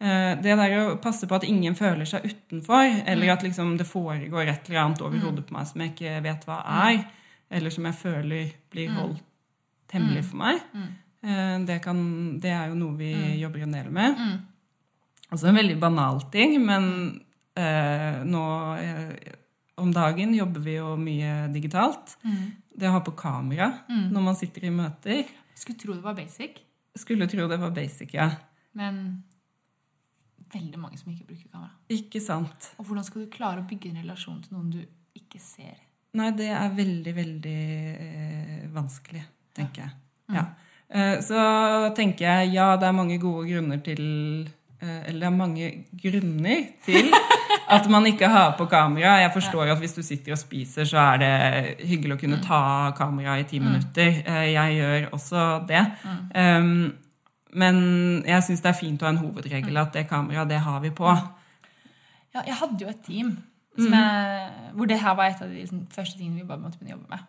Eh, 0.01 0.35
det 0.41 0.55
der 0.55 0.75
å 0.79 0.97
passe 1.01 1.27
på 1.27 1.35
at 1.35 1.43
ingen 1.43 1.75
føler 1.75 2.05
seg 2.05 2.23
utenfor, 2.23 3.03
eller 3.05 3.33
at 3.33 3.43
liksom 3.43 3.77
det 3.77 3.87
foregår 3.87 4.47
et 4.47 4.69
eller 4.69 4.79
annet 4.85 5.01
over 5.01 5.19
hodet 5.19 5.47
på 5.47 5.53
meg 5.53 5.67
som 5.67 5.81
jeg 5.81 5.91
ikke 5.93 6.23
vet 6.23 6.45
hva 6.47 6.61
er, 6.87 7.03
eller 7.51 7.73
som 7.73 7.87
jeg 7.89 7.99
føler 7.99 8.53
blir 8.71 8.93
holdt 8.95 9.27
hemmelig 9.91 10.23
for 10.29 10.39
meg. 10.39 10.61
Mm. 10.71 11.65
Det, 11.67 11.77
kan, 11.83 11.99
det 12.41 12.53
er 12.55 12.71
jo 12.71 12.77
noe 12.79 12.95
vi 12.97 13.11
jobber 13.41 13.65
en 13.65 13.75
del 13.75 13.89
med. 13.93 14.21
Altså 15.31 15.49
en 15.49 15.59
veldig 15.59 15.75
banal 15.79 16.21
ting, 16.31 16.55
men 16.63 16.87
eh, 17.59 18.21
nå 18.27 18.45
eh, 18.79 19.35
om 19.83 19.91
dagen 19.95 20.33
jobber 20.35 20.63
vi 20.63 20.77
jo 20.77 20.95
mye 20.99 21.49
digitalt. 21.53 22.15
Det 22.71 22.87
å 22.87 22.95
ha 22.95 23.03
på 23.03 23.13
kamera 23.19 23.69
når 23.87 24.25
man 24.25 24.37
sitter 24.39 24.67
i 24.67 24.73
møter. 24.73 25.27
Skulle 25.55 25.79
tro 25.79 25.95
det 25.95 26.05
var 26.05 26.17
basic, 26.17 26.63
Skulle 26.97 27.27
tro 27.31 27.45
det 27.47 27.59
var 27.61 27.71
basic, 27.71 28.15
ja. 28.17 28.31
men 28.75 29.23
veldig 30.51 30.79
mange 30.79 30.97
som 30.99 31.11
ikke 31.13 31.29
bruker 31.29 31.51
kamera. 31.51 31.71
Ikke 31.91 32.19
sant? 32.23 32.71
Og 32.79 32.89
hvordan 32.89 33.05
skal 33.07 33.23
du 33.23 33.31
klare 33.31 33.63
å 33.63 33.67
bygge 33.67 33.91
en 33.91 34.01
relasjon 34.01 34.41
til 34.43 34.57
noen 34.57 34.73
du 34.73 34.81
ikke 35.15 35.39
ser? 35.39 35.77
Nei, 36.19 36.31
det 36.35 36.49
er 36.51 36.73
veldig, 36.75 37.11
veldig 37.15 37.59
eh, 37.95 38.63
vanskelig, 38.73 39.21
tenker 39.55 39.85
jeg. 39.85 39.93
Ja. 40.35 40.43
Eh, 40.91 41.19
så 41.23 41.43
tenker 41.95 42.25
jeg 42.27 42.55
ja, 42.57 42.73
det 42.79 42.89
er 42.89 42.95
mange 42.95 43.15
gode 43.21 43.45
grunner 43.47 43.79
til 43.79 44.01
eh, 44.81 45.07
Eller 45.07 45.19
det 45.21 45.27
er 45.29 45.37
mange 45.37 45.69
grunner 46.03 46.65
til 46.83 47.13
at 47.75 47.87
man 47.89 48.07
ikke 48.09 48.27
har 48.27 48.57
på 48.57 48.67
kamera. 48.67 49.13
Jeg 49.21 49.31
forstår 49.33 49.71
at 49.71 49.79
hvis 49.79 49.95
du 49.95 50.01
sitter 50.03 50.35
og 50.35 50.41
spiser, 50.41 50.83
så 50.83 50.99
er 51.13 51.21
det 51.21 51.87
hyggelig 51.87 52.17
å 52.17 52.21
kunne 52.25 52.41
ta 52.43 52.63
kamera 52.97 53.37
i 53.39 53.47
ti 53.47 53.61
minutter. 53.63 54.19
Eh, 54.25 54.49
jeg 54.51 54.81
gjør 54.81 55.07
også 55.15 55.45
det. 55.69 55.85
Um, 56.35 56.91
men 57.55 57.77
jeg 58.27 58.43
syns 58.47 58.63
det 58.63 58.71
er 58.73 58.79
fint 58.79 59.01
å 59.01 59.07
ha 59.07 59.13
en 59.13 59.21
hovedregel 59.23 59.79
at 59.79 59.95
det 59.95 60.09
kameraet, 60.11 60.51
det 60.51 60.59
har 60.63 60.83
vi 60.83 60.91
på. 60.95 61.07
Ja, 62.35 62.43
jeg 62.47 62.59
hadde 62.59 62.83
jo 62.83 62.91
et 62.91 63.01
team 63.07 63.31
Som 63.77 63.93
jeg, 63.95 64.71
hvor 64.75 64.87
det 64.87 64.97
her 64.99 65.13
var 65.15 65.25
et 65.31 65.41
av 65.41 65.47
de 65.47 65.61
liksom, 65.61 65.85
første 65.95 66.17
tingene 66.19 66.41
vi 66.41 66.47
bare 66.47 66.59
måtte 66.59 66.77
begynne 66.79 66.97
å 66.97 66.99
jobbe 66.99 67.15
med. 67.15 67.21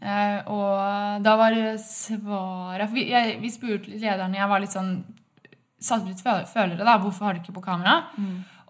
Eh, 0.00 0.38
og 0.48 1.22
da 1.26 1.34
var 1.36 1.50
det 1.52 1.74
svaret 1.84 2.90
vi, 2.94 3.04
jeg, 3.10 3.34
vi 3.42 3.50
spurte 3.52 3.90
lederne 3.92 4.38
Jeg 4.40 4.48
var 4.48 4.60
litt 4.64 4.72
sånn 4.72 4.94
satte 5.82 6.08
litt 6.08 6.22
følere, 6.22 6.80
da. 6.86 6.96
Hvorfor 7.02 7.26
har 7.26 7.34
du 7.36 7.40
ikke 7.42 7.52
på 7.58 7.64
kamera? 7.64 7.98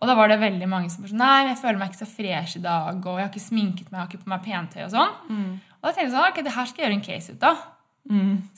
Og 0.03 0.09
da 0.09 0.15
var 0.19 0.29
det 0.33 0.41
veldig 0.41 0.67
mange 0.67 0.91
som 0.91 1.05
var 1.05 1.13
sånn 1.13 1.21
Nei, 1.23 1.45
jeg 1.53 1.59
føler 1.61 1.79
meg 1.79 1.93
ikke 1.93 2.01
så 2.05 2.09
fresh 2.11 2.57
i 2.59 2.63
dag, 2.65 2.97
og 3.07 3.19
jeg 3.21 3.27
har 3.27 3.31
ikke 3.31 3.45
sminket 3.45 3.91
meg, 3.93 3.99
jeg 4.01 4.03
har 4.03 4.09
ikke 4.11 4.25
på 4.25 4.33
meg 4.33 4.43
pentøy 4.49 4.81
og 4.87 4.91
sånn. 4.97 5.13
Og 5.79 5.83
da 5.87 5.93
tenkte 5.93 6.09
jeg 6.09 6.15
sånn, 6.17 6.27
ok, 6.33 6.41
det 6.43 6.55
her 6.57 6.67
skal 6.67 6.83
jeg 6.83 6.89
gjøre 6.89 6.99
en 6.99 7.07
case 7.07 7.33
ut 7.37 7.47
av. 7.47 7.61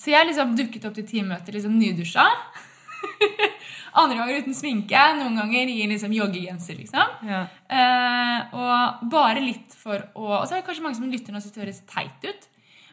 Så 0.00 0.08
jeg 0.14 0.26
liksom 0.30 0.54
dukket 0.56 0.86
opp 0.88 0.94
til 0.96 1.04
teammøter 1.10 1.52
liksom 1.58 1.76
nydusja. 1.76 2.24
Andre 3.94 4.16
ganger 4.18 4.40
uten 4.42 4.56
sminke, 4.56 5.02
noen 5.20 5.36
ganger 5.38 5.70
i 5.70 5.84
liksom 5.86 6.12
joggegenser, 6.16 6.78
liksom. 6.80 7.12
Ja. 7.28 7.44
Eh, 7.70 8.56
og 8.58 9.04
bare 9.12 9.42
litt 9.44 9.74
for 9.78 10.02
å 10.18 10.24
Og 10.40 10.48
så 10.48 10.56
er 10.56 10.60
det 10.62 10.66
kanskje 10.66 10.82
mange 10.82 10.98
som 10.98 11.10
lytter 11.10 11.32
nå 11.32 11.38
og 11.38 11.44
syns 11.44 11.54
det 11.54 11.62
høres 11.62 11.82
teit 11.90 12.26
ut. 12.26 12.48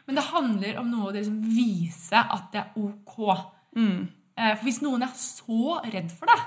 Men 0.06 0.18
det 0.18 0.24
handler 0.30 0.78
om 0.80 0.88
noe 0.90 1.10
å 1.10 1.14
liksom 1.14 1.40
vise 1.46 2.18
at 2.22 2.48
det 2.54 2.62
er 2.62 2.70
ok. 2.78 3.18
Eh, 4.38 4.54
for 4.56 4.64
hvis 4.64 4.80
noen 4.82 5.02
er 5.04 5.12
så 5.18 5.80
redd 5.92 6.10
for 6.14 6.30
det, 6.30 6.38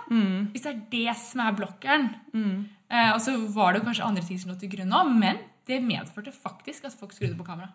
hvis 0.53 0.63
det 0.65 0.71
er 0.71 0.79
det 0.91 1.17
som 1.21 1.43
er 1.45 1.53
blokkeren 1.53 2.07
eh, 2.89 3.11
Og 3.13 3.19
så 3.21 3.35
var 3.53 3.73
det 3.75 3.83
kanskje 3.85 4.03
andre 4.07 4.23
ting 4.25 4.39
som 4.41 4.51
lå 4.51 4.57
til 4.59 4.71
grunn 4.71 4.91
òg, 4.93 5.11
men 5.19 5.37
det 5.65 5.79
medførte 5.81 6.31
faktisk 6.33 6.85
at 6.85 6.93
folk 6.97 7.11
skrudde 7.13 7.37
på 7.37 7.45
kamera. 7.45 7.71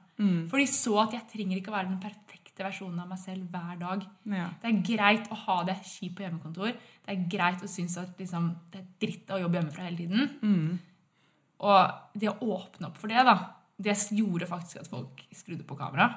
For 0.51 0.59
de 0.59 0.67
så 0.71 0.97
at 1.03 1.13
jeg 1.17 1.27
trenger 1.33 1.59
ikke 1.59 1.73
å 1.73 1.77
være 1.77 1.89
den 1.91 2.01
perfekte 2.03 2.40
versjonen 2.67 3.01
av 3.03 3.09
meg 3.09 3.19
selv 3.19 3.47
hver 3.53 3.79
dag. 3.81 4.05
Ja. 4.31 4.49
Det 4.63 4.71
er 4.71 4.83
greit 4.97 5.31
å 5.33 5.39
ha 5.47 5.57
det 5.69 5.77
kjipt 5.85 6.17
på 6.19 6.25
hjemmekontor. 6.27 6.73
Det 7.07 7.15
er 7.15 7.25
greit 7.33 7.63
å 7.65 7.69
synes 7.71 7.97
at 7.99 8.19
liksom, 8.21 8.51
det 8.73 8.81
er 8.83 8.89
dritt 9.07 9.31
å 9.35 9.41
jobbe 9.43 9.61
hjemmefra 9.61 9.87
hele 9.89 9.97
tiden. 9.97 10.79
Og 11.61 12.21
det 12.21 12.31
å 12.33 12.37
åpne 12.57 12.89
opp 12.89 12.97
for 13.01 13.13
det, 13.13 13.21
da, 13.27 13.35
det 13.81 13.97
gjorde 14.17 14.49
faktisk 14.49 14.81
at 14.83 14.89
folk 14.91 15.25
skrudde 15.37 15.67
på 15.69 15.77
kamera. 15.79 16.11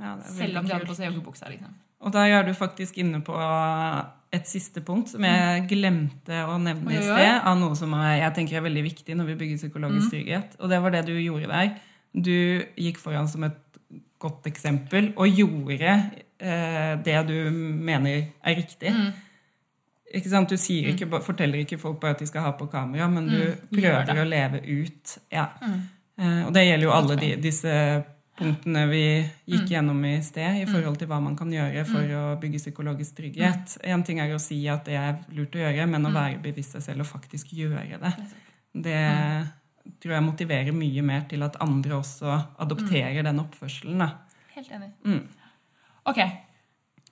Ja, 0.00 0.14
Selv 0.24 0.60
om 0.60 0.66
de 0.68 0.72
hadde 0.74 0.88
på 0.88 0.96
seg 0.96 1.10
joggebuksa. 1.10 1.48
Liksom. 1.52 1.72
Og 2.00 2.12
der 2.14 2.32
er 2.38 2.44
du 2.46 2.52
faktisk 2.56 2.96
inne 3.02 3.20
på 3.24 3.36
et 4.32 4.46
siste 4.48 4.80
punkt 4.86 5.10
som 5.12 5.24
jeg 5.26 5.64
glemte 5.68 6.44
å 6.48 6.54
nevne 6.62 6.94
i 6.94 7.00
sted, 7.02 7.40
av 7.44 7.58
noe 7.60 7.76
som 7.76 7.92
jeg 7.98 8.30
tenker 8.36 8.60
er 8.60 8.64
veldig 8.68 8.84
viktig 8.86 9.16
når 9.18 9.32
vi 9.32 9.38
bygger 9.42 9.58
psykologisk 9.64 10.06
Mm. 10.06 10.12
trygghet. 10.14 10.56
Og 10.60 10.68
det 10.70 10.78
var 10.82 10.90
det 10.94 11.04
du 11.06 11.12
gjorde 11.18 11.48
der. 11.50 11.74
Du 12.14 12.64
gikk 12.78 12.98
foran 12.98 13.28
som 13.28 13.44
et 13.44 13.69
godt 14.20 14.46
eksempel 14.50 15.12
og 15.16 15.28
gjorde 15.40 15.94
eh, 16.40 16.94
det 17.04 17.18
du 17.28 17.50
mener 17.50 18.26
er 18.44 18.56
riktig. 18.60 18.92
Mm. 18.94 19.10
Ikke 20.14 20.30
sant? 20.32 20.50
Du 20.50 20.56
sier 20.58 20.88
ikke, 20.92 21.06
forteller 21.22 21.60
ikke 21.62 21.78
folk 21.78 22.00
bare 22.02 22.16
at 22.16 22.22
de 22.22 22.26
skal 22.26 22.42
ha 22.42 22.50
på 22.58 22.66
kamera, 22.72 23.06
men 23.08 23.28
du 23.30 23.36
Mm. 23.40 23.68
Prøver. 23.76 24.12
Mm. 24.14 24.22
å 24.22 24.28
leve 24.28 24.60
ut. 24.82 25.18
Ja. 25.32 25.44
Eh, 26.18 26.46
og 26.46 26.52
det 26.54 26.64
gjelder 26.66 26.84
jo 26.88 26.90
alle 26.96 27.16
de, 27.20 27.28
disse 27.40 27.74
punktene 28.40 28.86
vi 28.90 29.02
gikk 29.46 29.66
Mm. 29.66 29.70
gjennom 29.70 30.04
i 30.08 30.20
sted, 30.22 30.62
i 30.62 30.66
forhold 30.66 30.96
til 30.98 31.08
hva 31.08 31.20
man 31.22 31.36
kan 31.36 31.50
gjøre 31.52 31.84
for 31.86 32.00
å 32.02 32.40
bygge 32.40 32.58
psykologisk 32.58 33.14
trygghet. 33.16 33.78
En 33.84 34.02
ting 34.02 34.18
er 34.20 34.34
å 34.34 34.40
si 34.40 34.66
at 34.68 34.84
det 34.84 34.94
er 34.96 35.18
lurt 35.36 35.52
å 35.54 35.58
gjøre, 35.60 35.86
men 35.88 36.02
Mm. 36.02 36.10
å 36.10 36.14
være 36.14 36.42
bevisst 36.42 36.72
seg 36.72 36.82
selv 36.82 37.00
og 37.00 37.06
faktisk 37.06 37.52
gjøre 37.52 38.00
det. 38.00 38.14
Det 38.74 39.48
tror 40.02 40.16
jeg 40.16 40.26
motiverer 40.26 40.76
mye 40.76 41.02
mer 41.06 41.24
til 41.30 41.42
at 41.46 41.58
andre 41.62 41.96
også 41.98 42.36
adopterer 42.62 43.22
den 43.26 43.40
oppførselen. 43.42 44.04
Da. 44.04 44.10
Helt 44.56 44.70
enig. 44.76 44.90
Mm. 45.04 45.24
Ok. 46.10 46.20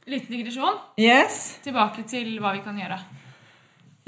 Liten 0.09 0.37
digresjon. 0.37 0.79
Yes. 1.01 1.59
Tilbake 1.65 2.07
til 2.09 2.39
hva 2.43 2.55
vi 2.57 2.63
kan 2.65 2.79
gjøre. 2.81 3.01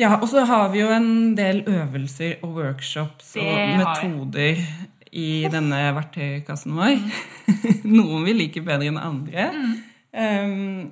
Ja, 0.00 0.14
og 0.16 0.30
så 0.30 0.46
har 0.48 0.70
vi 0.72 0.80
jo 0.80 0.88
en 0.94 1.34
del 1.36 1.60
øvelser 1.68 2.40
og 2.46 2.54
workshops 2.56 3.34
Det 3.36 3.44
og 3.44 3.74
metoder 3.82 4.62
i 5.12 5.44
denne 5.52 5.80
verktøykassen 5.96 6.72
vår. 6.78 6.96
Noen 7.98 8.24
vi 8.24 8.36
liker 8.38 8.64
bedre 8.64 8.88
enn 8.88 9.00
andre. 9.00 9.50
Um, 10.14 10.88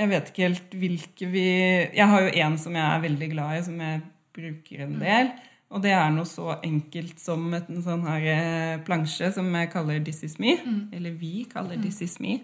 jeg 0.00 0.08
vet 0.08 0.30
ikke 0.30 0.46
helt 0.46 0.72
hvilke 0.80 1.26
vi 1.30 1.44
Jeg 1.92 2.06
har 2.08 2.24
jo 2.24 2.30
en 2.42 2.56
som 2.58 2.74
jeg 2.74 2.86
er 2.86 3.02
veldig 3.04 3.28
glad 3.34 3.58
i, 3.58 3.64
som 3.66 3.82
jeg 3.84 4.00
bruker 4.36 4.86
en 4.86 4.96
del. 5.02 5.32
Og 5.70 5.82
det 5.84 5.92
er 5.94 6.10
noe 6.10 6.26
så 6.26 6.56
enkelt 6.66 7.20
som 7.22 7.44
en 7.54 7.82
sånn 7.84 8.02
her 8.08 8.24
eh, 8.32 8.80
plansje 8.84 9.32
som 9.32 9.46
jeg 9.54 9.70
kaller 9.70 10.00
'This 10.02 10.24
is 10.24 10.38
me'. 10.38 10.56
Eller 10.92 11.10
vi 11.12 11.44
kaller 11.52 11.76
'This 11.76 12.02
is 12.02 12.18
me'. 12.20 12.40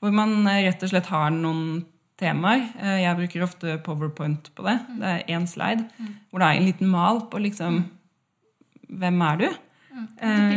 Hvor 0.00 0.10
man 0.12 0.46
eh, 0.46 0.64
rett 0.66 0.82
og 0.82 0.88
slett 0.88 1.06
har 1.06 1.30
noen 1.30 1.84
temaer. 2.18 2.68
Eh, 2.80 3.02
Jeg 3.02 3.16
bruker 3.16 3.42
ofte 3.42 3.78
powerpoint 3.84 4.50
på 4.54 4.62
det. 4.64 4.78
Det 4.98 5.06
er 5.08 5.22
én 5.38 5.46
slide 5.46 5.84
hvor 6.30 6.38
det 6.38 6.46
er 6.48 6.52
en 6.60 6.64
liten 6.66 6.86
mal 6.88 7.20
på 7.30 7.38
liksom 7.38 7.84
Hvem 8.90 9.20
er 9.22 9.36
du? 9.36 9.48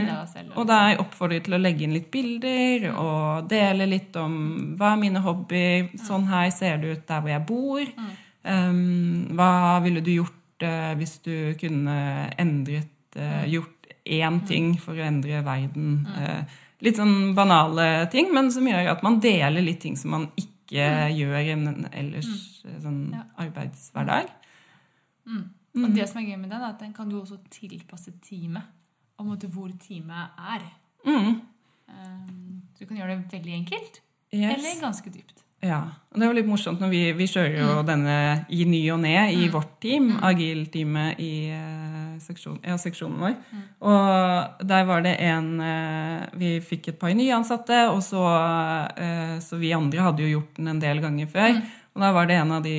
Deg 0.06 0.28
selv. 0.34 0.52
Og 0.58 0.68
da 0.68 0.74
er 0.74 0.90
jeg 0.90 1.00
oppfordret 1.00 1.44
til 1.44 1.54
å 1.54 1.58
legge 1.62 1.84
inn 1.84 1.94
litt 1.94 2.10
bilder 2.12 2.94
og 2.96 3.50
dele 3.50 3.86
litt 3.86 4.16
om 4.16 4.76
hva 4.78 4.94
er 4.94 4.98
mine 5.02 5.20
hobbyer. 5.20 5.90
Sånn 5.98 6.26
her 6.28 6.50
ser 6.50 6.78
det 6.78 6.92
ut 6.98 7.08
der 7.08 7.20
hvor 7.22 7.30
jeg 7.30 7.46
bor. 7.46 7.82
Um, 8.46 9.28
hva 9.36 9.82
ville 9.84 10.02
du 10.02 10.12
gjort 10.12 10.32
eh, 10.34 10.43
hvis 11.00 11.18
du 11.26 11.54
kunne 11.60 11.96
endret 12.40 13.18
eh, 13.18 13.46
Gjort 13.50 13.88
én 14.04 14.40
ting 14.48 14.74
for 14.82 14.98
å 14.98 15.06
endre 15.06 15.42
verden? 15.46 16.06
Eh, 16.14 16.60
litt 16.84 17.00
sånn 17.00 17.34
banale 17.38 18.08
ting, 18.12 18.34
men 18.36 18.52
som 18.52 18.68
gjør 18.68 18.92
at 18.92 19.04
man 19.06 19.20
deler 19.24 19.64
litt 19.64 19.82
ting 19.84 19.98
som 20.00 20.14
man 20.18 20.28
ikke 20.36 20.86
gjør 21.14 21.38
i 21.40 21.52
en 21.54 21.88
ellers 21.92 22.30
eh, 22.66 22.80
sånn 22.84 23.14
arbeidshverdag. 23.40 24.32
Og 25.74 25.90
det 25.96 26.06
som 26.10 26.22
er 26.22 26.30
gøy 26.30 26.38
med 26.38 26.52
den, 26.52 26.62
er 26.62 26.70
at 26.70 26.82
den 26.82 26.94
kan 26.94 27.10
du 27.10 27.18
også 27.22 27.40
tilpasse 27.54 28.14
teamet. 28.22 28.66
Og 29.18 29.30
måte 29.30 29.48
hvor 29.50 29.72
teamet 29.82 30.38
er. 30.38 30.66
Mm. 31.06 31.40
Um, 31.88 32.62
du 32.80 32.86
kan 32.86 32.98
gjøre 32.98 33.16
det 33.16 33.34
veldig 33.34 33.56
enkelt. 33.62 34.02
Yes. 34.34 34.58
Eller 34.58 34.82
ganske 34.82 35.10
dypt. 35.14 35.43
Ja, 35.64 35.82
og 36.14 36.20
det 36.20 36.28
var 36.28 36.36
litt 36.38 36.50
morsomt 36.50 36.82
når 36.84 36.92
vi, 36.92 37.02
vi 37.18 37.26
kjører 37.30 37.56
jo 37.58 37.84
denne 37.88 38.16
i 38.54 38.66
ny 38.70 38.82
og 38.94 39.00
ne 39.02 39.16
i 39.34 39.48
vårt 39.52 39.78
team, 39.82 40.12
Agil-teamet 40.22 41.22
i 41.24 41.32
eh, 41.56 42.12
seksjon, 42.22 42.60
ja, 42.68 42.76
seksjonen 42.78 43.24
vår. 43.24 43.38
Og 43.88 44.68
der 44.70 44.86
var 44.90 45.02
det 45.06 45.16
en 45.26 45.50
eh, 45.64 46.28
Vi 46.38 46.52
fikk 46.66 46.92
et 46.92 47.00
par 47.02 47.16
nyansatte, 47.18 47.80
og 47.94 48.04
så, 48.06 48.22
eh, 49.00 49.40
så 49.42 49.58
vi 49.62 49.74
andre 49.74 50.06
hadde 50.06 50.26
jo 50.26 50.36
gjort 50.36 50.60
den 50.60 50.70
en 50.76 50.84
del 50.84 51.02
ganger 51.04 51.32
før. 51.32 51.58
Og 51.94 52.06
da 52.06 52.14
var 52.14 52.30
det 52.30 52.38
en 52.42 52.56
av 52.60 52.64
de 52.66 52.78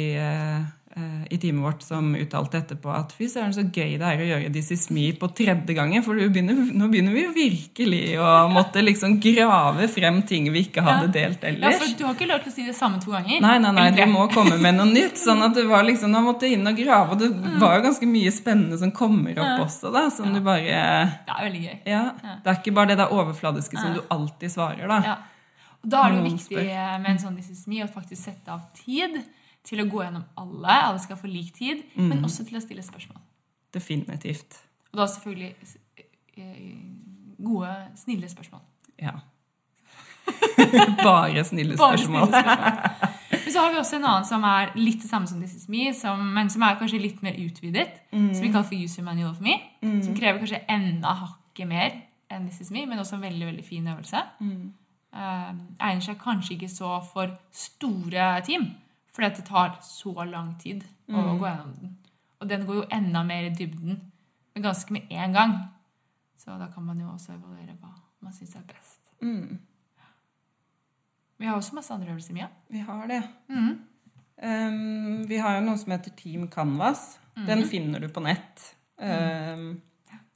i 1.31 1.39
teamet 1.39 1.65
vårt 1.65 1.83
som 1.83 2.13
uttalte 2.15 2.61
etterpå 2.61 2.91
at 2.95 3.13
fy 3.17 3.27
søren, 3.31 3.55
så 3.55 3.65
gøy 3.65 3.97
det 3.99 4.07
er 4.07 4.21
å 4.23 4.27
gjøre 4.29 4.51
This 4.55 4.71
Is 4.77 4.85
Me 4.95 5.09
på 5.19 5.27
tredje 5.35 5.75
gangen, 5.75 6.05
for 6.07 6.15
begynner, 6.15 6.55
nå 6.55 6.87
begynner 6.93 7.17
vi 7.17 7.25
jo 7.25 7.33
virkelig 7.35 8.03
å 8.23 8.29
måtte 8.53 8.85
liksom 8.85 9.17
grave 9.23 9.89
frem 9.91 10.21
ting 10.29 10.47
vi 10.55 10.63
ikke 10.69 10.85
hadde 10.87 11.11
delt 11.17 11.43
ellers. 11.51 11.75
Ja, 11.75 11.83
for 11.83 11.99
du 11.99 12.07
har 12.07 12.15
ikke 12.15 12.31
lov 12.31 12.45
til 12.45 12.53
å 12.53 12.55
si 12.55 12.69
det 12.69 12.77
samme 12.79 13.03
to 13.03 13.11
ganger. 13.11 13.43
Nei, 13.43 13.57
nei, 13.65 13.75
nei, 13.75 13.89
du 13.97 14.05
må 14.13 14.29
komme 14.31 14.61
med 14.63 14.79
noe 14.79 14.87
nytt. 14.93 15.19
Sånn 15.19 15.43
at 15.43 15.59
det 15.59 15.67
var 15.71 15.87
liksom, 15.87 16.13
Nå 16.15 16.21
måtte 16.23 16.47
inn 16.47 16.67
og 16.69 16.79
grave, 16.79 17.17
og 17.17 17.23
det 17.23 17.59
var 17.59 17.79
jo 17.79 17.87
ganske 17.89 18.07
mye 18.07 18.31
spennende 18.35 18.79
som 18.79 18.95
kommer 18.95 19.35
opp 19.35 19.67
også, 19.67 19.91
da. 19.95 20.07
Som 20.15 20.31
du 20.31 20.39
bare 20.45 20.83
Det 21.27 21.35
er 21.35 21.47
veldig 21.49 21.63
gøy. 21.65 21.79
Ja. 21.91 22.05
Det 22.45 22.53
er 22.53 22.61
ikke 22.61 22.75
bare 22.77 22.93
det 22.93 23.01
der 23.03 23.15
overfladiske 23.15 23.81
som 23.81 23.97
du 23.97 24.03
alltid 24.15 24.53
svarer, 24.55 24.87
da. 24.91 25.01
Ja. 25.03 25.23
Og 25.85 25.91
da 25.93 26.05
er 26.05 26.15
det 26.15 26.21
jo 26.21 26.29
viktig 26.33 26.67
med 27.03 27.11
en 27.11 27.19
sånn 27.21 27.35
This 27.37 27.51
is 27.53 27.65
me 27.69 27.83
å 27.85 27.91
faktisk 27.91 28.31
sette 28.31 28.53
av 28.55 28.63
tid 28.79 29.19
til 29.65 29.81
å 29.81 29.89
gå 29.89 30.03
gjennom 30.05 30.25
alle. 30.41 30.75
Alle 30.91 31.01
skal 31.03 31.17
få 31.21 31.31
lik 31.31 31.53
tid, 31.57 31.85
men 31.97 32.25
også 32.25 32.45
til 32.49 32.59
å 32.59 32.63
stille 32.65 32.85
spørsmål. 32.85 33.21
Definitivt. 33.75 34.59
Og 34.93 35.01
da 35.01 35.07
selvfølgelig 35.11 35.55
eh, 36.37 36.75
gode, 37.43 37.73
snille 37.99 38.29
spørsmål. 38.31 38.61
Ja. 39.03 39.17
bare 41.05 41.45
snille 41.45 41.77
Bare 41.77 41.99
spørsmål. 41.99 42.29
snille 42.29 42.45
spørsmål. 42.45 43.11
Men 43.45 43.53
så 43.53 43.61
har 43.61 43.73
vi 43.75 43.79
også 43.81 43.97
en 43.99 44.07
annen 44.09 44.25
som 44.29 44.45
er 44.49 44.71
litt 44.79 45.03
det 45.03 45.09
samme 45.11 45.29
som 45.29 45.41
This 45.43 45.57
Is 45.59 45.67
Me, 45.69 45.89
som, 45.97 46.21
men 46.37 46.49
som 46.53 46.63
er 46.65 46.79
kanskje 46.81 47.01
litt 47.03 47.19
mer 47.25 47.37
utvidet. 47.43 47.99
Som 48.15 48.41
vi 48.41 48.49
kaller 48.55 48.69
for 48.69 48.79
User 48.79 49.05
Manual 49.05 49.35
for 49.35 49.45
Me. 49.45 49.59
Som 50.05 50.15
krever 50.17 50.41
kanskje 50.41 50.63
enda 50.73 51.13
hakket 51.19 51.69
mer 51.69 51.99
enn 52.33 52.47
This 52.49 52.63
Is 52.65 52.71
Me, 52.73 52.87
men 52.89 52.99
også 53.03 53.19
en 53.19 53.27
veldig 53.27 53.51
veldig 53.51 53.65
fin 53.67 53.91
øvelse. 53.91 54.23
Eh, 54.41 55.51
egner 55.85 56.07
seg 56.07 56.17
kanskje 56.23 56.57
ikke 56.57 56.71
så 56.73 56.95
for 57.11 57.35
store 57.55 58.31
team, 58.47 58.71
fordi 59.15 59.29
at 59.31 59.39
det 59.39 59.47
tar 59.47 59.77
så 59.87 60.15
lang 60.27 60.55
tid 60.61 60.83
å 61.09 61.37
gå 61.39 61.47
gjennom 61.47 61.75
den. 61.79 61.95
Og 62.43 62.51
den 62.51 62.67
går 62.67 62.81
jo 62.81 62.89
enda 62.93 63.23
mer 63.27 63.47
i 63.49 63.55
dybden, 63.55 64.01
men 64.55 64.65
ganske 64.65 64.95
med 64.95 65.13
en 65.15 65.37
gang. 65.37 65.55
Så 66.37 66.59
da 66.61 66.67
kan 66.73 66.85
man 66.85 67.01
jo 67.01 67.13
også 67.13 67.37
evaluere 67.37 67.77
hva 67.79 67.95
man 68.25 68.35
syns 68.35 68.57
er 68.59 68.67
best. 68.69 69.15
Mm. 69.23 69.59
Vi 71.41 71.49
har 71.49 71.57
også 71.57 71.77
masse 71.77 71.95
andre 71.95 72.13
øvelser, 72.13 72.35
Mia. 72.37 72.49
Vi 72.69 72.83
har 72.85 73.07
det. 73.11 73.23
Mm. 73.49 73.73
Um, 74.45 75.29
vi 75.29 75.39
har 75.39 75.59
jo 75.59 75.67
noe 75.67 75.79
som 75.79 75.95
heter 75.95 76.15
Team 76.19 76.49
Canvas. 76.51 77.15
Den 77.47 77.65
finner 77.71 78.03
du 78.03 78.09
på 78.13 78.23
nett. 78.23 78.63
Um, 78.99 79.83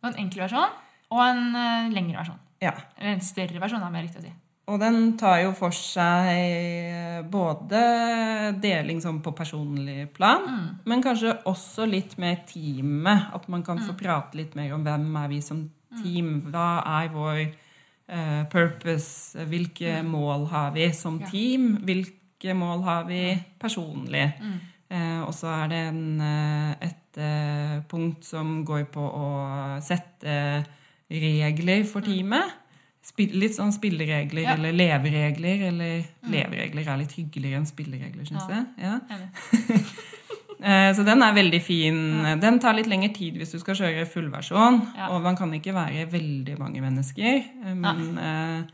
en 0.02 0.18
enkel 0.18 0.44
versjon 0.46 0.74
og 1.08 1.22
en 1.24 1.56
eh, 1.56 1.88
lengre 1.94 2.20
versjon. 2.20 2.40
ja. 2.60 2.74
Eller 2.98 3.16
en 3.16 3.24
større 3.24 3.60
versjon, 3.62 3.82
er 3.82 3.92
mer 3.94 4.04
riktig 4.04 4.20
å 4.20 4.26
si. 4.26 4.32
Og 4.68 4.76
den 4.82 5.14
tar 5.20 5.40
jo 5.42 5.54
for 5.56 5.72
seg 5.74 7.24
både 7.32 7.80
deling 8.60 9.00
sånn 9.00 9.22
på 9.24 9.32
personlig 9.36 10.10
plan, 10.12 10.44
men 10.88 11.02
kanskje 11.04 11.38
også 11.48 11.86
litt 11.88 12.18
med 12.20 12.44
teamet. 12.50 13.30
At 13.32 13.48
man 13.48 13.64
kan 13.64 13.80
få 13.80 13.96
prate 13.98 14.36
litt 14.38 14.54
mer 14.58 14.74
om 14.76 14.84
hvem 14.84 15.08
er 15.22 15.32
vi 15.32 15.40
som 15.44 15.64
team. 16.02 16.32
Hva 16.52 16.68
er 17.00 17.12
vår 17.14 17.40
uh, 17.44 18.42
purpose? 18.52 19.44
Hvilke 19.48 20.00
mål 20.06 20.48
har 20.52 20.72
vi 20.76 20.88
som 20.96 21.20
team? 21.30 21.78
Hvilke 21.88 22.56
mål 22.56 22.84
har 22.86 23.08
vi 23.08 23.22
personlig? 23.60 24.26
Uh, 24.88 25.24
og 25.26 25.32
så 25.36 25.50
er 25.52 25.72
det 25.72 25.82
en, 25.90 26.04
eh, 26.24 26.86
et 26.88 27.18
uh, 27.20 27.74
punkt 27.90 28.24
som 28.24 28.62
går 28.64 28.86
på 28.92 29.02
å 29.04 29.28
sette 29.84 30.38
regler 31.08 31.84
for 31.88 32.04
teamet. 32.04 32.57
Litt 33.16 33.54
sånn 33.56 33.72
spilleregler 33.72 34.42
Ja. 34.42 34.52
eller 34.54 34.72
leveregler. 34.72 35.62
Eller 35.68 36.04
leveregler 36.30 36.86
er 36.88 36.96
litt 36.98 37.12
hyggeligere 37.12 37.56
enn 37.58 37.66
spilleregler, 37.66 38.24
syns 38.24 38.48
Ja. 38.48 38.54
jeg. 38.54 38.66
Ja. 38.78 38.98
Eh, 40.60 40.90
Så 40.92 41.04
den 41.06 41.22
er 41.22 41.32
veldig 41.36 41.60
fin. 41.62 41.98
Den 42.40 42.58
tar 42.58 42.74
litt 42.74 42.88
lengre 42.90 43.12
tid 43.14 43.36
hvis 43.38 43.52
du 43.54 43.60
skal 43.60 43.76
kjøre 43.78 44.06
fullversjon. 44.10 44.80
Og 45.12 45.20
man 45.22 45.36
kan 45.38 45.52
ikke 45.54 45.70
være 45.72 46.08
veldig 46.10 46.56
mange 46.58 46.80
mennesker. 46.82 47.44
Eh, 47.64 47.74
Men 47.74 48.18
eh, 48.18 48.64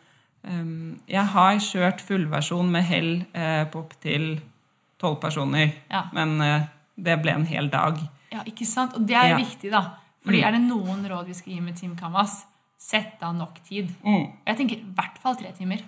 jeg 1.12 1.26
har 1.34 1.56
kjørt 1.60 2.00
fullversjon 2.00 2.70
med 2.72 2.82
hell 2.84 3.24
på 3.34 3.82
opptil 3.82 4.40
tolv 4.98 5.20
personer. 5.20 5.72
Men 6.14 6.38
det 6.96 7.18
ble 7.22 7.32
en 7.34 7.44
hel 7.44 7.68
dag. 7.68 7.98
Ja, 8.32 8.40
ikke 8.48 8.64
sant? 8.66 8.94
Og 8.96 9.06
det 9.06 9.16
er 9.16 9.36
viktig, 9.36 9.70
da. 9.70 9.84
Fordi 10.24 10.40
Mm. 10.40 10.44
er 10.48 10.52
det 10.52 10.60
noen 10.62 11.04
råd 11.06 11.26
vi 11.26 11.34
skal 11.34 11.52
gi 11.52 11.60
med 11.60 11.76
Team 11.76 11.96
Canvas, 11.96 12.46
sett 12.84 13.22
av 13.24 13.34
nok 13.38 13.60
tid. 13.64 13.90
Mm. 14.04 14.26
Jeg 14.46 14.56
tenker 14.60 14.76
i 14.82 14.94
hvert 14.96 15.18
fall 15.22 15.36
tre 15.40 15.52
timer. 15.56 15.82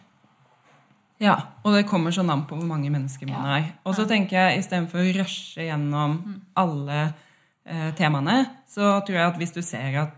Ja, 1.20 1.34
og 1.64 1.72
det 1.72 1.86
kommer 1.88 2.12
sånn 2.12 2.28
an 2.32 2.42
på 2.48 2.58
hvor 2.58 2.68
mange 2.68 2.90
mennesker 2.92 3.28
man 3.30 3.44
Ja. 3.46 3.56
er. 3.58 3.70
Og 3.88 3.94
så 3.96 4.04
tenker 4.08 4.36
jeg 4.36 4.58
istedenfor 4.60 5.00
å 5.00 5.14
rushe 5.16 5.64
gjennom 5.64 6.18
Mm. 6.24 6.40
alle 6.56 7.14
eh, 7.68 7.90
temaene, 7.98 8.46
så 8.68 9.00
tror 9.04 9.16
jeg 9.16 9.26
at 9.32 9.38
hvis 9.40 9.52
du 9.52 9.60
ser 9.60 9.96
at 9.98 10.12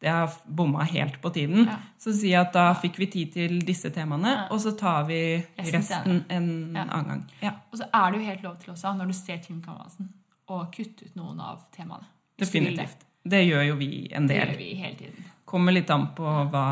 jeg 0.00 0.12
har 0.12 0.30
bomma 0.46 0.84
helt 0.84 1.20
på 1.20 1.32
tiden, 1.32 1.64
Ja. 1.66 1.78
så 1.98 2.12
si 2.14 2.32
at 2.34 2.52
da 2.52 2.72
fikk 2.74 2.96
vi 2.98 3.06
tid 3.06 3.32
til 3.32 3.58
disse 3.60 3.90
temaene, 3.90 4.26
Ja. 4.36 4.46
og 4.50 4.60
så 4.60 4.76
tar 4.78 5.04
vi 5.06 5.44
Resten 5.58 6.24
en 6.30 6.72
Ja. 6.76 6.84
annen 6.84 7.08
gang. 7.08 7.24
Ja, 7.42 7.50
Og 7.72 7.78
så 7.80 7.88
er 7.92 8.12
det 8.12 8.20
jo 8.20 8.26
helt 8.26 8.42
lov 8.44 8.58
til 8.60 8.74
også, 8.74 8.96
når 8.96 9.06
du 9.08 9.12
ser 9.12 9.38
Team 9.38 9.60
Canvasen, 9.62 10.08
å 10.48 10.70
kutte 10.70 11.06
ut 11.06 11.16
noen 11.16 11.40
av 11.40 11.64
temaene. 11.76 12.04
Definitivt. 12.38 12.96
Det 13.26 13.48
gjør 13.48 13.66
jo 13.66 13.74
vi 13.76 14.08
en 14.12 14.26
del. 14.28 14.46
Det 14.46 14.48
gjør 14.54 14.58
vi 14.58 14.74
hele 14.74 14.94
tiden. 14.94 15.24
Kommer 15.54 15.76
litt 15.76 15.90
an 15.94 16.08
på 16.16 16.26
hva 16.50 16.64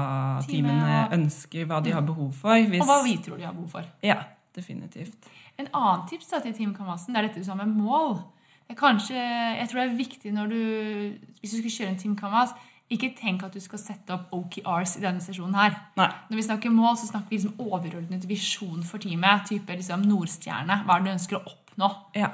teamene 0.43 1.05
ønsker, 1.15 1.69
hva 1.71 1.79
de 1.85 1.95
har 1.95 2.03
behov 2.03 2.33
for. 2.35 2.59
Hvis, 2.59 2.83
Og 2.83 2.91
hva 2.91 2.99
vi 3.07 3.15
tror 3.23 3.39
de 3.39 3.47
har 3.47 3.55
behov 3.55 3.77
for. 3.79 3.87
Ja, 4.03 4.19
definitivt. 4.57 5.31
En 5.61 5.69
annen 5.71 6.07
tips 6.11 6.33
da, 6.33 6.41
til 6.43 6.57
Team 6.57 6.75
Canvasen, 6.75 7.15
det 7.15 7.21
er 7.21 7.29
dette 7.29 7.45
du 7.45 7.47
sa 7.47 7.55
med 7.59 7.71
mål. 7.71 8.19
Kanskje, 8.73 9.21
jeg 9.21 9.69
tror 9.69 9.83
det 9.83 9.87
er 9.87 9.97
viktig 9.99 10.31
når 10.33 10.47
du, 10.49 10.61
hvis 11.43 11.53
du 11.53 11.59
skal 11.61 11.75
kjøre 11.77 11.91
en 11.93 11.99
Team 12.01 12.15
Canvas, 12.17 12.55
ikke 12.93 13.13
tenk 13.17 13.45
at 13.47 13.55
du 13.55 13.61
skal 13.63 13.81
sette 13.81 14.13
opp 14.15 14.33
OKRs 14.37 14.97
i 14.99 15.03
denne 15.05 15.23
sesjonen 15.25 15.57
her. 15.57 15.77
Nei. 15.97 16.09
Når 16.29 16.41
vi 16.41 16.45
snakker 16.47 16.73
mål, 16.73 16.97
så 17.01 17.09
snakker 17.09 17.33
vi 17.33 17.39
liksom 17.39 17.61
overordnet 17.63 18.27
visjon 18.29 18.83
for 18.85 19.01
teamet. 19.01 19.47
Type 19.49 19.77
liksom 19.79 20.05
Nordstjerne. 20.09 20.83
Hva 20.85 20.97
er 20.97 21.05
det 21.05 21.09
du 21.09 21.15
ønsker 21.15 21.39
å 21.39 21.45
oppnå? 21.55 21.89
Ja. 22.19 22.33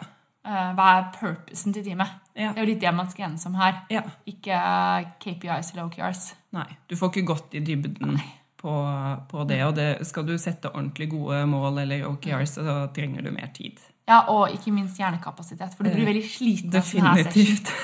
Eh, 0.48 0.70
Hva 0.78 0.86
er 0.96 1.08
purposen 1.12 1.74
til 1.76 1.84
teamet? 1.84 2.08
Ja. 2.38 2.52
Det 2.54 2.62
er 2.62 2.64
jo 2.64 2.70
litt 2.72 2.80
det 2.80 2.92
man 2.96 3.08
skal 3.12 3.26
enes 3.28 3.44
om 3.50 3.54
her. 3.60 3.82
ja. 3.92 4.00
Ikke 4.30 4.56
KPIs 5.20 5.72
eller 5.74 5.84
OKRs. 5.90 6.22
Nei, 6.56 6.66
du 6.88 6.96
får 6.96 7.10
ikke 7.12 7.26
gått 7.34 7.54
i 7.58 7.60
dybden 7.60 8.16
på, 8.56 8.72
på 9.28 9.44
det. 9.50 9.60
Og 9.66 9.74
det, 9.76 9.88
skal 10.08 10.24
du 10.26 10.32
sette 10.40 10.70
ordentlig 10.72 11.10
gode 11.12 11.42
mål 11.50 11.82
eller 11.84 12.06
OKRs, 12.08 12.56
så 12.56 12.78
trenger 12.96 13.22
du 13.26 13.30
mer 13.34 13.50
tid. 13.52 13.76
Ja, 14.08 14.22
Og 14.32 14.54
ikke 14.56 14.72
minst 14.72 14.96
hjernekapasitet, 14.96 15.74
for 15.76 15.84
du 15.84 15.90
blir 15.92 16.06
veldig 16.08 16.24
sliten. 16.24 16.70
Definitivt. 16.72 17.68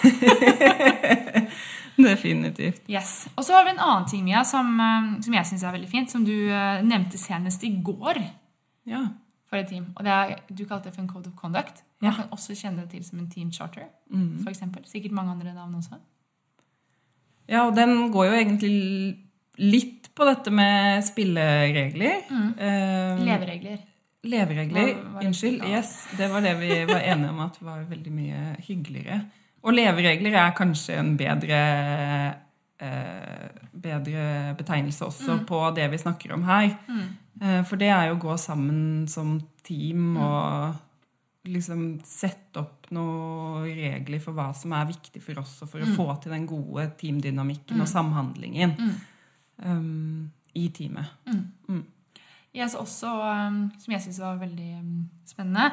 Definitivt. 1.97 2.83
Yes. 2.91 3.27
Og 3.37 3.45
så 3.45 3.53
har 3.55 3.65
vi 3.69 3.75
en 3.75 3.83
annen 3.85 4.07
ting 4.11 4.25
Mia, 4.25 4.41
som, 4.45 4.73
eh, 4.81 5.21
som 5.23 5.35
jeg 5.37 5.47
syns 5.51 5.63
er 5.63 5.75
veldig 5.77 5.91
fint, 5.91 6.11
som 6.11 6.25
du 6.27 6.33
eh, 6.51 6.81
nevnte 6.83 7.19
senest 7.21 7.63
i 7.65 7.71
går 7.85 8.23
Ja. 8.89 9.05
for 9.51 9.57
et 9.61 9.69
team. 9.69 9.93
Og 9.97 10.05
det 10.05 10.11
er, 10.13 10.41
Du 10.53 10.65
kalte 10.65 10.89
det 10.89 10.95
for 10.95 11.03
en 11.03 11.09
code 11.09 11.29
of 11.29 11.37
conduct. 11.37 11.83
Man 12.05 12.15
kan 12.19 12.29
også 12.31 12.55
kjenne 12.57 12.83
det 12.83 12.91
til 12.91 13.05
som 13.05 13.19
en 13.19 13.29
team 13.31 13.51
charter. 13.53 13.89
Mm. 14.11 14.43
For 14.43 14.51
eksempel. 14.51 14.85
Sikkert 14.87 15.13
mange 15.13 15.31
andre 15.33 15.55
navn 15.55 15.75
også. 15.81 15.99
ja, 17.49 17.67
og 17.67 17.75
den 17.77 18.11
går 18.13 18.25
jo 18.27 18.33
egentlig 18.33 19.19
litt 19.59 20.09
på 20.17 20.25
dette 20.29 20.51
med 20.51 21.03
spilleregler. 21.05 22.23
Eh, 22.59 23.19
Leveregler. 23.25 23.79
Leveregler. 24.25 24.81
Er 24.81 24.87
det 25.21 25.27
Unnskyld. 25.29 25.65
Yes, 25.69 26.07
det 26.17 26.31
var 26.33 26.41
det 26.41 26.55
vi 26.61 26.71
var 26.89 27.01
enige 27.05 27.29
om 27.31 27.41
at 27.45 27.59
var 27.61 27.83
veldig 27.91 28.13
mye 28.13 28.57
hyggeligere. 28.67 29.21
Og 29.65 29.73
leveregler 29.77 30.35
er 30.37 30.55
kanskje 30.57 30.97
en 31.01 31.17
bedre 31.17 31.59
eh, 32.81 33.49
bedre 33.73 34.55
betegnelse 34.59 35.05
også 35.07 35.37
Mm. 35.39 35.45
på 35.47 35.61
det 35.77 35.91
vi 35.91 35.99
snakker 35.99 36.33
om 36.35 36.43
her. 36.43 36.77
Eh, 37.43 37.63
for 37.65 37.77
det 37.77 37.89
er 37.89 38.09
jo 38.09 38.15
å 38.17 38.21
gå 38.21 38.37
sammen 38.39 39.07
som 39.09 39.35
Mm. 39.39 39.43
team 39.63 40.17
og 40.17 40.75
liksom 41.45 42.01
sette 42.05 42.57
opp 42.63 42.87
noen 42.91 43.65
regler 43.67 44.21
for 44.21 44.33
hva 44.33 44.47
som 44.57 44.73
er 44.73 44.87
viktig 44.87 45.21
for 45.23 45.41
oss, 45.43 45.59
og 45.63 45.69
for 45.69 45.81
Mm. 45.81 45.91
å 45.93 45.97
få 45.97 46.23
til 46.23 46.33
den 46.33 46.47
gode 46.47 46.87
teamdynamikken 46.97 47.81
og 47.81 47.87
samhandlingen 47.89 48.77
Mm. 48.79 48.95
um, 49.65 50.31
i 50.55 50.69
teamet. 50.71 51.07
Jeg 52.55 52.71
så 52.71 52.79
også, 52.85 53.09
um, 53.11 53.73
som 53.79 53.93
jeg 53.93 54.03
syns 54.05 54.21
var 54.23 54.39
veldig 54.39 54.79
um, 54.79 55.11
spennende 55.27 55.73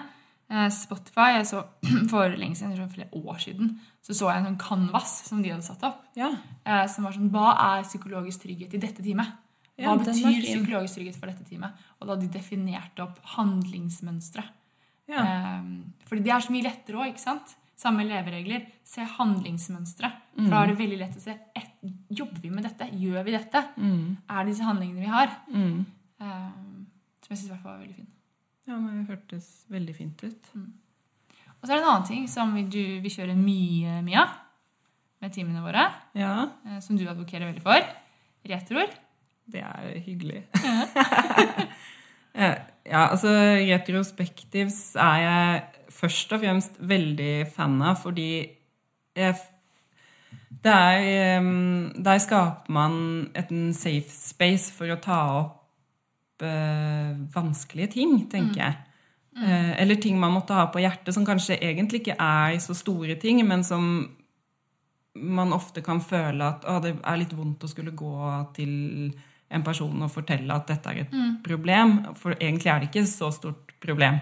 eh, 0.50 0.68
Spotify 0.74 1.36
jeg 1.38 1.46
så 1.52 1.64
For 2.12 2.28
lenge 2.36 2.56
siden, 2.58 2.76
for 2.76 2.88
flere 2.96 3.10
år 3.14 3.38
siden, 3.40 3.76
så 4.02 4.14
så 4.18 4.32
jeg 4.32 4.42
en 4.42 4.48
sånn 4.50 4.60
canvas 4.60 5.14
som 5.28 5.42
de 5.44 5.50
hadde 5.54 5.64
satt 5.64 5.84
opp. 5.84 6.02
Ja. 6.18 6.32
eh, 6.66 6.88
Som 6.88 7.06
var 7.06 7.14
sånn 7.14 7.30
Hva 7.32 7.52
er 7.78 7.84
psykologisk 7.86 8.42
trygghet 8.48 8.74
i 8.74 8.82
dette 8.82 9.04
teamet? 9.06 9.28
Hva 9.78 9.94
Ja, 9.94 9.96
betyr 9.96 10.42
psykologisk 10.42 10.98
trygghet 10.98 11.16
for 11.20 11.28
dette 11.28 11.46
teamet? 11.48 11.72
Og 12.02 12.08
da 12.08 12.16
hadde 12.16 12.28
de 12.32 12.40
definert 12.40 13.00
opp 13.00 13.20
handlingsmønstre. 13.38 14.44
Ja. 15.10 15.24
Um, 15.60 15.94
fordi 16.08 16.24
det 16.24 16.32
er 16.36 16.40
så 16.46 16.52
mye 16.54 16.64
lettere 16.68 16.98
òg, 17.02 17.08
ikke 17.14 17.24
sant? 17.24 17.56
Samme 17.82 18.04
leveregler. 18.06 18.68
Se 18.86 19.02
handlingsmønstre. 19.02 20.10
For 20.36 20.42
Mm. 20.44 20.50
da 20.52 20.60
er 20.64 20.68
det 20.68 20.78
veldig 20.78 20.98
lett 21.00 21.16
å 21.18 21.22
se 21.22 21.32
et, 21.56 21.68
Jobber 22.14 22.40
vi 22.44 22.50
med 22.54 22.64
dette? 22.64 22.86
Gjør 22.94 23.24
vi 23.26 23.32
dette? 23.32 23.62
Mm. 23.78 24.18
Er 24.30 24.44
det 24.46 24.52
disse 24.54 24.64
handlingene 24.68 25.00
vi 25.02 25.08
har? 25.10 25.32
Mm. 25.50 25.86
Um, 26.22 26.86
som 27.26 27.30
jeg 27.34 27.38
syns 27.42 27.64
var 27.64 27.80
veldig 27.80 27.96
fin. 27.96 28.08
ja, 28.68 28.78
men 28.78 29.00
det 29.06 29.10
hørtes 29.10 29.48
veldig 29.72 29.96
fint 29.96 30.24
ut. 30.24 30.50
Og 30.56 31.66
så 31.68 31.72
er 31.74 31.78
det 31.80 31.84
en 31.84 31.90
annen 31.90 32.06
ting 32.08 32.28
som 32.30 32.54
vi, 32.54 32.64
du, 32.64 32.78
vi 33.02 33.10
kjører 33.10 33.36
mye, 33.38 34.02
Mia, 34.06 34.28
med 35.22 35.34
teamene 35.34 35.62
våre, 35.66 35.88
Ja, 36.18 36.50
eh, 36.68 36.80
som 36.82 36.98
du 36.98 37.04
advokerer 37.08 37.50
veldig 37.50 37.62
for. 37.66 37.82
Retroer. 38.46 38.90
det 39.52 39.62
er 39.62 40.00
hyggelig. 40.06 40.44
Eh, 42.34 42.56
ja, 42.92 43.08
altså 43.08 43.32
retrospektivs 43.32 44.98
er 45.00 45.22
jeg 45.24 45.62
først 45.96 46.34
og 46.36 46.44
fremst 46.44 46.78
veldig 46.92 47.34
fan 47.54 47.80
av, 47.82 47.98
fordi 48.04 48.32
jeg 49.16 49.40
der, 50.62 51.42
der 51.96 52.20
skaper 52.22 52.72
man 52.72 52.94
et 53.36 53.50
safe 53.76 54.12
space 54.12 54.74
for 54.76 54.92
å 54.92 55.00
ta 55.02 55.20
opp 55.40 56.46
eh, 56.46 57.16
vanskelige 57.34 57.94
ting, 57.96 58.18
tenker 58.30 58.62
jeg. 58.62 58.78
Eh, 59.42 59.72
eller 59.82 59.98
ting 60.04 60.20
man 60.20 60.36
måtte 60.36 60.56
ha 60.58 60.68
på 60.72 60.84
hjertet, 60.84 61.14
som 61.16 61.26
kanskje 61.26 61.58
egentlig 61.58 62.04
ikke 62.04 62.20
er 62.20 62.60
så 62.62 62.76
store 62.78 63.16
ting, 63.22 63.42
men 63.48 63.64
som 63.66 63.88
man 65.16 65.56
ofte 65.56 65.84
kan 65.84 66.04
føle 66.04 66.46
at 66.46 66.68
å, 66.68 66.78
det 66.84 66.94
er 67.00 67.20
litt 67.20 67.34
vondt 67.36 67.66
å 67.66 67.72
skulle 67.72 67.96
gå 67.98 68.16
til 68.56 69.12
en 69.52 69.64
person 69.64 70.02
og 70.06 70.12
fortelle 70.12 70.54
at 70.56 70.68
dette 70.68 70.90
er 70.90 71.02
et 71.06 71.14
problem. 71.44 71.98
For 72.16 72.34
egentlig 72.40 72.72
er 72.72 72.80
det 72.80 72.90
ikke 72.92 73.06
så 73.10 73.32
stort 73.36 73.72
problem. 73.82 74.20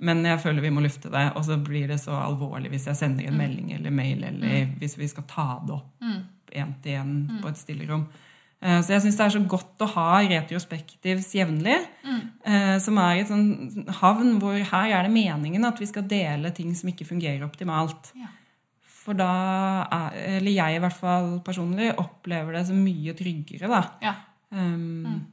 Men 0.00 0.24
jeg 0.24 0.40
føler 0.40 0.62
vi 0.64 0.70
må 0.72 0.80
lufte 0.80 1.10
det, 1.12 1.26
og 1.36 1.44
så 1.44 1.58
blir 1.62 1.88
det 1.88 2.00
så 2.00 2.14
alvorlig 2.22 2.70
hvis 2.72 2.86
jeg 2.88 2.96
sender 2.96 3.26
en 3.28 3.36
melding 3.36 3.72
eller 3.76 3.90
mail, 3.90 4.24
eller 4.24 4.72
hvis 4.80 4.96
vi 4.98 5.06
skal 5.08 5.24
ta 5.28 5.60
det 5.66 5.74
opp 5.76 6.08
én 6.56 6.70
til 6.82 6.92
én 6.96 7.40
på 7.42 7.48
et 7.48 7.56
stillerom. 7.60 8.06
Eh, 8.62 8.80
Så 8.82 8.88
jeg 8.94 9.02
syns 9.02 9.16
det 9.16 9.26
er 9.26 9.34
så 9.36 9.42
godt 9.46 9.78
å 9.84 9.86
ha 9.92 10.20
retrospektivs 10.24 11.34
jevnlig. 11.36 11.76
eh, 12.44 12.78
Som 12.78 12.96
er 12.98 13.20
et 13.20 13.28
sånn 13.28 13.86
havn 14.00 14.38
hvor 14.40 14.56
her 14.56 14.90
er 14.98 15.02
det 15.06 15.12
meningen 15.12 15.64
at 15.64 15.78
vi 15.78 15.86
skal 15.86 16.02
dele 16.08 16.50
ting 16.50 16.74
som 16.74 16.88
ikke 16.88 17.06
fungerer 17.06 17.44
optimalt. 17.44 18.12
Ja. 18.16 18.26
For 18.82 19.12
da 19.14 19.28
er, 19.92 20.38
eller 20.38 20.50
jeg 20.50 20.76
i 20.76 20.80
hvert 20.80 20.96
fall 20.96 21.40
personlig, 21.40 21.92
opplever 21.96 22.52
det 22.52 22.66
som 22.66 22.76
mye 22.82 23.14
tryggere, 23.14 23.68
da. 23.68 23.82
Ja. 24.02 24.14
Um, 24.50 25.26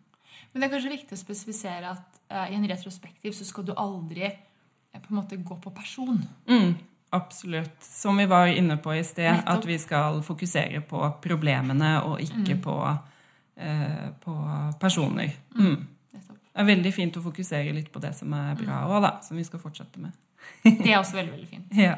Men 0.51 0.61
det 0.61 0.67
er 0.67 0.73
kanskje 0.73 0.91
viktig 0.91 1.15
å 1.15 1.19
spesifisere 1.19 1.93
at 1.93 2.19
uh, 2.31 2.45
i 2.51 2.57
en 2.57 2.67
retrospektiv 2.67 3.35
så 3.35 3.47
skal 3.47 3.67
du 3.67 3.73
aldri 3.77 4.27
uh, 4.27 4.99
på 4.99 5.11
en 5.11 5.19
måte 5.21 5.39
gå 5.39 5.57
på 5.61 5.71
person. 5.75 6.21
mm, 6.47 6.75
absolutt. 7.15 7.83
Som 7.83 8.17
vi 8.17 8.25
var 8.31 8.47
inne 8.47 8.77
på 8.77 8.93
i 8.95 9.03
sted, 9.03 9.31
Nettopp. 9.31 9.57
at 9.57 9.65
vi 9.65 9.77
skal 9.79 10.21
fokusere 10.23 10.81
på 10.87 11.01
problemene 11.23 11.97
og 12.03 12.21
ikke 12.23 12.57
på, 12.63 12.77
uh, 13.59 14.07
på 14.23 14.35
personer. 14.79 15.35
Mm. 15.55 15.87
Nettopp. 16.15 16.39
Det 16.39 16.63
er 16.63 16.69
veldig 16.71 16.93
fint 16.93 17.17
å 17.17 17.23
fokusere 17.23 17.75
litt 17.75 17.91
på 17.91 18.03
det 18.03 18.13
som 18.15 18.33
er 18.33 18.55
bra 18.59 18.83
òg. 18.87 19.09
Som 19.27 19.37
vi 19.39 19.47
skal 19.47 19.63
fortsette 19.63 19.99
med. 19.99 20.11
Det 20.63 20.91
er 20.91 20.99
også 20.99 21.17
veldig, 21.17 21.31
veldig 21.31 21.49
fint. 21.49 21.71
Ja. 21.87 21.97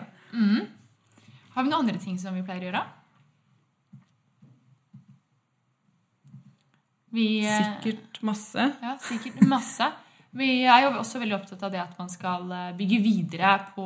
Har 1.58 1.64
vi 1.66 1.72
noen 1.72 1.88
andre 1.88 1.98
ting 1.98 2.20
som 2.22 2.36
vi 2.36 2.44
pleier 2.46 2.68
å 2.68 2.70
gjøre? 2.70 2.82
Vi, 7.18 7.30
eh, 7.46 7.82
Sikkert 7.82 8.22
masse. 8.22 8.72
Ja, 8.82 8.98
sikkert 9.02 9.42
masse. 9.50 9.90
Vi 10.38 10.48
er 10.70 10.84
jo 10.86 10.90
også 11.00 11.22
veldig 11.22 11.38
opptatt 11.40 11.64
av 11.66 11.74
det 11.74 11.82
at 11.82 11.96
man 11.98 12.10
skal 12.14 12.50
eh, 12.54 12.74
bygge 12.78 13.00
videre 13.02 13.54
på, 13.74 13.86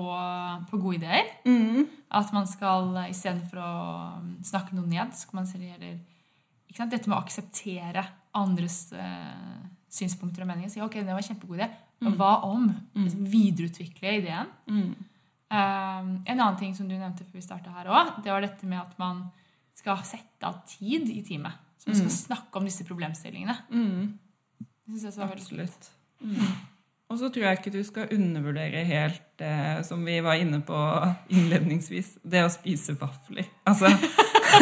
på 0.68 0.80
gode 0.82 1.00
ideer. 1.00 1.30
Mm. 1.48 1.86
At 2.20 2.34
man 2.36 2.50
skal 2.50 2.92
eh, 3.06 3.12
istedenfor 3.14 3.62
å 3.62 3.76
mm, 4.24 4.34
snakke 4.52 4.76
noe 4.76 4.90
ned, 4.90 5.14
så 5.16 5.28
skal 5.28 5.42
man 5.42 5.48
se 5.48 5.62
ikke 5.62 6.80
sant? 6.80 6.92
Dette 6.92 7.12
med 7.12 7.18
å 7.18 7.22
akseptere 7.22 8.04
andres 8.40 8.94
uh, 8.96 9.64
synspunkter 9.92 10.46
og 10.46 10.48
meninger. 10.48 10.72
Si 10.72 10.80
ok, 10.80 11.02
det 11.02 11.12
var 11.12 11.20
en 11.20 11.26
kjempegod 11.26 11.58
idé. 11.58 11.68
Men 12.00 12.14
hva 12.16 12.30
om? 12.48 12.70
Mm. 12.96 13.10
Videreutvikle 13.28 14.14
ideen. 14.22 14.54
Mm. 14.72 14.94
Um, 15.52 16.14
en 16.24 16.38
annen 16.38 16.60
ting 16.62 16.72
som 16.78 16.88
du 16.88 16.96
nevnte 16.96 17.28
før 17.28 17.42
vi 17.42 17.44
starta 17.44 17.74
her 17.76 17.92
òg, 17.92 18.14
det 18.24 18.32
var 18.32 18.46
dette 18.46 18.70
med 18.72 18.80
at 18.80 18.96
man 19.02 19.26
skal 19.76 20.00
sette 20.08 20.48
av 20.48 20.62
tid 20.70 21.12
i 21.12 21.20
teamet. 21.28 21.60
Man 21.88 21.98
skal 21.98 22.12
snakke 22.14 22.60
om 22.60 22.68
disse 22.68 22.86
problemstillingene. 22.88 23.56
Mm. 23.72 24.20
Det 24.60 24.94
syns 24.94 25.08
jeg 25.08 25.16
så 25.16 25.24
var 25.24 25.34
veldig. 25.34 25.48
Absolutt. 25.48 25.90
Mm. 26.22 26.52
Og 27.12 27.18
så 27.20 27.28
tror 27.28 27.44
jeg 27.44 27.58
ikke 27.60 27.74
du 27.74 27.82
skal 27.84 28.12
undervurdere 28.16 28.86
helt, 28.88 29.42
eh, 29.44 29.82
som 29.84 30.04
vi 30.08 30.22
var 30.24 30.40
inne 30.40 30.62
på 30.64 30.78
innledningsvis, 31.36 32.14
det 32.24 32.46
å 32.46 32.52
spise 32.54 32.96
vafler. 33.00 33.50
Altså, 33.68 33.92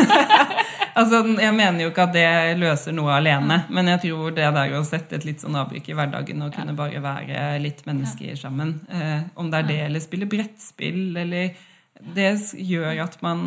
altså 0.99 1.21
Jeg 1.35 1.53
mener 1.53 1.83
jo 1.83 1.91
ikke 1.91 2.07
at 2.07 2.15
det 2.15 2.57
løser 2.57 2.95
noe 2.97 3.13
alene, 3.19 3.61
men 3.69 3.91
jeg 3.93 4.01
tror 4.07 4.33
det 4.33 4.49
der 4.55 4.73
å 4.79 4.81
sette 4.87 5.19
et 5.19 5.27
litt 5.29 5.45
sånn 5.45 5.59
avbrekk 5.61 5.91
i 5.91 5.97
hverdagen 5.99 6.41
og 6.41 6.55
kunne 6.55 6.73
bare 6.77 7.03
være 7.05 7.59
litt 7.61 7.85
mennesker 7.85 8.33
sammen, 8.39 8.79
eh, 8.89 9.29
om 9.37 9.53
det 9.53 9.61
er 9.61 9.69
det 9.69 9.79
eller 9.85 10.05
spille 10.05 10.29
brettspill 10.29 11.17
eller 11.17 11.67
Det 11.99 12.31
gjør 12.55 13.03
at 13.03 13.17
man 13.21 13.39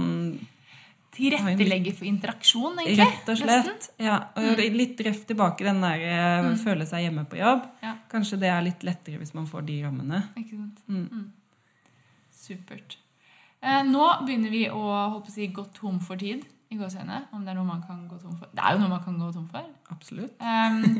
Tilrettelegge 1.13 1.93
for 1.93 2.09
interaksjon, 2.09 2.79
egentlig. 2.81 3.05
Rett 3.05 3.27
og 3.29 3.37
slett. 3.43 3.91
Ja, 4.01 4.17
og 4.41 4.63
litt 4.73 5.01
røft 5.05 5.27
tilbake 5.29 5.67
den 5.67 5.83
der 5.85 6.07
mm. 6.47 6.55
føle 6.63 6.87
seg 6.89 7.05
hjemme 7.05 7.27
på 7.29 7.37
jobb. 7.37 7.67
Ja. 7.85 7.93
Kanskje 8.13 8.39
det 8.41 8.49
er 8.49 8.65
litt 8.65 8.87
lettere 8.87 9.21
hvis 9.21 9.35
man 9.37 9.45
får 9.51 9.67
de 9.69 9.77
rammene. 9.85 10.23
Ikke 10.41 10.57
sant? 10.57 10.81
Mm. 10.89 11.05
Mm. 11.11 11.27
Supert. 12.43 12.97
Eh, 13.61 13.83
nå 13.87 14.09
begynner 14.25 14.51
vi 14.55 14.65
å 14.73 14.83
håper 15.19 15.35
si, 15.35 15.51
gå 15.53 15.67
tom 15.77 16.01
for 16.03 16.17
tid 16.19 16.47
i 16.73 16.81
gåseøynene. 16.81 17.27
Om 17.37 17.45
det 17.45 17.53
er 17.53 17.61
noe 17.61 17.69
man 17.69 17.85
kan 17.85 18.07
gå 18.09 18.17
tom 18.23 18.39
for. 18.41 18.49
Det 18.49 18.65
er 18.65 18.75
jo 18.75 18.83
noe 18.83 18.95
man 18.97 19.05
kan 19.05 19.21
gå 19.21 19.29
tom 19.37 19.49
for. 19.53 19.69
Absolutt. 19.93 20.41
Um, 20.41 20.97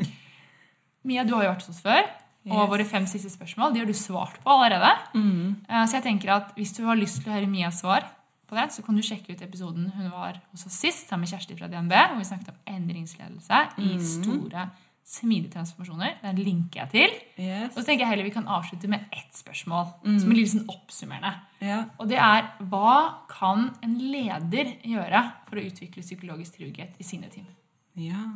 Mia, 1.09 1.25
du 1.25 1.33
har 1.35 1.47
jo 1.47 1.55
vært 1.55 1.65
hos 1.65 1.73
oss 1.73 1.83
før. 1.83 2.05
Og 2.53 2.67
våre 2.69 2.83
fem 2.85 3.05
siste 3.07 3.29
spørsmål 3.31 3.71
de 3.73 3.81
har 3.81 3.87
du 3.87 3.95
svart 3.95 4.37
på 4.43 4.51
allerede. 4.51 4.89
Mm. 5.15 5.63
Eh, 5.63 5.85
Så 5.87 5.97
jeg 5.97 6.05
tenker 6.11 6.35
at 6.37 6.53
hvis 6.59 6.75
du 6.75 6.83
har 6.85 6.99
lyst 6.99 7.23
til 7.23 7.31
å 7.31 7.37
høre 7.37 7.49
Mias 7.49 7.81
svar 7.81 8.05
på 8.53 8.59
det, 8.59 8.69
så 8.75 8.85
kan 8.85 8.97
du 8.97 9.03
sjekke 9.05 9.33
ut 9.33 9.43
episoden 9.43 9.89
hun 9.95 10.09
var 10.13 10.39
hos 10.53 10.67
oss 10.69 10.79
sist 10.85 11.09
sammen 11.09 11.25
med 11.25 11.33
Kjersti 11.33 11.57
fra 11.57 11.69
DNB, 11.71 11.93
hvor 11.93 12.19
vi 12.21 12.29
snakket 12.29 12.53
om 12.53 12.73
endringsledelse 12.77 13.61
i 13.81 13.97
store, 14.05 14.67
smidige 15.03 15.51
transformasjoner. 15.57 16.15
Den 16.21 16.39
linker 16.39 16.83
jeg 16.83 16.91
til. 16.93 17.17
Yes. 17.35 17.73
Og 17.73 17.81
så 17.81 17.87
tenker 17.89 18.05
jeg 18.05 18.11
heller 18.13 18.29
vi 18.29 18.35
kan 18.37 18.47
avslutte 18.47 18.87
med 18.91 19.09
ett 19.11 19.35
spørsmål, 19.35 19.89
som 20.05 20.31
er 20.31 20.39
litt 20.39 20.53
sånn 20.53 20.69
oppsummerende. 20.71 21.33
Ja. 21.63 21.81
Og 21.99 22.07
det 22.11 22.21
er 22.23 22.47
hva 22.71 23.25
kan 23.31 23.67
en 23.83 23.99
leder 23.99 24.77
gjøre 24.87 25.25
for 25.49 25.59
å 25.59 25.67
utvikle 25.67 26.05
psykologisk 26.05 26.61
trygghet 26.61 26.97
i 27.01 27.07
sine 27.07 27.31
team? 27.33 27.51
ja. 27.99 28.31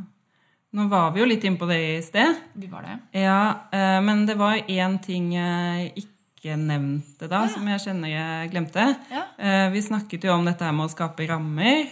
Nå 0.75 0.83
var 0.91 1.13
vi 1.15 1.21
jo 1.21 1.27
litt 1.29 1.45
inne 1.47 1.57
på 1.57 1.67
det 1.69 1.77
i 1.79 2.01
sted. 2.03 2.35
Vi 2.59 2.67
var 2.67 2.83
det. 2.83 2.97
Ja, 3.23 3.69
eh, 3.71 3.99
men 4.03 4.25
det 4.27 4.35
var 4.37 4.59
én 4.59 4.97
ting 5.01 5.31
jeg 5.33 5.93
ikke 5.95 6.16
nevnte 6.45 7.27
da, 7.27 7.39
som 7.49 7.65
jeg 7.67 7.81
kjenner 7.81 8.11
jeg 8.11 8.49
glemte. 8.53 8.83
Ja. 9.11 9.23
Eh, 9.37 9.69
Vi 9.73 9.81
snakket 9.81 10.23
jo 10.23 10.33
om 10.35 10.45
dette 10.45 10.63
her 10.63 10.71
med 10.71 10.85
å 10.85 10.91
skape 10.91 11.25
rammer 11.27 11.87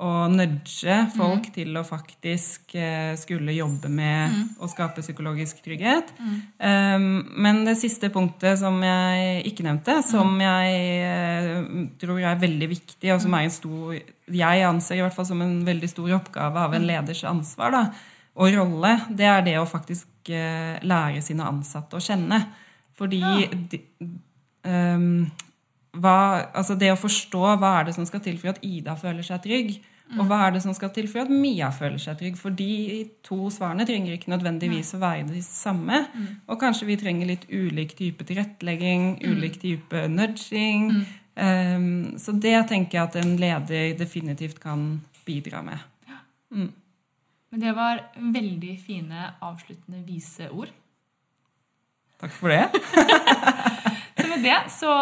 og 0.00 0.30
nudge 0.32 0.94
folk 1.16 1.50
til 1.52 1.76
å 1.76 1.82
faktisk 1.84 2.74
eh, 2.74 3.16
skulle 3.16 3.52
jobbe 3.52 3.88
med 3.88 4.30
å 4.60 4.68
skape 4.70 5.02
psykologisk 5.02 5.60
trygghet. 5.64 6.14
Um, 6.58 7.26
Men 7.36 7.64
det 7.64 7.76
siste 7.76 8.08
punktet 8.10 8.58
som 8.58 8.80
jeg 8.82 9.42
ikke 9.50 9.66
nevnte, 9.66 10.02
som 10.06 10.38
jeg 10.40 10.78
eh, 11.04 11.64
tror 12.00 12.20
er 12.20 12.40
veldig 12.40 12.68
viktig, 12.70 13.12
og 13.12 13.20
som 13.20 13.34
er 13.34 13.48
en 13.48 13.50
stor 13.50 13.98
Jeg 14.30 14.62
anser 14.62 14.96
i 14.96 15.02
hvert 15.02 15.14
fall 15.14 15.26
som 15.26 15.42
en 15.42 15.64
veldig 15.66 15.88
stor 15.90 16.12
oppgave 16.20 16.56
av 16.56 16.74
en 16.74 16.86
leders 16.86 17.24
ansvar 17.24 17.72
da, 17.74 17.84
og 18.40 18.54
rolle, 18.54 18.92
det 19.10 19.26
er 19.26 19.42
det 19.42 19.58
å 19.58 19.66
faktisk 19.66 20.30
eh, 20.30 20.78
lære 20.86 21.20
sine 21.20 21.42
ansatte 21.44 21.98
å 21.98 22.00
kjenne. 22.00 22.38
Fordi 23.00 23.20
de, 23.72 23.80
um, 24.68 25.24
hva, 25.96 26.16
altså 26.52 26.76
det 26.78 26.92
å 26.92 27.00
forstå 27.00 27.40
hva 27.58 27.78
er 27.78 27.88
det 27.88 27.96
som 27.96 28.06
skal 28.06 28.22
til 28.24 28.36
for 28.38 28.52
at 28.52 28.60
Ida 28.66 28.94
føler 29.00 29.26
seg 29.26 29.40
trygg, 29.46 29.78
og 30.18 30.26
hva 30.26 30.40
er 30.46 30.56
det 30.56 30.62
som 30.64 30.74
skal 30.74 30.90
til 30.94 31.06
for 31.10 31.22
at 31.22 31.30
Mia 31.30 31.68
føler 31.74 32.00
seg 32.02 32.16
trygg. 32.18 32.38
For 32.38 32.54
de 32.54 33.04
to 33.26 33.46
svarene 33.54 33.86
trenger 33.86 34.16
ikke 34.16 34.32
nødvendigvis 34.32 34.94
å 34.96 35.02
være 35.04 35.28
de 35.28 35.42
samme. 35.46 36.00
Og 36.50 36.58
kanskje 36.58 36.88
vi 36.88 36.96
trenger 36.98 37.30
litt 37.30 37.46
ulik 37.46 37.94
type 37.98 38.26
tilrettelegging, 38.26 39.20
ulik 39.22 39.60
type 39.62 40.02
nudging. 40.10 40.90
Um, 41.38 42.18
så 42.18 42.34
det 42.34 42.56
tenker 42.72 42.98
jeg 42.98 43.04
at 43.06 43.20
en 43.22 43.36
leder 43.38 43.94
definitivt 43.98 44.58
kan 44.62 44.98
bidra 45.26 45.62
med. 45.62 45.86
Men 47.50 47.62
det 47.62 47.76
var 47.78 48.02
veldig 48.18 48.74
fine, 48.82 49.30
avsluttende, 49.46 50.02
vise 50.06 50.50
ord. 50.50 50.74
Takk 52.20 52.34
for 52.36 52.52
det. 52.52 52.66
Så 54.20 54.26
med 54.28 54.42
det, 54.44 54.56
så 54.68 54.94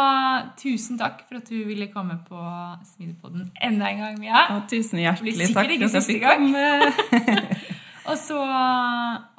tusen 0.61 0.99
takk 1.01 1.25
for 1.27 1.41
at 1.41 1.49
du 1.51 1.57
ville 1.67 1.89
komme 1.91 2.21
på 2.29 2.39
Smidepodden 2.87 3.49
enda 3.67 3.89
en 3.91 4.03
gang, 4.03 4.19
Mia. 4.21 4.45
Og 4.55 4.69
tusen 4.71 5.01
hjertelig 5.03 5.35
takk 5.41 5.57
for 5.57 5.89
at 5.89 5.97
jeg 5.99 6.05
fikk 6.07 6.23
komme. 6.23 7.33
Og 8.09 8.15
så 8.21 8.39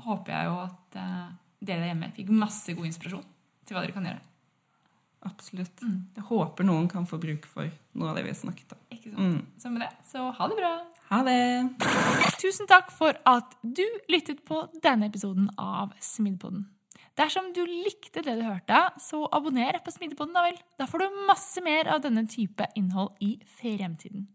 håper 0.04 0.34
jeg 0.36 0.50
jo 0.50 0.58
at 0.66 1.00
eh, 1.00 1.30
dere 1.64 1.80
der 1.80 1.92
hjemme 1.94 2.12
fikk 2.18 2.34
masse 2.42 2.76
god 2.76 2.90
inspirasjon 2.90 3.24
til 3.64 3.78
hva 3.78 3.86
dere 3.86 3.96
kan 3.96 4.10
gjøre. 4.10 4.22
Absolutt. 5.30 5.84
Jeg 5.84 6.26
håper 6.28 6.68
noen 6.68 6.88
kan 6.92 7.08
få 7.08 7.20
bruk 7.22 7.48
for 7.50 7.72
noe 8.00 8.12
av 8.12 8.20
det 8.20 8.28
vi 8.28 8.34
har 8.34 8.40
snakket 8.40 8.76
om. 8.76 8.82
Ikke 8.94 9.14
sant? 9.14 9.48
Så 9.64 9.72
med 9.72 9.84
det, 9.84 9.90
så 10.12 10.30
ha 10.36 10.50
det 10.52 10.60
bra. 10.60 10.74
Ha 11.10 11.22
det! 11.26 11.40
Tusen 12.40 12.70
takk 12.70 12.92
for 12.94 13.18
at 13.28 13.56
du 13.64 13.86
lyttet 14.12 14.44
på 14.48 14.62
denne 14.84 15.10
episoden 15.10 15.50
av 15.58 15.96
Smidepodden. 16.04 16.68
Dersom 17.20 17.50
du 17.52 17.66
likte 17.68 18.22
det 18.24 18.38
du 18.40 18.46
hørte, 18.46 18.80
så 19.04 19.26
abonner 19.36 19.76
på 19.84 19.92
Smidepodden, 19.92 20.36
da 20.38 20.46
vel. 20.46 20.60
Da 20.80 20.88
får 20.88 21.04
du 21.04 21.18
masse 21.28 21.64
mer 21.66 21.90
av 21.92 22.04
denne 22.06 22.24
type 22.32 22.64
innhold 22.80 23.18
i 23.26 23.34
fremtiden. 23.60 24.30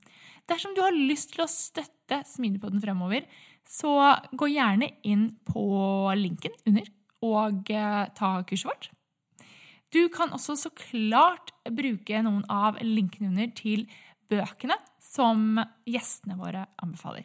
Dersom 0.50 0.74
du 0.76 0.82
har 0.84 0.92
lyst 0.92 1.32
til 1.32 1.46
å 1.46 1.48
støtte 1.48 2.20
Smidepodden 2.28 2.82
fremover, 2.84 3.24
så 3.64 3.94
gå 4.36 4.50
gjerne 4.52 4.90
inn 5.08 5.30
på 5.48 5.64
linken 6.18 6.52
under 6.68 6.90
og 7.24 7.70
eh, 7.72 8.02
ta 8.18 8.34
kurset 8.44 8.68
vårt. 8.68 8.90
Du 9.94 10.02
kan 10.12 10.34
også 10.36 10.56
så 10.58 10.72
klart 10.76 11.54
bruke 11.72 12.20
noen 12.26 12.42
av 12.52 12.82
linkene 12.84 13.30
under 13.30 13.54
til 13.56 13.86
bøkene 14.28 14.76
som 15.00 15.62
gjestene 15.88 16.36
våre 16.36 16.66
anbefaler. 16.82 17.24